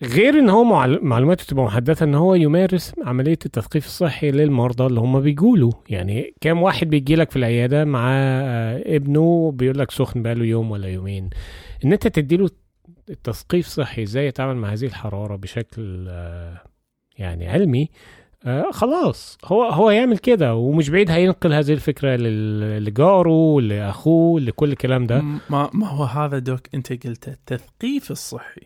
فغير 0.00 0.38
إن 0.38 0.48
هو 0.48 0.64
معل- 0.64 0.98
معلوماته 1.02 1.44
تبقى 1.44 1.64
محدثه 1.64 2.04
إن 2.04 2.14
هو 2.14 2.34
يمارس 2.34 2.92
عملية 3.04 3.32
التثقيف 3.46 3.86
الصحي 3.86 4.30
للمرضى 4.30 4.86
اللي 4.86 5.00
هم 5.00 5.20
بيجولوا 5.20 5.72
يعني 5.88 6.34
كام 6.40 6.62
واحد 6.62 6.90
بيجي 6.90 7.16
لك 7.16 7.30
في 7.30 7.36
العيادة 7.36 7.84
مع 7.84 8.08
آه، 8.12 8.96
ابنه 8.96 9.52
بيقول 9.54 9.78
لك 9.78 9.90
سخن 9.90 10.22
بقاله 10.22 10.44
يوم 10.44 10.70
ولا 10.70 10.88
يومين. 10.88 11.30
إن 11.84 11.92
أنت 11.92 12.06
تديله 12.08 12.50
التثقيف 13.10 13.66
صحي 13.66 14.02
إزاي 14.02 14.26
يتعامل 14.26 14.56
مع 14.56 14.72
هذه 14.72 14.84
الحرارة 14.84 15.36
بشكل 15.36 16.06
آه، 16.08 16.60
يعني 17.18 17.48
علمي 17.48 17.88
آه 18.44 18.70
خلاص. 18.72 19.38
هو 19.44 19.64
هو 19.64 19.90
يعمل 19.90 20.18
كده 20.18 20.54
ومش 20.54 20.88
بعيد 20.90 21.10
هينقل 21.10 21.52
هذه 21.52 21.72
الفكرة 21.72 22.16
لجاره 22.16 23.60
لاخوه 23.60 24.40
لكل 24.40 24.72
الكلام 24.72 25.06
ده. 25.06 25.20
ما 25.50 25.70
ما 25.74 25.88
هو 25.88 26.04
هذا 26.04 26.38
دوك 26.38 26.60
أنت 26.74 27.06
قلته 27.06 27.32
التثقيف 27.32 28.10
الصحي. 28.10 28.60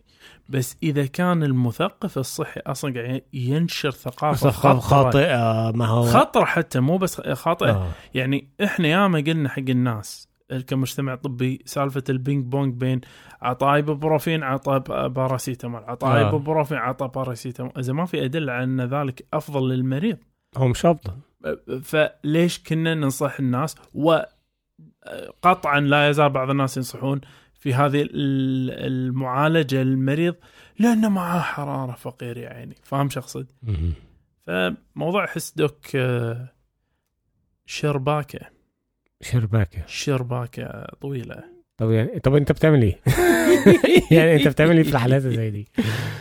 بس 0.49 0.77
إذا 0.83 1.07
كان 1.07 1.43
المثقف 1.43 2.19
الصحي 2.19 2.61
أصلا 2.67 3.01
قاعد 3.01 3.23
ينشر 3.33 3.91
ثقافة 3.91 4.51
خطرة- 4.51 4.81
خاطئة 4.81 5.71
ما 5.75 5.87
هو 5.87 6.03
خطرة 6.03 6.45
حتى 6.45 6.81
مو 6.81 6.97
بس 6.99 7.21
خاطئة. 7.21 7.71
آه. 7.71 7.89
يعني 8.15 8.49
إحنا 8.65 8.89
ياما 8.89 9.19
قلنا 9.19 9.49
حق 9.49 9.59
الناس 9.69 10.29
كمجتمع 10.67 11.15
طبي 11.15 11.63
سالفة 11.65 12.05
ال 12.09 12.16
ping 12.16 12.45
pong 12.45 12.75
بين 12.75 13.01
عطاء 13.43 13.75
ايبوبروفين 13.75 14.43
عطاء 14.43 15.09
باراسيتامول 15.09 15.83
عطاء 15.85 16.11
آه. 16.21 16.27
ايبوبروفين 16.27 16.79
عطاء 16.79 17.09
باراسيتامول. 17.09 17.73
إذا 17.79 17.93
ما 17.93 18.05
في 18.05 18.25
أدلة 18.25 18.53
على 18.53 18.65
أن 18.65 18.81
ذلك 18.81 19.27
أفضل 19.35 19.69
للمريض. 19.69 20.17
هو 20.57 20.69
مش 20.69 20.87
افضل 20.87 21.13
فليش 21.83 22.63
كنا 22.63 22.95
ننصح 22.95 23.39
الناس؟ 23.41 23.75
وقطعا 23.95 25.81
لا 25.81 26.09
يزال 26.09 26.31
بعض 26.31 26.51
الناس 26.51 26.77
ينصحون 26.77 27.21
في 27.61 27.75
هذه 27.75 28.03
ال- 28.03 28.71
المعالجة 28.87 29.83
للمريض 29.83 30.35
لأنه 30.79 31.09
معاه 31.09 31.41
حرارة 31.41 31.93
فقير 31.93 32.37
يا 32.39 32.49
عيني 32.49 32.77
فاهم 32.83 33.11
شو 33.11 33.21
اقصد؟ 33.21 33.53
فموضوع 34.41 35.25
احس 35.25 35.53
دوك 35.57 35.97
آه، 35.97 36.49
شرباكة 37.67 38.41
شرباكة 39.23 39.87
شرباكة 39.87 40.87
طويلة 41.01 41.45
طب 41.77 41.91
يعني 41.91 42.21
طب 42.21 42.35
أنت 42.35 42.53
بتعمل 42.53 42.83
إيه؟ 42.83 43.01
يعني 44.19 44.37
أنت 44.37 44.49
بتعمل 44.49 44.77
إيه 44.77 44.83
في 44.83 44.91
الحالات 44.93 45.23
زي 45.23 45.51
دي؟ 45.51 45.69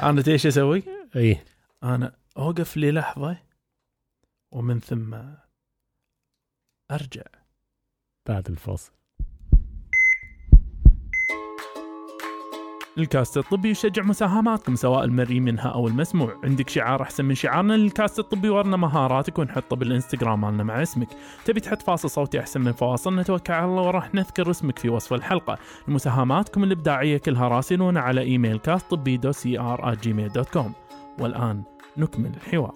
أنا 0.03 0.23
إيش 0.27 0.47
أسوي؟ 0.47 0.83
إيه 1.15 1.43
أنا 1.83 2.15
أوقف 2.37 2.77
لي 2.77 2.91
لحظة 2.91 3.37
ومن 4.51 4.79
ثم 4.79 5.15
أرجع 6.91 7.23
بعد 8.27 8.47
الفاصل 8.49 8.91
الكاست 12.97 13.37
الطبي 13.37 13.69
يشجع 13.69 14.03
مساهماتكم 14.03 14.75
سواء 14.75 15.03
المرئي 15.03 15.39
منها 15.39 15.69
أو 15.69 15.87
المسموع. 15.87 16.37
عندك 16.43 16.69
شعار 16.69 17.01
أحسن 17.01 17.25
من 17.25 17.35
شعارنا 17.35 17.73
للكاست 17.73 18.19
الطبي 18.19 18.49
ورنا 18.49 18.77
مهاراتك 18.77 19.39
ونحطه 19.39 19.75
بالإنستغرام 19.75 20.41
مالنا 20.41 20.63
مع 20.63 20.81
اسمك. 20.81 21.07
تبي 21.45 21.59
تحط 21.59 21.81
فاصل 21.81 22.09
صوتي 22.09 22.39
أحسن 22.39 22.61
من 22.61 22.71
فواصل؟ 22.71 23.19
نتوكل 23.19 23.53
على 23.53 23.65
الله 23.65 23.81
وراح 23.81 24.13
نذكر 24.15 24.51
اسمك 24.51 24.79
في 24.79 24.89
وصف 24.89 25.13
الحلقة. 25.13 25.57
مساهماتكم 25.87 26.63
الإبداعية 26.63 27.17
كلها 27.17 27.47
راسلونا 27.47 27.99
على 27.99 28.21
إيميل 28.21 28.57
كاست 28.57 28.91
طبي 28.91 29.17
دو 29.17 29.31
سي 29.31 29.59
ار 29.59 29.95
Gmail 29.95 30.29
dot 30.29 30.49
com 30.49 30.73
والآن 31.19 31.63
نكمل 31.97 32.31
الحوار. 32.35 32.75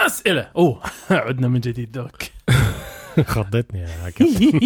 أسئلة. 0.00 0.50
أوه 0.56 0.80
عدنا 1.10 1.48
من 1.48 1.60
جديد 1.60 1.92
دوك. 1.92 2.35
خضتني 3.24 3.80
يا 3.80 4.10
كابتن. 4.10 4.60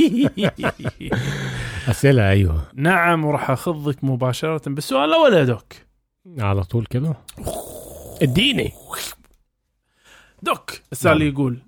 أسئلة 1.90 2.28
أيوه. 2.30 2.62
نعم 2.74 3.24
وراح 3.24 3.50
اخذك 3.50 4.04
مباشرة. 4.04 4.62
بالسؤال 4.70 5.08
الأول 5.08 5.34
يا 5.34 5.44
دوك. 5.44 5.72
على 6.38 6.64
طول 6.64 6.86
كده؟ 6.86 7.14
اديني. 8.22 8.72
دوك 10.42 10.70
السؤال 10.92 11.18
نعم. 11.18 11.28
يقول 11.28 11.58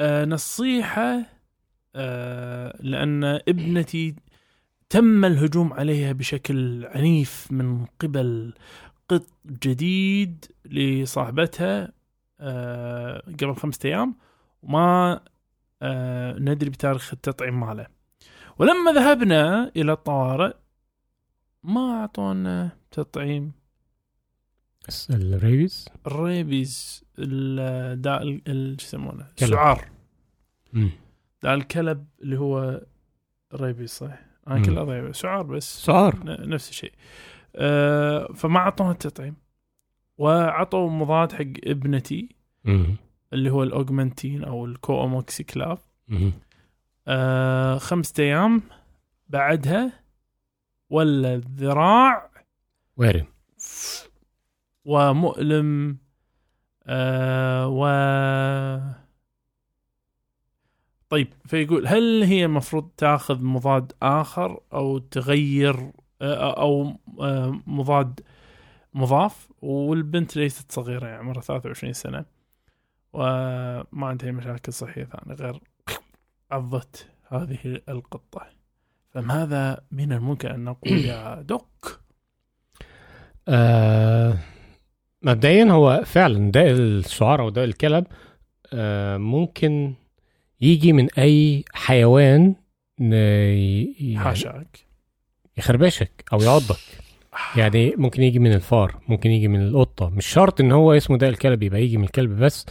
آه 0.00 0.24
نصيحة 0.24 1.22
آه 1.96 2.76
لأن 2.80 3.24
ابنتي 3.24 4.14
تم 4.90 5.24
الهجوم 5.24 5.72
عليها 5.72 6.12
بشكل 6.12 6.86
عنيف 6.86 7.46
من 7.50 7.84
قبل 8.00 8.54
قط 9.08 9.26
جديد 9.62 10.44
لصاحبتها 10.64 11.92
آه 12.40 13.22
قبل 13.40 13.54
خمسة 13.54 13.78
أيام 13.84 14.14
وما 14.62 15.20
آه 15.82 16.38
ندري 16.38 16.70
بتاريخ 16.70 17.12
التطعيم 17.12 17.60
ماله. 17.60 17.86
ولما 18.58 18.92
ذهبنا 18.92 19.72
إلى 19.76 19.92
الطوارئ 19.92 20.54
ما 21.62 22.00
أعطونا 22.00 22.70
تطعيم. 22.90 23.52
الريبيز؟ 25.10 25.88
الريبيز 26.06 27.04
الداء 27.18 28.22
ال- 28.22 28.42
ال- 28.48 28.80
شو 28.80 28.86
يسمونه. 28.86 29.26
السعار. 29.42 29.88
داء 31.42 31.54
الكلب 31.54 32.06
اللي 32.22 32.38
هو 32.38 32.82
rabies 33.54 33.90
صح 33.90 34.18
أنا. 34.48 34.62
كله 34.62 34.84
rabies. 34.84 35.14
سعار 35.14 35.42
بس. 35.42 35.84
سعار 35.84 36.18
نفس 36.48 36.70
الشيء. 36.70 36.92
أه 37.56 38.32
فما 38.34 38.58
اعطوها 38.58 38.92
التطعيم. 38.92 39.36
وعطوا 40.18 40.90
مضاد 40.90 41.32
حق 41.32 41.40
ابنتي. 41.64 42.36
مم. 42.64 42.96
اللي 43.32 43.50
هو 43.50 43.62
ال 43.62 43.70
Augmentin 43.70 44.44
أو 44.44 44.64
ال 44.64 45.44
co-amoxiclav 45.44 45.78
مم. 46.08 46.32
أه 47.08 47.78
خمسة 47.78 48.14
أيام 48.18 48.62
بعدها 49.28 49.92
ولا 50.90 51.34
الذراع 51.34 52.30
وارم 52.96 53.26
ومؤلم 54.84 55.98
آه 56.86 57.68
و 57.68 57.86
طيب 61.08 61.28
فيقول 61.46 61.86
هل 61.86 62.22
هي 62.22 62.44
المفروض 62.44 62.90
تاخذ 62.96 63.42
مضاد 63.42 63.92
آخر 64.02 64.60
أو 64.72 64.98
تغير 64.98 65.92
آه 66.22 66.60
أو 66.60 66.92
آه 67.20 67.60
مضاد 67.66 68.20
مضاف؟ 68.94 69.48
والبنت 69.62 70.36
ليست 70.36 70.72
صغيرة 70.72 71.06
يعني 71.06 71.18
عمرها 71.18 71.40
23 71.40 71.92
سنة. 71.92 72.24
وما 73.16 74.06
عندها 74.06 74.26
أي 74.28 74.32
مشاكل 74.32 74.72
صحية 74.72 75.04
ثانية 75.04 75.34
غير 75.36 75.60
عضت 76.50 77.06
هذه 77.28 77.80
القطة. 77.88 78.46
فماذا 79.14 79.80
من 79.90 80.12
الممكن 80.12 80.48
أن 80.48 80.64
نقول 80.64 80.98
يا 80.98 81.42
دوك؟ 81.50 82.00
آه 83.48 84.38
مبدئيا 85.22 85.64
هو 85.64 86.02
فعلا 86.06 86.50
داء 86.50 86.70
السعار 86.70 87.40
أو 87.42 87.48
داء 87.50 87.64
الكلب 87.64 88.06
آه 88.72 89.16
ممكن 89.16 89.94
يجي 90.60 90.92
من 90.92 91.08
أي 91.18 91.64
حيوان 91.74 92.54
يعني 92.98 94.18
حاشاك. 94.18 94.78
يخربشك 95.58 96.24
أو 96.32 96.40
يعضك. 96.40 96.76
يعني 97.56 97.94
ممكن 97.96 98.22
يجي 98.22 98.38
من 98.38 98.52
الفار 98.52 99.00
ممكن 99.08 99.30
يجي 99.30 99.48
من 99.48 99.62
القطة. 99.66 100.08
مش 100.08 100.26
شرط 100.26 100.60
إن 100.60 100.72
هو 100.72 100.92
اسمه 100.92 101.18
داء 101.18 101.30
الكلب 101.30 101.62
يبقى 101.62 101.82
يجي 101.82 101.96
من 101.96 102.04
الكلب 102.04 102.30
بس. 102.40 102.66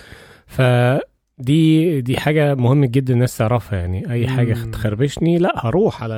فدي 0.47 2.01
دي 2.01 2.17
حاجة 2.19 2.55
مهم 2.55 2.85
جدا 2.85 3.13
الناس 3.13 3.37
تعرفها 3.37 3.79
يعني 3.79 4.11
أي 4.11 4.27
حاجة. 4.27 4.53
تخربشني 4.53 5.37
لا 5.37 5.53
هروح 5.67 6.03
على 6.03 6.13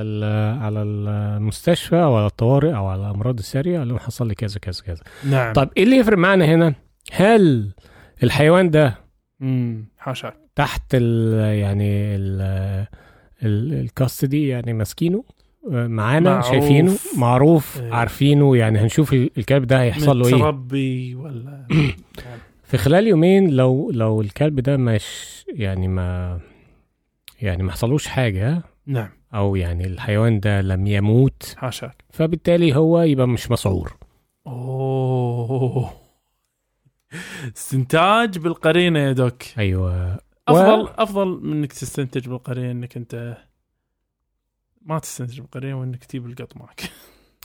على 0.61 0.81
المستشفى 0.83 1.95
أو 1.95 2.15
على 2.15 2.25
الطوارئ 2.25 2.75
أو 2.75 2.87
على 2.87 3.01
الأمراض 3.01 3.37
الساريه 3.39 3.83
لهم 3.83 3.99
حصل 3.99 4.27
لي 4.27 4.35
كذا 4.35 4.59
كذا 4.59 4.81
كذا. 4.85 5.03
نعم. 5.29 5.53
طيب 5.53 5.69
إيه 5.77 5.83
اللي 5.83 5.95
يفرق 5.97 6.17
معانا 6.17 6.45
هنا؟ 6.45 6.73
هل 7.11 7.71
الحيوان 8.23 8.69
ده 8.69 8.95
امم 9.41 9.85
حاشاك 9.97 10.33
تحت 10.55 10.81
ال 10.93 11.33
يعني 11.57 12.15
ال 12.15 12.41
ال- 13.43 13.73
الكاستدي 13.73 14.47
يعني 14.47 14.73
ماسكينه؟ 14.73 15.23
معانا؟ 15.69 16.29
معروف. 16.29 16.49
شايفينه؟ 16.49 16.95
معروف 17.17 17.81
إيه. 17.81 17.93
عارفينه؟ 17.93 18.57
يعني 18.57 18.79
هنشوف 18.79 19.13
ال- 19.13 19.29
الكلب 19.37 19.67
ده 19.67 19.81
هيحصل 19.81 20.19
له 20.19 20.27
إيه؟ 20.27 20.35
متربي 20.35 21.15
ولا 21.15 21.67
في 22.67 22.77
خلال 22.77 23.07
يومين 23.07 23.49
لو 23.49 23.91
لو 23.91 24.21
الكلب 24.21 24.59
ده 24.59 24.77
مش 24.77 25.45
يعني 25.49 25.87
ما 25.87 26.39
يعني 27.41 27.63
ما 27.63 27.71
حصلوش 27.71 28.07
حاجة 28.07 28.63
نعم. 28.85 29.09
أو 29.33 29.55
يعني 29.55 29.85
الحيوان 29.85 30.39
ده 30.39 30.61
لم 30.61 30.87
يموت 30.87 31.55
حاشاك 31.57 32.03
فبالتالي 32.09 32.75
هو 32.75 33.01
يبقى 33.01 33.27
مش 33.27 33.51
مسعور. 33.51 33.97
أوه. 34.47 35.93
استنتاج 37.57 38.37
بالقرينة 38.37 38.99
يا 38.99 39.11
دوك. 39.11 39.43
أيوه. 39.57 40.19
أفضل 40.47 40.89
أفضل 40.97 41.27
من 41.43 41.57
إنك 41.57 41.73
تستنتج 41.73 42.29
بالقرينة 42.29 42.71
إنك 42.71 42.97
أنت 42.97 43.37
ما 44.81 44.99
تستنتج 44.99 45.39
بالقرينة 45.39 45.79
وإنك 45.79 46.05
تجيب 46.05 46.25
القط 46.25 46.57
معك. 46.57 46.81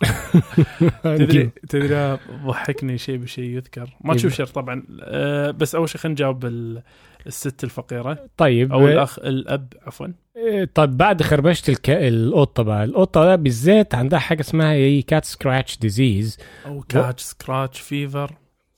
تدري 1.05 1.51
تدري 1.69 2.19
ضحكني 2.47 2.99
شيء 2.99 3.17
بشيء 3.17 3.45
يذكر. 3.45 3.91
ما 4.01 4.15
تشوف 4.15 4.35
شر 4.35 4.47
طبعا. 4.47 4.83
أه 5.03 5.51
بس 5.51 5.75
أول 5.75 5.89
شيء 5.89 6.01
خلينا 6.01 6.13
نجاوب 6.13 6.45
ال- 6.45 6.83
الست 7.27 7.65
الفقيرة. 7.65 8.27
طيب. 8.37 8.73
أو 8.73 8.89
الاخ 8.89 9.19
الأب 9.19 9.73
عفوا. 9.87 10.07
إيه، 10.37 10.71
طب 10.75 10.97
بعد 10.97 11.23
خربشة 11.23 11.71
الك... 11.71 11.91
القطة 11.91 12.63
بقى. 12.63 12.85
القطة 12.85 13.25
ده 13.25 13.37
بالذات 13.37 13.95
عندها 13.95 14.19
حاجة 14.19 14.41
اسمها 14.41 15.01
كات 15.01 15.25
سكراتش 15.25 15.79
ديزيز 15.79 16.39
أو 16.67 16.81
كاتش 16.89 17.23
سكراتش 17.23 17.81
فيفر 17.81 18.33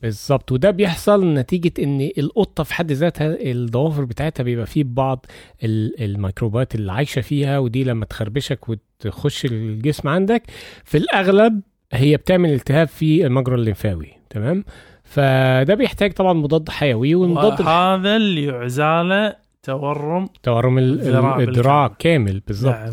بالظبط 0.05 0.53
وده 0.53 0.71
بيحصل 0.71 1.35
نتيجة 1.35 1.73
إن 1.79 2.11
القطة 2.19 2.65
في 2.65 2.75
حد 2.75 2.93
ذاتها 2.93 3.37
الضوافر 3.51 4.05
بتاعتها 4.05 4.45
بيبقى 4.45 4.67
فيه 4.67 4.85
بعض 4.87 5.27
ال- 5.65 6.03
الميكروبات 6.05 6.75
اللي 6.75 6.93
عايشة 6.93 7.21
فيها 7.21 7.59
ودي 7.59 7.85
لما 7.85 8.05
تخربشك 8.05 8.69
وتخش 8.69 9.45
الجسم 9.45 10.09
عندك 10.09 10.43
في 10.85 10.99
الأغلب 10.99 11.61
هي 11.93 12.17
بتعمل 12.17 12.53
التهاب 12.53 12.89
في 12.89 13.27
المجرى 13.27 13.55
الليمفاوي 13.55 14.09
تمام 14.31 14.65
فده 15.05 15.75
بيحتاج 15.75 16.13
طبعا 16.13 16.33
مضاد 16.33 16.69
حيوي 16.69 17.15
والمضاد 17.15 17.61
وهذا 17.61 18.17
اللي 18.17 18.45
يعزاله 18.45 19.37
تورم 19.63 20.29
تورم 20.43 20.79
ال- 20.79 21.01
الذراع. 21.41 21.89
كامل 21.99 22.43
بالظبط 22.47 22.75
نعم. 22.75 22.93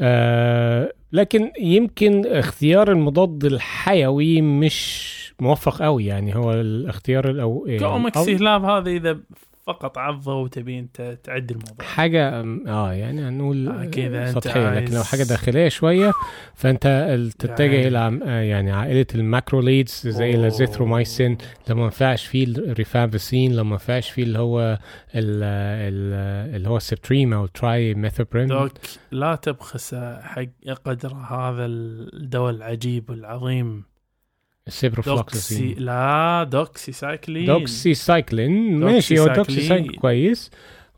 آه 0.00 0.92
لكن 1.12 1.50
يمكن 1.60 2.26
اختيار 2.26 2.92
المضاد 2.92 3.44
الحيوي 3.44 4.40
مش 4.40 5.14
موفق 5.40 5.82
قوي 5.82 6.06
يعني 6.06 6.36
هو 6.36 6.52
الاختيار 6.52 7.30
الأو 7.30 7.64
يعني 7.68 8.10
أو- 8.10 8.18
هلاب 8.28 8.64
هذا 8.64 8.90
إذا 8.90 9.18
فقط 9.66 9.98
عضه 9.98 10.34
وتبي 10.34 10.78
انت 10.78 11.18
تعدي 11.24 11.54
الموضوع. 11.54 11.86
حاجة 11.86 12.40
أم، 12.40 12.68
آه 12.68 12.92
يعني 12.92 13.20
هنقول 13.28 13.68
آه، 13.68 13.84
كذا 13.84 14.28
أنت 14.28 14.34
سطحية 14.38 14.74
لكن 14.74 14.90
لو 14.90 14.96
عايز- 14.96 15.06
حاجة 15.10 15.22
داخلية 15.22 15.68
شوية 15.68 16.12
فأنت 16.54 16.86
ال- 16.86 17.32
تتجه 17.42 17.62
يعني- 17.74 17.88
إلى 17.88 17.98
عم- 17.98 18.22
آه، 18.22 18.40
يعني 18.40 18.72
عائلة 18.72 19.06
ال 19.14 19.22
macrolides 19.22 20.00
زي 20.08 20.26
أوه. 20.30 20.34
الازيثرومايسين 20.34 21.38
لو 21.68 21.76
ما 21.76 21.84
ينفعش 21.84 22.26
فيه 22.26 22.44
الريفامبسين 22.46 23.56
لو 23.56 23.64
ما 23.64 23.72
ينفعش 23.72 24.10
فيه 24.10 24.22
اللي 24.22 24.38
هو 24.38 24.60
ال- 25.14 25.42
ال- 25.94 26.54
اللي 26.56 26.68
هو 26.68 26.76
ال 26.76 26.83
Septrin 26.83 27.32
أو 27.32 27.46
trimethoprim 27.46 28.46
دوك 28.46 28.72
لا 29.10 29.34
تبخس 29.34 29.94
حق 30.22 30.44
قدر 30.84 31.14
هذا 31.14 31.66
الدواء 31.66 32.50
العجيب 32.54 33.10
والعظيم. 33.10 33.84
السيبروفلوكسين 34.68 35.74
لا 35.78 36.46
doxycycline 36.50 37.46
doxycycline 37.46 38.80
ماشي 38.80 39.18
هو 39.18 39.26
دوكسي 39.26 39.60
سايكلين. 39.60 40.00
كويس 40.00 40.50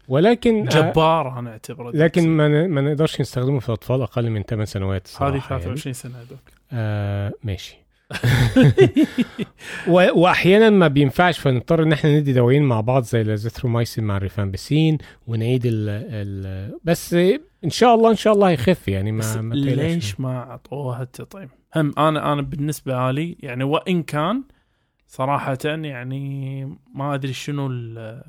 ولكن 0.09 0.69
آه، 0.69 0.71
جبار 0.71 1.39
أنا 1.39 1.51
أعتبره 1.51 1.91
لكن. 1.91 2.29
ما, 2.29 2.67
ما 2.67 2.81
نقدرش 2.81 3.21
نستخدمه 3.21 3.61
في 3.61 3.73
اطفال 3.73 4.03
أقل 4.03 4.31
من 4.31 4.43
8 4.43 4.65
سنوات 4.65 5.09
هذه 5.09 5.15
صراحة 5.15 5.51
يعني. 5.51 5.63
23 5.63 5.93
سنة 5.93 6.13
دوك 6.31 6.39
آه 6.73 7.33
ماشي 7.45 7.77
وأحيانا 9.89 10.71
ما 10.71 10.89
بينفعش 10.89 11.39
فنضطر 11.39 11.83
إن 11.83 11.93
إحنا 11.93 12.19
ندي 12.19 12.33
دوايين 12.33 12.63
مع 12.63 12.81
بعض 12.81 13.03
زي 13.03 13.21
الأزيثرومايسين 13.21 14.05
مع 14.05 14.17
الريفامبسين 14.17 14.99
ونعيد 15.27 15.63
ال 15.67 15.89
ال 15.89 16.79
بس 16.85 17.15
إن 17.65 17.71
شاء 17.71 17.95
الله 17.95 18.11
إن 18.11 18.17
شاء 18.17 18.33
الله 18.33 18.49
هيخف 18.51 18.89
يعني 18.89 19.13
ما, 19.13 19.41
ما 19.41 19.55
ليش 19.55 20.21
ما 20.21 20.39
أعطوها 20.39 21.03
التطعيم؟ 21.03 21.49
هم 21.77 21.93
أنا 21.99 22.33
أنا 22.33 22.43
بالنسبة 22.43 23.11
لي 23.11 23.37
يعني 23.41 23.65
وإن 23.65 24.03
كان 24.03 24.45
صراحة 25.07 25.59
يعني 25.65 26.65
ما 26.95 27.15
أدري 27.15 27.33
شنو 27.33 27.67
ال 27.67 28.23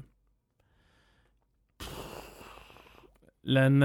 لأن 3.44 3.82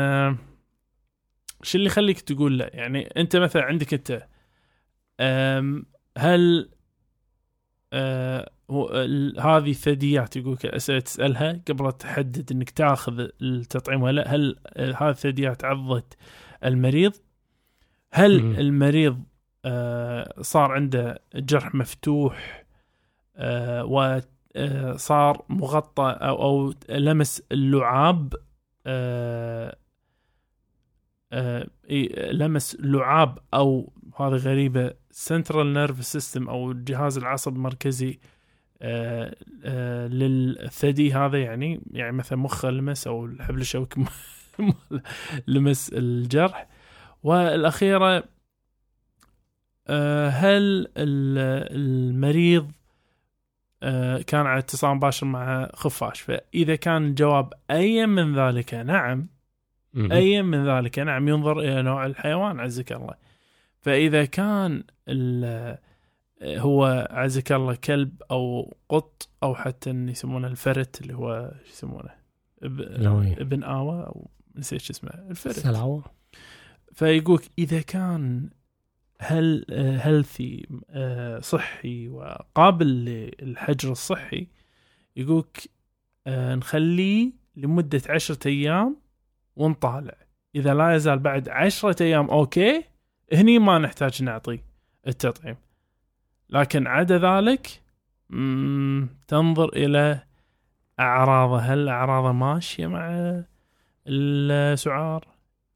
شو 1.63 1.79
اللي 1.79 1.87
يخليك 1.87 2.21
تقول 2.21 2.59
لا؟ 2.59 2.71
يعني 2.75 3.07
أنت 3.17 3.37
مثلا 3.37 3.63
عندك 3.63 3.95
أنت 3.95 4.29
هل 6.19 6.71
أه، 7.93 8.51
هذه 9.41 9.71
الثدييات 9.71 10.37
يقول 10.37 10.53
لك 10.53 10.67
اسئله 10.67 11.01
تسألها 11.01 11.63
قبل 11.69 11.93
تحدد 11.93 12.53
إنك 12.53 12.71
تاخذ 12.71 13.29
التطعيم 13.43 14.03
ولا 14.03 14.21
لا؟ 14.21 14.35
هل 14.35 14.57
آه، 14.67 14.93
هذه 14.93 15.11
الثدييات 15.11 15.65
عضت 15.65 16.17
المريض؟ 16.65 17.13
هل 18.13 18.43
مم. 18.43 18.55
المريض 18.55 19.23
صار 20.41 20.73
عنده 20.73 21.23
جرح 21.35 21.75
مفتوح 21.75 22.65
آه 23.37 23.85
وصار 23.85 25.45
مغطى 25.49 26.19
أو 26.21 26.43
أو 26.43 26.75
لمس 26.89 27.43
اللعاب 27.53 28.35
آه 28.87 29.77
آه 31.33 31.67
لمس 32.33 32.77
لعاب 32.81 33.39
أو 33.55 33.93
هذه 34.21 34.35
غريبة 34.35 34.95
central 35.11 35.73
nerve 35.73 36.05
system 36.05 36.49
أو 36.49 36.71
الجهاز 36.71 37.19
العصب 37.19 37.57
المركزي 37.57 38.19
آه 38.83 39.37
آه 39.65 40.07
للثدي 40.07 41.13
هذا 41.15 41.43
يعني 41.43 41.81
يعني 41.91 42.13
مثلا 42.13 42.39
مخه 42.39 42.71
لمس 42.71 43.07
أو 43.07 43.25
الحبل 43.25 43.61
الشوكي 43.61 44.05
لمس 45.47 45.91
الجرح. 45.93 46.69
والأخيرة 47.23 48.17
آه، 48.17 48.25
هل 50.29 50.87
ال- 50.97 51.69
المريض 51.77 52.73
آه، 53.83 54.19
كان 54.23 54.47
على 54.47 54.59
اتصال 54.59 54.95
مباشر 54.97 55.27
مع 55.27 55.71
خفاش 55.75 56.21
فإذا 56.21 56.77
كان 56.77 57.05
الجواب 57.07 57.53
أي 57.71 58.07
من 58.07 58.35
ذلك 58.39 58.75
نعم. 58.75 59.27
أي 59.97 60.43
من 60.43 60.69
ذلك 60.69 60.99
نعم 60.99 61.29
ينظر 61.29 61.61
إلى 61.61 61.83
نوع 61.83 62.07
الحيوان 62.07 62.61
عزك 62.61 62.93
الله 62.93 63.15
فإذا 63.81 64.25
كان 64.25 64.85
ال- 65.09 65.79
هو 66.45 67.09
عزك 67.11 67.53
الله 67.53 67.75
كلب 67.75 68.23
أو 68.31 68.75
قط 68.89 69.29
أو 69.43 69.55
حتى 69.55 69.91
يسمونه 69.91 70.49
الفرت 70.49 71.01
اللي 71.01 71.15
هو 71.15 71.51
شو 71.65 71.71
يسمونه؟ 71.73 72.11
ابن 73.41 73.63
آوى 73.63 74.03
أو 74.07 74.31
نسيت 74.57 74.81
شو 74.81 74.93
اسمه 74.93 75.11
الفرت 75.31 75.59
سلعوة 75.59 76.05
فيقولك 76.93 77.43
إذا 77.59 77.81
كان 77.81 78.49
هل 79.23 79.65
هيلثي 80.01 80.67
صحي 81.41 82.09
وقابل 82.09 82.87
للحجر 82.87 83.93
الصحي 83.93 84.47
يقولك 85.17 85.71
آه، 86.27 86.55
نخليه 86.55 87.33
لمدة 87.57 88.03
عشرة 88.09 88.49
أيام 88.49 88.97
ونطالع. 89.57 90.15
إذا 90.55 90.75
لا 90.75 90.95
يزال 90.95 91.19
بعد 91.19 91.49
عشرة 91.49 92.03
أيام 92.03 92.31
أوكي 92.31 92.85
هني 93.33 93.59
ما 93.59 93.79
نحتاج 93.79 94.23
نعطي 94.23 94.59
التطعيم. 95.07 95.57
لكن 96.51 96.87
عدا 96.87 97.19
ذلك 97.19 97.83
تنظر 99.29 99.69
إلى 99.69 100.23
أعراضه. 101.01 101.59
هل 101.59 101.89
أعراضه 101.89 102.33
ماشية 102.33 102.87
مع 102.87 103.43
السعار 104.07 105.29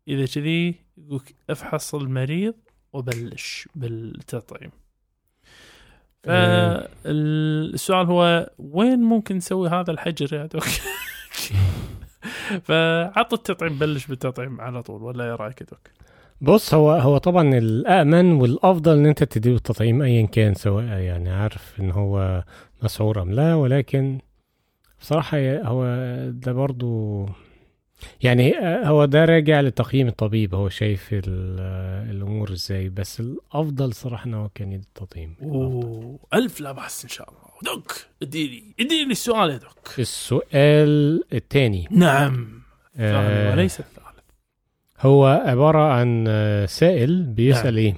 إذا 0.09 0.27
كذي 0.27 0.75
يقولك 0.99 1.35
افحص 1.51 1.95
المريض 1.95 2.55
وبلش 2.97 3.69
بالتطعيم 3.75 4.71
أه. 6.27 6.89
فالسؤال 7.05 8.07
هو 8.07 8.51
وين 8.59 8.99
ممكن 8.99 9.37
نسوي 9.37 9.69
هذا 9.69 9.91
الحجر 9.91 10.37
يا 10.37 10.47
دوك 10.47 10.65
فعط 12.67 13.33
التطعيم 13.33 13.79
بلش 13.79 14.07
بالتطعيم 14.07 14.61
على 14.61 14.83
طول 14.83 15.03
ولا 15.03 15.25
إيه 15.25 15.35
رأيك 15.35 15.63
دوك؟ 15.63 15.91
بص 16.41 16.75
هو 16.75 16.91
هو 16.91 17.19
طبعا 17.19 17.55
الآمن 17.55 18.33
والأفضل 18.33 18.99
إن 18.99 19.07
أنت 19.07 19.25
تديله 19.25 19.57
التطعيم 19.57 20.03
ايا 20.03 20.27
كان 20.27 20.55
سواء 20.55 20.85
يعني 20.85 21.31
عارف 21.31 21.81
إن 21.81 21.91
هو 21.91 22.45
مسعور 22.83 23.23
أم 23.23 23.33
لا 23.33 23.55
ولكن 23.55 24.19
بصراحة 25.01 25.39
هو 25.63 25.85
ده 26.31 26.53
برضو 26.53 27.27
يعني 28.23 28.55
هو 28.85 29.05
ده 29.05 29.25
راجع 29.25 29.61
لتقييم 29.61 30.09
الطبيب 30.09 30.55
هو 30.55 30.69
شايف 30.69 31.09
ال- 31.13 32.11
الأمور 32.17 32.53
إزاي. 32.53 32.89
بس 32.89 33.21
الأفضل 33.21 33.93
صراحة 33.95 34.27
إن 34.27 34.35
هو 34.35 34.49
كان 34.55 34.73
يدي 34.73 34.85
التطعيم 34.87 35.35
ألف 36.35 36.61
لا 36.61 36.73
بأس 36.73 37.05
إن 37.05 37.11
شاء 37.11 37.29
الله. 37.29 37.75
دوك 37.75 37.93
إديني 38.23 38.75
إديني 38.81 39.13
السؤال 39.13 39.51
يا 39.51 39.57
دوك. 39.57 39.99
السؤال 39.99 41.23
الثاني. 41.33 41.89
نعم. 41.91 42.49
الثاني 42.97 43.51
وليس 43.53 43.81
الثالث. 43.81 44.07
هو 45.01 45.27
عبارة 45.27 45.93
عن 45.93 46.25
آه، 46.29 46.67
سائل 46.67 47.23
بيسأل 47.23 47.75
نعم. 47.75 47.85
إيه؟ 47.85 47.95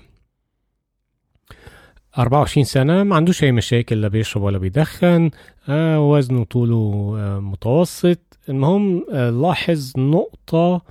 24 2.19 2.65
سنة 2.65 3.03
ما 3.03 3.17
عندوش 3.17 3.45
أي 3.45 3.53
مشاكل 3.53 4.01
لا 4.01 4.09
بيشرب 4.09 4.43
ولا 4.43 4.59
بيدخن 4.59 5.31
آه 5.69 6.01
وزنه 6.11 6.45
طوله 6.45 7.15
آه 7.19 7.41
متوسط 7.41 8.39
المهم 8.49 9.05
آه 9.13 9.31
لاحظ 9.31 9.93
نقطة 9.99 10.83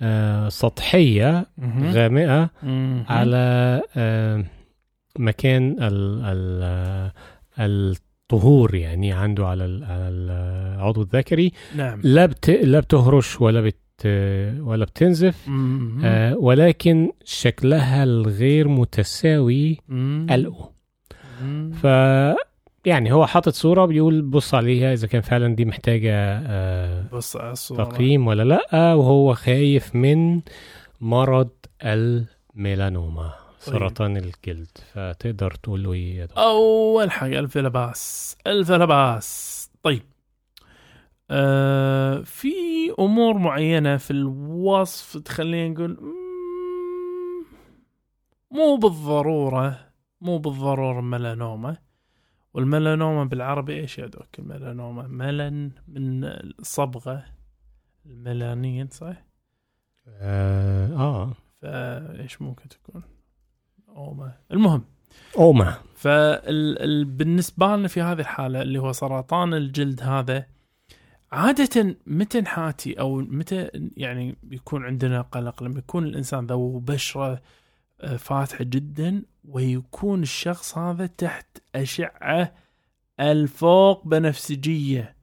آه 0.00 0.48
سطحية. 0.48 1.46
غامقة. 1.82 2.50
على 3.08 3.82
آه 3.96 4.44
مكان 5.18 5.76
ال 5.82 6.22
ال 6.24 7.16
الطهور 7.60 8.74
يعني 8.74 9.12
عنده 9.12 9.46
على 9.46 9.64
العضو 9.64 11.02
الذكري 11.02 11.52
نعم 11.76 12.00
لا 12.04 12.26
بت... 12.26 12.50
لا 12.50 12.80
بتهرش 12.80 13.40
ولا 13.40 13.60
بت 13.60 13.76
ولا 14.04 14.84
بتنزف. 14.84 15.46
آه 16.04 16.36
ولكن 16.36 17.12
شكلها 17.24 18.04
الغير 18.04 18.68
متساوي. 18.68 19.80
قلقه. 20.30 20.72
ف 21.82 21.84
يعني 22.86 23.12
هو 23.12 23.26
حاطط 23.26 23.52
صورة 23.52 23.84
بيقول 23.84 24.22
بص 24.22 24.54
عليها 24.54 24.92
إذا 24.92 25.06
كان 25.06 25.20
فعلا 25.20 25.54
دي 25.54 25.64
محتاجة 25.64 26.12
آه 26.46 27.04
بص 27.12 27.36
على 27.36 27.52
الصورة 27.52 27.84
تقييم 27.84 28.26
ولا 28.26 28.42
لأ 28.42 28.94
وهو 28.94 29.34
خايف 29.34 29.94
من 29.96 30.40
مرض 31.00 31.48
الميلانوما 31.82 33.32
سرطان 33.58 34.16
الجلد 34.16 34.68
فتقدر 34.92 35.50
تقول 35.50 35.82
له 35.82 35.92
إيه؟ 35.92 36.28
أول 36.38 37.10
حاجة 37.10 37.38
ألف 37.38 37.58
لا 37.58 37.68
بأس 37.68 38.36
ألف 38.46 38.70
لا 38.70 38.84
بأس 38.84 39.70
طيب 39.82 40.02
آه 41.30 42.20
في 42.20 42.48
أمور 42.98 43.38
معينة 43.38 43.96
في 43.96 44.10
الوصف 44.10 45.16
تخلينا 45.16 45.74
نقول 45.74 45.98
مو 48.50 48.76
بالضرورة 48.76 49.86
مو 50.20 50.38
بالضرورة 50.38 51.00
ميلانوما. 51.00 51.76
والميلانوما 52.54 53.24
بالعربي 53.24 53.80
إيش 53.80 53.98
يا 53.98 54.06
دوك 54.06 54.38
الميلانوما؟ 54.38 55.06
ملن 55.06 55.70
من 55.88 56.24
الصبغة 56.24 57.24
الميلانين 58.06 58.88
صح؟ 58.88 59.24
آه, 60.08 60.86
آه. 60.92 61.32
فإيش 61.62 62.42
ممكن 62.42 62.68
تكون؟ 62.68 63.02
أوما. 63.88 64.32
المهم. 64.52 64.84
أوما. 65.38 65.74
فبالنسبة 65.94 67.76
لنا 67.76 67.88
في 67.88 68.02
هذه 68.02 68.20
الحالة 68.20 68.62
اللي 68.62 68.78
هو 68.78 68.92
سرطان 68.92 69.54
الجلد 69.54 70.02
هذا 70.02 70.46
عادة 71.32 71.96
متى 72.06 72.40
نحاتي 72.40 73.00
أو 73.00 73.16
متى 73.16 73.70
يعني 73.96 74.36
يكون 74.50 74.84
عندنا 74.84 75.20
قلق 75.20 75.62
لما 75.62 75.78
يكون 75.78 76.04
الإنسان 76.04 76.46
ذو 76.46 76.78
بشرة 76.78 77.42
آه، 78.00 78.16
فاتحة 78.16 78.64
جدا 78.64 79.22
ويكون 79.44 80.22
الشخص 80.22 80.78
هذا 80.78 81.06
تحت 81.06 81.46
أشعة 81.74 82.54
الفوق 83.20 84.06
بنفسجية 84.08 85.16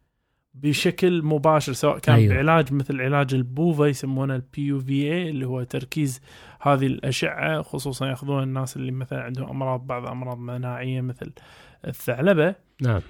بشكل 0.53 1.23
مباشر 1.23 1.73
سواء 1.73 1.99
كان. 1.99 2.15
أيوه. 2.15 2.35
بعلاج 2.35 2.73
مثل 2.73 3.01
علاج 3.01 3.33
ال 3.33 3.44
PUVA 3.44 3.85
يسمونه 3.85 4.35
ال 4.35 4.61
PUVA 4.61 5.29
اللي 5.29 5.47
هو 5.47 5.63
تركيز 5.63 6.21
هذه 6.61 6.87
الأشعة 6.87 7.61
خصوصا 7.61 8.07
ياخذون 8.07 8.43
الناس 8.43 8.77
اللي 8.77 8.91
مثلا 8.91 9.21
عندهم 9.21 9.49
أمراض 9.49 9.87
بعض 9.87 10.07
أمراض 10.07 10.37
مناعية 10.37 11.01
مثل 11.01 11.31
الثعلبة 11.87 12.55
نعم 12.81 13.01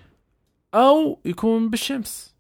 أو 0.74 1.20
يكون 1.26 1.70
بالشمس 1.70 2.33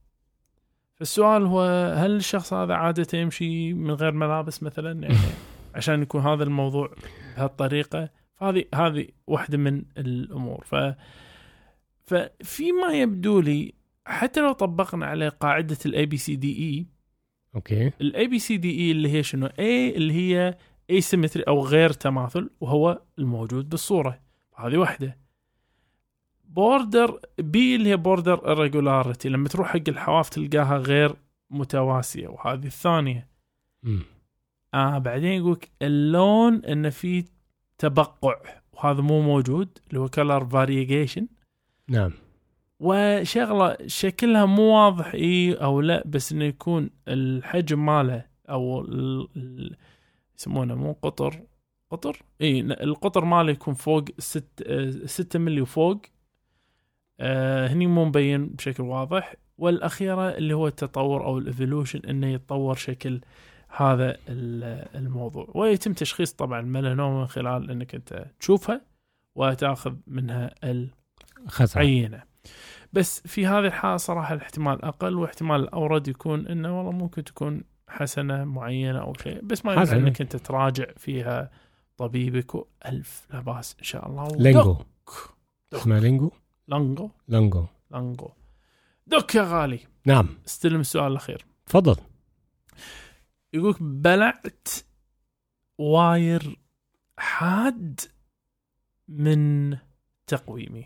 فالسؤال 1.03 1.45
هو 1.45 1.61
هل 1.97 2.15
الشخص 2.15 2.53
هذا 2.53 2.73
عادة 2.73 3.19
يمشي 3.19 3.73
من 3.73 3.91
غير 3.91 4.11
ملابس 4.11 4.63
مثلا؟ 4.63 5.01
يعني 5.03 5.15
عشان 5.75 6.01
يكون 6.01 6.21
هذا 6.21 6.43
الموضوع 6.43 6.91
بهالطريقة. 7.37 8.09
فهذه 8.35 8.65
هذه 8.75 9.07
واحدة 9.27 9.57
من 9.57 9.83
الأمور. 9.97 10.63
ف 10.65 10.75
ففيما 12.03 12.93
يبدو 12.93 13.39
لي 13.39 13.73
حتى 14.05 14.41
لو 14.41 14.51
طبقنا 14.51 15.05
على 15.05 15.27
قاعدة 15.29 15.77
الاي 15.85 16.05
بي 16.05 16.17
سي 16.17 16.35
دي 16.35 16.57
اي 16.57 16.85
أوكي. 17.55 17.91
الاي 18.01 18.27
بي 18.27 18.39
سي 18.39 18.57
دي 18.57 18.79
اي 18.79 18.91
اللي 18.91 19.09
هي 19.09 19.23
شنو؟ 19.23 19.49
A 19.59 19.95
اللي 19.95 20.13
هي 20.13 20.57
asymmetry 20.91 21.41
أو 21.47 21.65
غير 21.65 21.89
تماثل 21.89 22.49
وهو 22.61 23.01
الموجود 23.19 23.69
بالصورة. 23.69 24.19
هذه 24.55 24.77
واحدة. 24.77 25.17
border 26.55 27.19
B 27.37 27.75
اللي 27.75 27.89
هي 27.89 27.97
border 27.97 28.37
irregularity. 28.37 29.25
لما 29.25 29.47
تروح 29.49 29.67
حق 29.67 29.81
الحواف 29.87 30.29
تلقاها 30.29 30.77
غير 30.77 31.15
متواسية 31.49 32.27
وهذه 32.27 32.65
الثانية. 32.65 33.27
مم. 33.83 34.03
آه 34.73 34.97
بعدين 34.97 35.31
يقولك 35.31 35.69
اللون 35.81 36.65
انه 36.65 36.89
في 36.89 37.25
تبقع 37.77 38.35
وهذا 38.73 39.01
مو 39.01 39.21
موجود 39.21 39.69
اللي 39.87 39.99
هو 39.99 40.07
color 40.07 40.43
variegation. 40.43 41.23
نعم. 41.87 42.11
وشغلة 42.79 43.77
شكلها 43.87 44.45
مو 44.45 44.61
واضح 44.61 45.13
إي 45.13 45.53
أو 45.53 45.81
لا 45.81 46.03
بس 46.05 46.31
إنه 46.31 46.45
يكون 46.45 46.89
الحجم 47.07 47.85
ماله 47.85 48.25
أو 48.49 48.81
ال- 48.81 49.75
يسمونه 50.39 50.75
مو 50.75 50.91
قطر 51.01 51.41
قطر؟ 51.91 52.21
إي 52.41 52.59
القطر 52.61 53.25
ماله 53.25 53.51
يكون 53.51 53.73
فوق 53.73 54.05
ست 54.19 54.63
آه، 54.67 54.89
ستة 55.05 55.39
ملي 55.39 55.61
وفوق. 55.61 56.01
آه 57.23 57.67
هني 57.67 57.87
مو 57.87 58.05
مبين 58.05 58.47
بشكل 58.47 58.83
واضح 58.83 59.35
والأخيرة 59.57 60.29
اللي 60.29 60.53
هو 60.53 60.67
التطور 60.67 61.25
أو 61.25 61.37
ال 61.37 61.43
evolution 61.43 61.99
إنه 62.09 62.27
يتطور 62.27 62.75
شكل 62.75 63.21
هذا 63.77 64.17
ال- 64.29 64.87
الموضوع. 64.95 65.47
ويتم 65.55 65.93
تشخيص 65.93 66.33
طبعا 66.33 66.59
الميلانوما 66.59 67.19
من 67.19 67.27
خلال 67.27 67.71
إنك 67.71 67.95
أنت 67.95 68.25
تشوفها 68.39 68.81
وتأخذ 69.35 69.95
منها 70.07 70.51
العينة. 71.75 72.23
بس 72.93 73.21
في 73.27 73.47
هذه 73.47 73.65
الحالة 73.65 73.97
صراحة 73.97 74.33
الاحتمال 74.33 74.85
أقل 74.85 75.15
واحتمال 75.15 75.61
الوارد 75.61 76.07
يكون 76.07 76.47
إنه 76.47 76.77
والله 76.77 76.91
ممكن 76.91 77.23
تكون 77.23 77.63
حسنة 77.87 78.43
معينة 78.43 78.99
أو 79.01 79.13
شيء 79.23 79.41
بس 79.43 79.65
ما 79.65 79.73
يمنع. 79.73 79.83
إنك 80.07 80.21
أنت 80.21 80.35
تراجع 80.35 80.85
فيها 80.97 81.51
طبيبك. 81.97 82.55
وألف 82.55 83.27
لا 83.33 83.39
بأس 83.39 83.75
إن 83.79 83.83
شاء 83.83 84.07
الله. 84.09 84.27
لينجو. 84.27 84.73
دك. 84.73 84.79
اسمها 85.73 85.99
لينجو؟ 85.99 86.31
لانجو 86.67 87.09
لينجو 87.27 87.65
لانجو 87.91 88.29
دك 89.07 89.35
يا 89.35 89.43
غالي. 89.43 89.79
نعم. 90.05 90.37
استلم 90.47 90.79
السؤال 90.79 91.11
الأخير. 91.11 91.45
تفضل. 91.65 91.95
يقولك 93.53 93.83
بلعت 93.83 94.67
واير 95.77 96.59
حاد 97.17 98.01
من 99.07 99.77
تقويمي. 100.27 100.85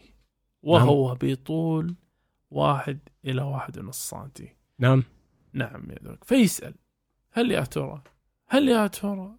وهو 0.64 1.18
بطول 1.22 1.96
واحد 2.52 3.00
إلى 3.26 3.42
واحد 3.42 3.78
ونص 3.80 4.10
سنتي. 4.10 4.56
نعم. 4.80 5.04
نعم 5.54 5.92
يا 5.92 5.98
دوك 6.02 6.24
فيسأل. 6.24 6.76
هل 7.32 7.52
يا 7.52 7.62
ترى؟ 7.62 8.04
هل 8.48 8.70
يا 8.70 8.88
ترى 8.88 9.36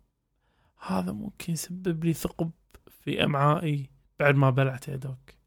هذا 0.86 1.12
ممكن 1.12 1.52
يسبب 1.52 2.04
لي 2.04 2.12
ثقب 2.12 2.50
في 2.90 3.24
أمعائي 3.24 3.90
بعد 4.20 4.34
ما 4.34 4.50
بلعت 4.50 4.88
يا 4.88 4.96
دوك 4.96 5.37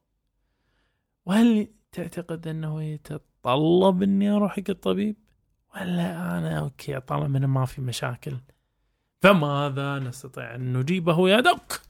وهل 1.26 1.68
تعتقد 1.92 2.48
أنه 2.48 2.84
يتطلب 2.84 4.04
أني 4.04 4.30
أروح 4.32 4.52
حق 4.56 4.64
الطبيب 4.70 5.16
ولا 5.76 6.38
أنا 6.38 6.60
أوكي 6.60 7.00
طالما 7.00 7.38
أنه 7.38 7.48
ما 7.48 7.66
في 7.66 7.82
مشاكل 7.82 8.34
فماذا 9.22 10.00
نستطيع 10.00 10.56
أن 10.56 10.78
نجيبه 10.78 11.30
يا 11.30 11.40
دوك 11.40 11.82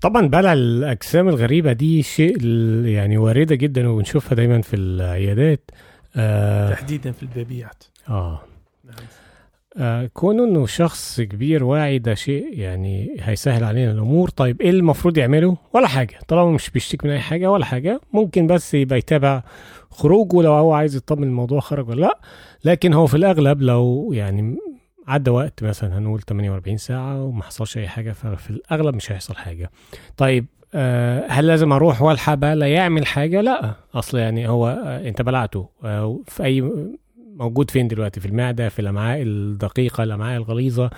طبعا 0.00 0.26
بلع 0.26 0.52
الأجسام 0.52 1.28
الغريبة 1.28 1.72
دي 1.72 2.02
شيء 2.02 2.44
يعني 2.86 3.18
وارده 3.18 3.54
جدا 3.54 3.88
وبنشوفها 3.88 4.34
دايما 4.34 4.60
في 4.62 4.76
العيادات 4.76 5.70
آه, 6.16 6.70
تحديدا 6.70 7.12
في 7.12 7.22
البيبيات 7.22 7.84
آه. 8.08 8.42
نعم. 8.84 8.96
آه 9.78 10.06
كونه 10.14 10.44
إنه 10.44 10.66
شخص 10.66 11.20
كبير 11.20 11.64
واعي 11.64 11.98
ده 11.98 12.14
شيء 12.14 12.58
يعني 12.58 13.16
هيسهل 13.20 13.64
علينا 13.64 13.92
الأمور. 13.92 14.28
طيب 14.28 14.60
إيه 14.62 14.70
المفروض 14.70 15.18
يعمله؟ 15.18 15.56
ولا 15.72 15.86
حاجة. 15.88 16.18
طالما 16.28 16.50
مش 16.50 16.70
بيشتكي 16.70 17.06
من 17.08 17.12
أي 17.14 17.20
حاجة 17.20 17.50
ولا 17.50 17.64
حاجة 17.64 18.00
ممكن 18.12 18.46
بس 18.46 18.74
يبقى 18.74 18.98
يتابع 18.98 19.42
خروجه 19.90 20.42
لو 20.42 20.52
هو 20.52 20.72
عايز 20.72 20.96
يطمن 20.96 21.22
الموضوع 21.24 21.60
خرج 21.60 21.88
ولا 21.88 22.00
لأ. 22.00 22.18
لكن 22.64 22.92
هو 22.92 23.06
في 23.06 23.16
الأغلب 23.16 23.62
لو 23.62 24.12
يعني 24.12 24.56
عدى 25.08 25.30
وقت 25.30 25.62
مثلا 25.64 25.98
هنقول 25.98 26.20
48 26.22 26.76
ساعة 26.76 27.22
وما 27.24 27.42
حصلش 27.42 27.78
أي 27.78 27.88
حاجة 27.88 28.12
ففي 28.12 28.50
الأغلب 28.50 28.94
مش 28.96 29.12
هيحصل 29.12 29.34
حاجة. 29.34 29.70
طيب 30.16 30.46
آه، 30.76 31.26
هل 31.28 31.46
لازم 31.46 31.72
أروح 31.72 32.02
والحق 32.02 32.34
بقى 32.34 32.56
لا 32.56 32.66
يعمل 32.66 33.06
حاجة؟ 33.06 33.40
لأ. 33.40 33.74
أصل 33.94 34.18
يعني 34.18 34.48
هو 34.48 34.68
آه، 34.68 35.08
أنت 35.08 35.22
بلعته. 35.22 35.68
في 36.26 36.44
أي 36.44 36.72
موجود 37.36 37.70
فين 37.70 37.88
دلوقتي؟ 37.88 38.20
في 38.20 38.26
المعدة 38.26 38.68
في 38.68 38.78
الأمعاء 38.78 39.22
الدقيقة 39.22 40.02
الأمعاء 40.04 40.36
الغليظة. 40.36 40.90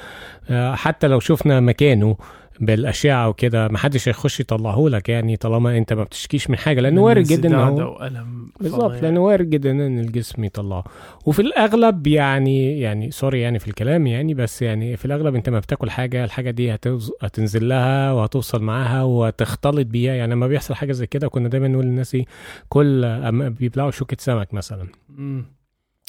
آه، 0.50 0.74
حتى 0.74 1.06
لو 1.08 1.20
شفنا 1.20 1.60
مكانه 1.60 2.16
بالأشعة 2.60 3.28
وكده 3.28 3.68
ما 3.68 3.78
حدش 3.78 4.08
هيخش 4.08 4.40
يطلعه 4.40 4.88
لك 4.88 5.08
يعني 5.08 5.36
طالما 5.36 5.76
أنت 5.78 5.92
ما 5.92 6.04
بتشكيش 6.04 6.50
من 6.50 6.56
حاجة 6.56 6.80
لأنه 6.80 7.02
وارد 7.02 7.22
جدا 7.26 7.48
ألم 8.06 8.52
بالظبط. 8.60 9.02
لأنه 9.02 9.20
وارد 9.20 9.50
جدا 9.50 9.70
إن 9.70 9.98
الجسم 9.98 10.44
يطلعه. 10.44 10.84
وفي 11.26 11.42
الأغلب 11.42 12.06
يعني 12.06 12.80
يعني 12.80 13.10
سوري 13.10 13.40
يعني 13.40 13.58
في 13.58 13.68
الكلام 13.68 14.06
يعني 14.06 14.34
بس 14.34 14.62
يعني 14.62 14.96
في 14.96 15.04
الأغلب 15.04 15.34
أنت 15.34 15.48
ما 15.48 15.58
بتاكل 15.58 15.90
حاجة 15.90 16.24
الحاجة 16.24 16.50
دي 16.50 16.74
هتوز- 16.74 17.12
هتنزل 17.22 17.68
لها 17.68 18.12
وهتوصل 18.12 18.62
معاها 18.62 19.02
وتختلط 19.02 19.86
بيها. 19.86 20.14
يعني 20.14 20.32
لما 20.32 20.46
بيحصل 20.46 20.74
حاجة 20.74 20.92
زي 20.92 21.06
كده 21.06 21.28
كنا 21.28 21.48
دايما 21.48 21.68
نقول 21.68 21.84
للناس 21.84 22.14
إيه، 22.14 22.24
كل 22.68 23.04
بيبلعوا 23.50 23.90
شوكة 23.90 24.16
سمك 24.20 24.54
مثلا. 24.54 24.86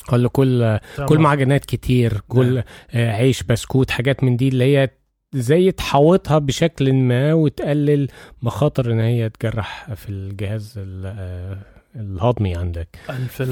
مم. 0.09 0.13
ولا 0.13 0.27
كل 0.29 0.79
تمام. 0.95 1.09
كل 1.09 1.19
معجنات 1.19 1.65
كتير 1.65 2.21
كل 2.27 2.63
آه، 2.91 3.11
عيش 3.11 3.43
بسكوت 3.43 3.91
حاجات 3.91 4.23
من 4.23 4.37
دي 4.37 4.47
اللي 4.47 4.63
هي 4.77 4.89
زي 5.33 5.71
تحوطها 5.71 6.37
بشكل 6.39 6.93
ما 6.93 7.33
وتقلل 7.33 8.07
مخاطر 8.41 8.91
إن 8.91 8.99
هي 8.99 9.29
تجرح 9.29 9.93
في 9.93 10.09
الجهاز 10.09 10.73
ال- 10.77 11.13
آه، 11.19 11.57
الهضمي 11.95 12.55
عندك 12.55 12.87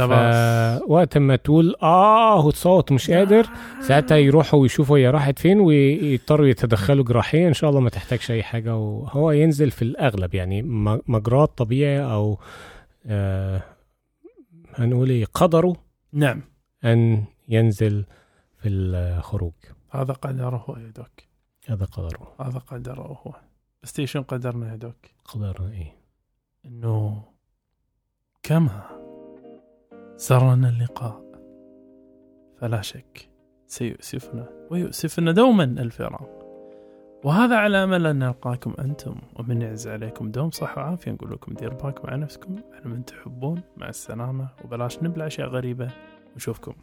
بأس 0.07 0.81
وقت 0.87 1.17
ما 1.17 1.35
تقول 1.35 1.75
آه 1.83 2.45
وتصوت 2.45 2.91
مش 2.91 3.11
قادر 3.11 3.45
ساعتها 3.81 4.17
يروحوا 4.17 4.59
ويشوفوا 4.59 4.97
هي 4.97 5.09
راحت 5.09 5.39
فين 5.39 5.59
ويضطروا 5.59 6.47
يتدخلوا 6.47 7.03
جراحيا 7.05 7.47
إن 7.47 7.53
شاء 7.53 7.69
الله 7.69 7.79
ما 7.81 7.89
تحتاجش 7.89 8.31
أي 8.31 8.43
حاجة 8.43 8.75
وهو 8.75 9.31
ينزل 9.31 9.71
في 9.71 9.81
الأغلب 9.81 10.35
يعني 10.35 10.61
مجراه 11.07 11.45
طبيعي 11.45 12.03
أو 12.03 12.39
آه 13.07 13.61
هنقول 14.75 15.09
إيه 15.09 15.25
قدره 15.33 15.75
نعم. 16.15 16.41
أن 16.85 17.23
ينزل 17.47 18.05
في 18.57 18.69
الخروج. 18.69 19.53
هذا 19.91 20.13
قدره 20.13 20.65
يا 20.77 20.91
دوك 20.91 21.23
هذا 21.67 21.85
قدره. 21.85 22.35
هذا 22.39 22.59
قدره 22.59 23.19
هو. 23.23 23.35
بس 23.83 23.93
تي 23.93 24.07
شنو 24.07 24.23
قدرنا 24.23 24.71
يا 24.71 24.75
دوك 24.75 24.95
قدرنا 25.25 25.71
إيه. 25.71 25.95
إنه 26.65 27.23
كما 28.43 28.81
سرنا 30.17 30.69
اللقاء 30.69 31.25
فلا 32.57 32.81
شك 32.81 33.29
سيؤسفنا 33.67 34.67
ويؤسفنا 34.71 35.31
دوما 35.31 35.63
الفراق. 35.63 36.44
وهذا 37.25 37.55
على 37.55 37.83
أمل 37.83 38.05
أن 38.05 38.19
نلقاكم 38.19 38.73
أنتم 38.79 39.15
ومن 39.35 39.61
يعز 39.61 39.87
عليكم 39.87 40.31
دوم 40.31 40.51
صح 40.51 40.77
وعافية 40.77 41.11
نقول 41.11 41.31
لكم 41.31 41.53
دير 41.53 41.73
بالكم 41.73 42.07
على 42.09 42.21
نفسكم. 42.21 42.55
على 42.73 42.85
من 42.85 43.05
تحبون 43.05 43.61
مع 43.77 43.89
السلامة 43.89 44.47
وبلاش 44.63 45.03
نبلع 45.03 45.27
أشياء 45.27 45.47
غريبة. 45.47 45.89
ونشوفكم 46.33 46.73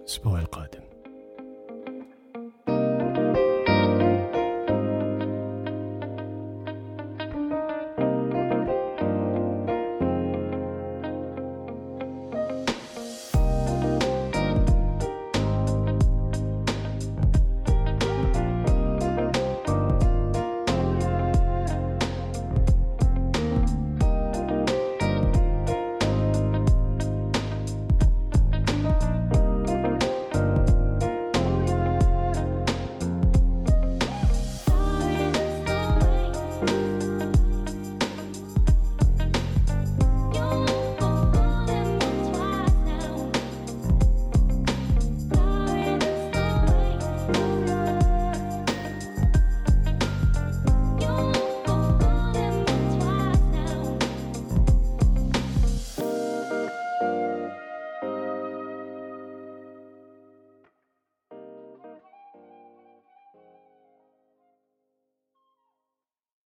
الأسبوع 0.00 0.40
القادم. 0.40 0.89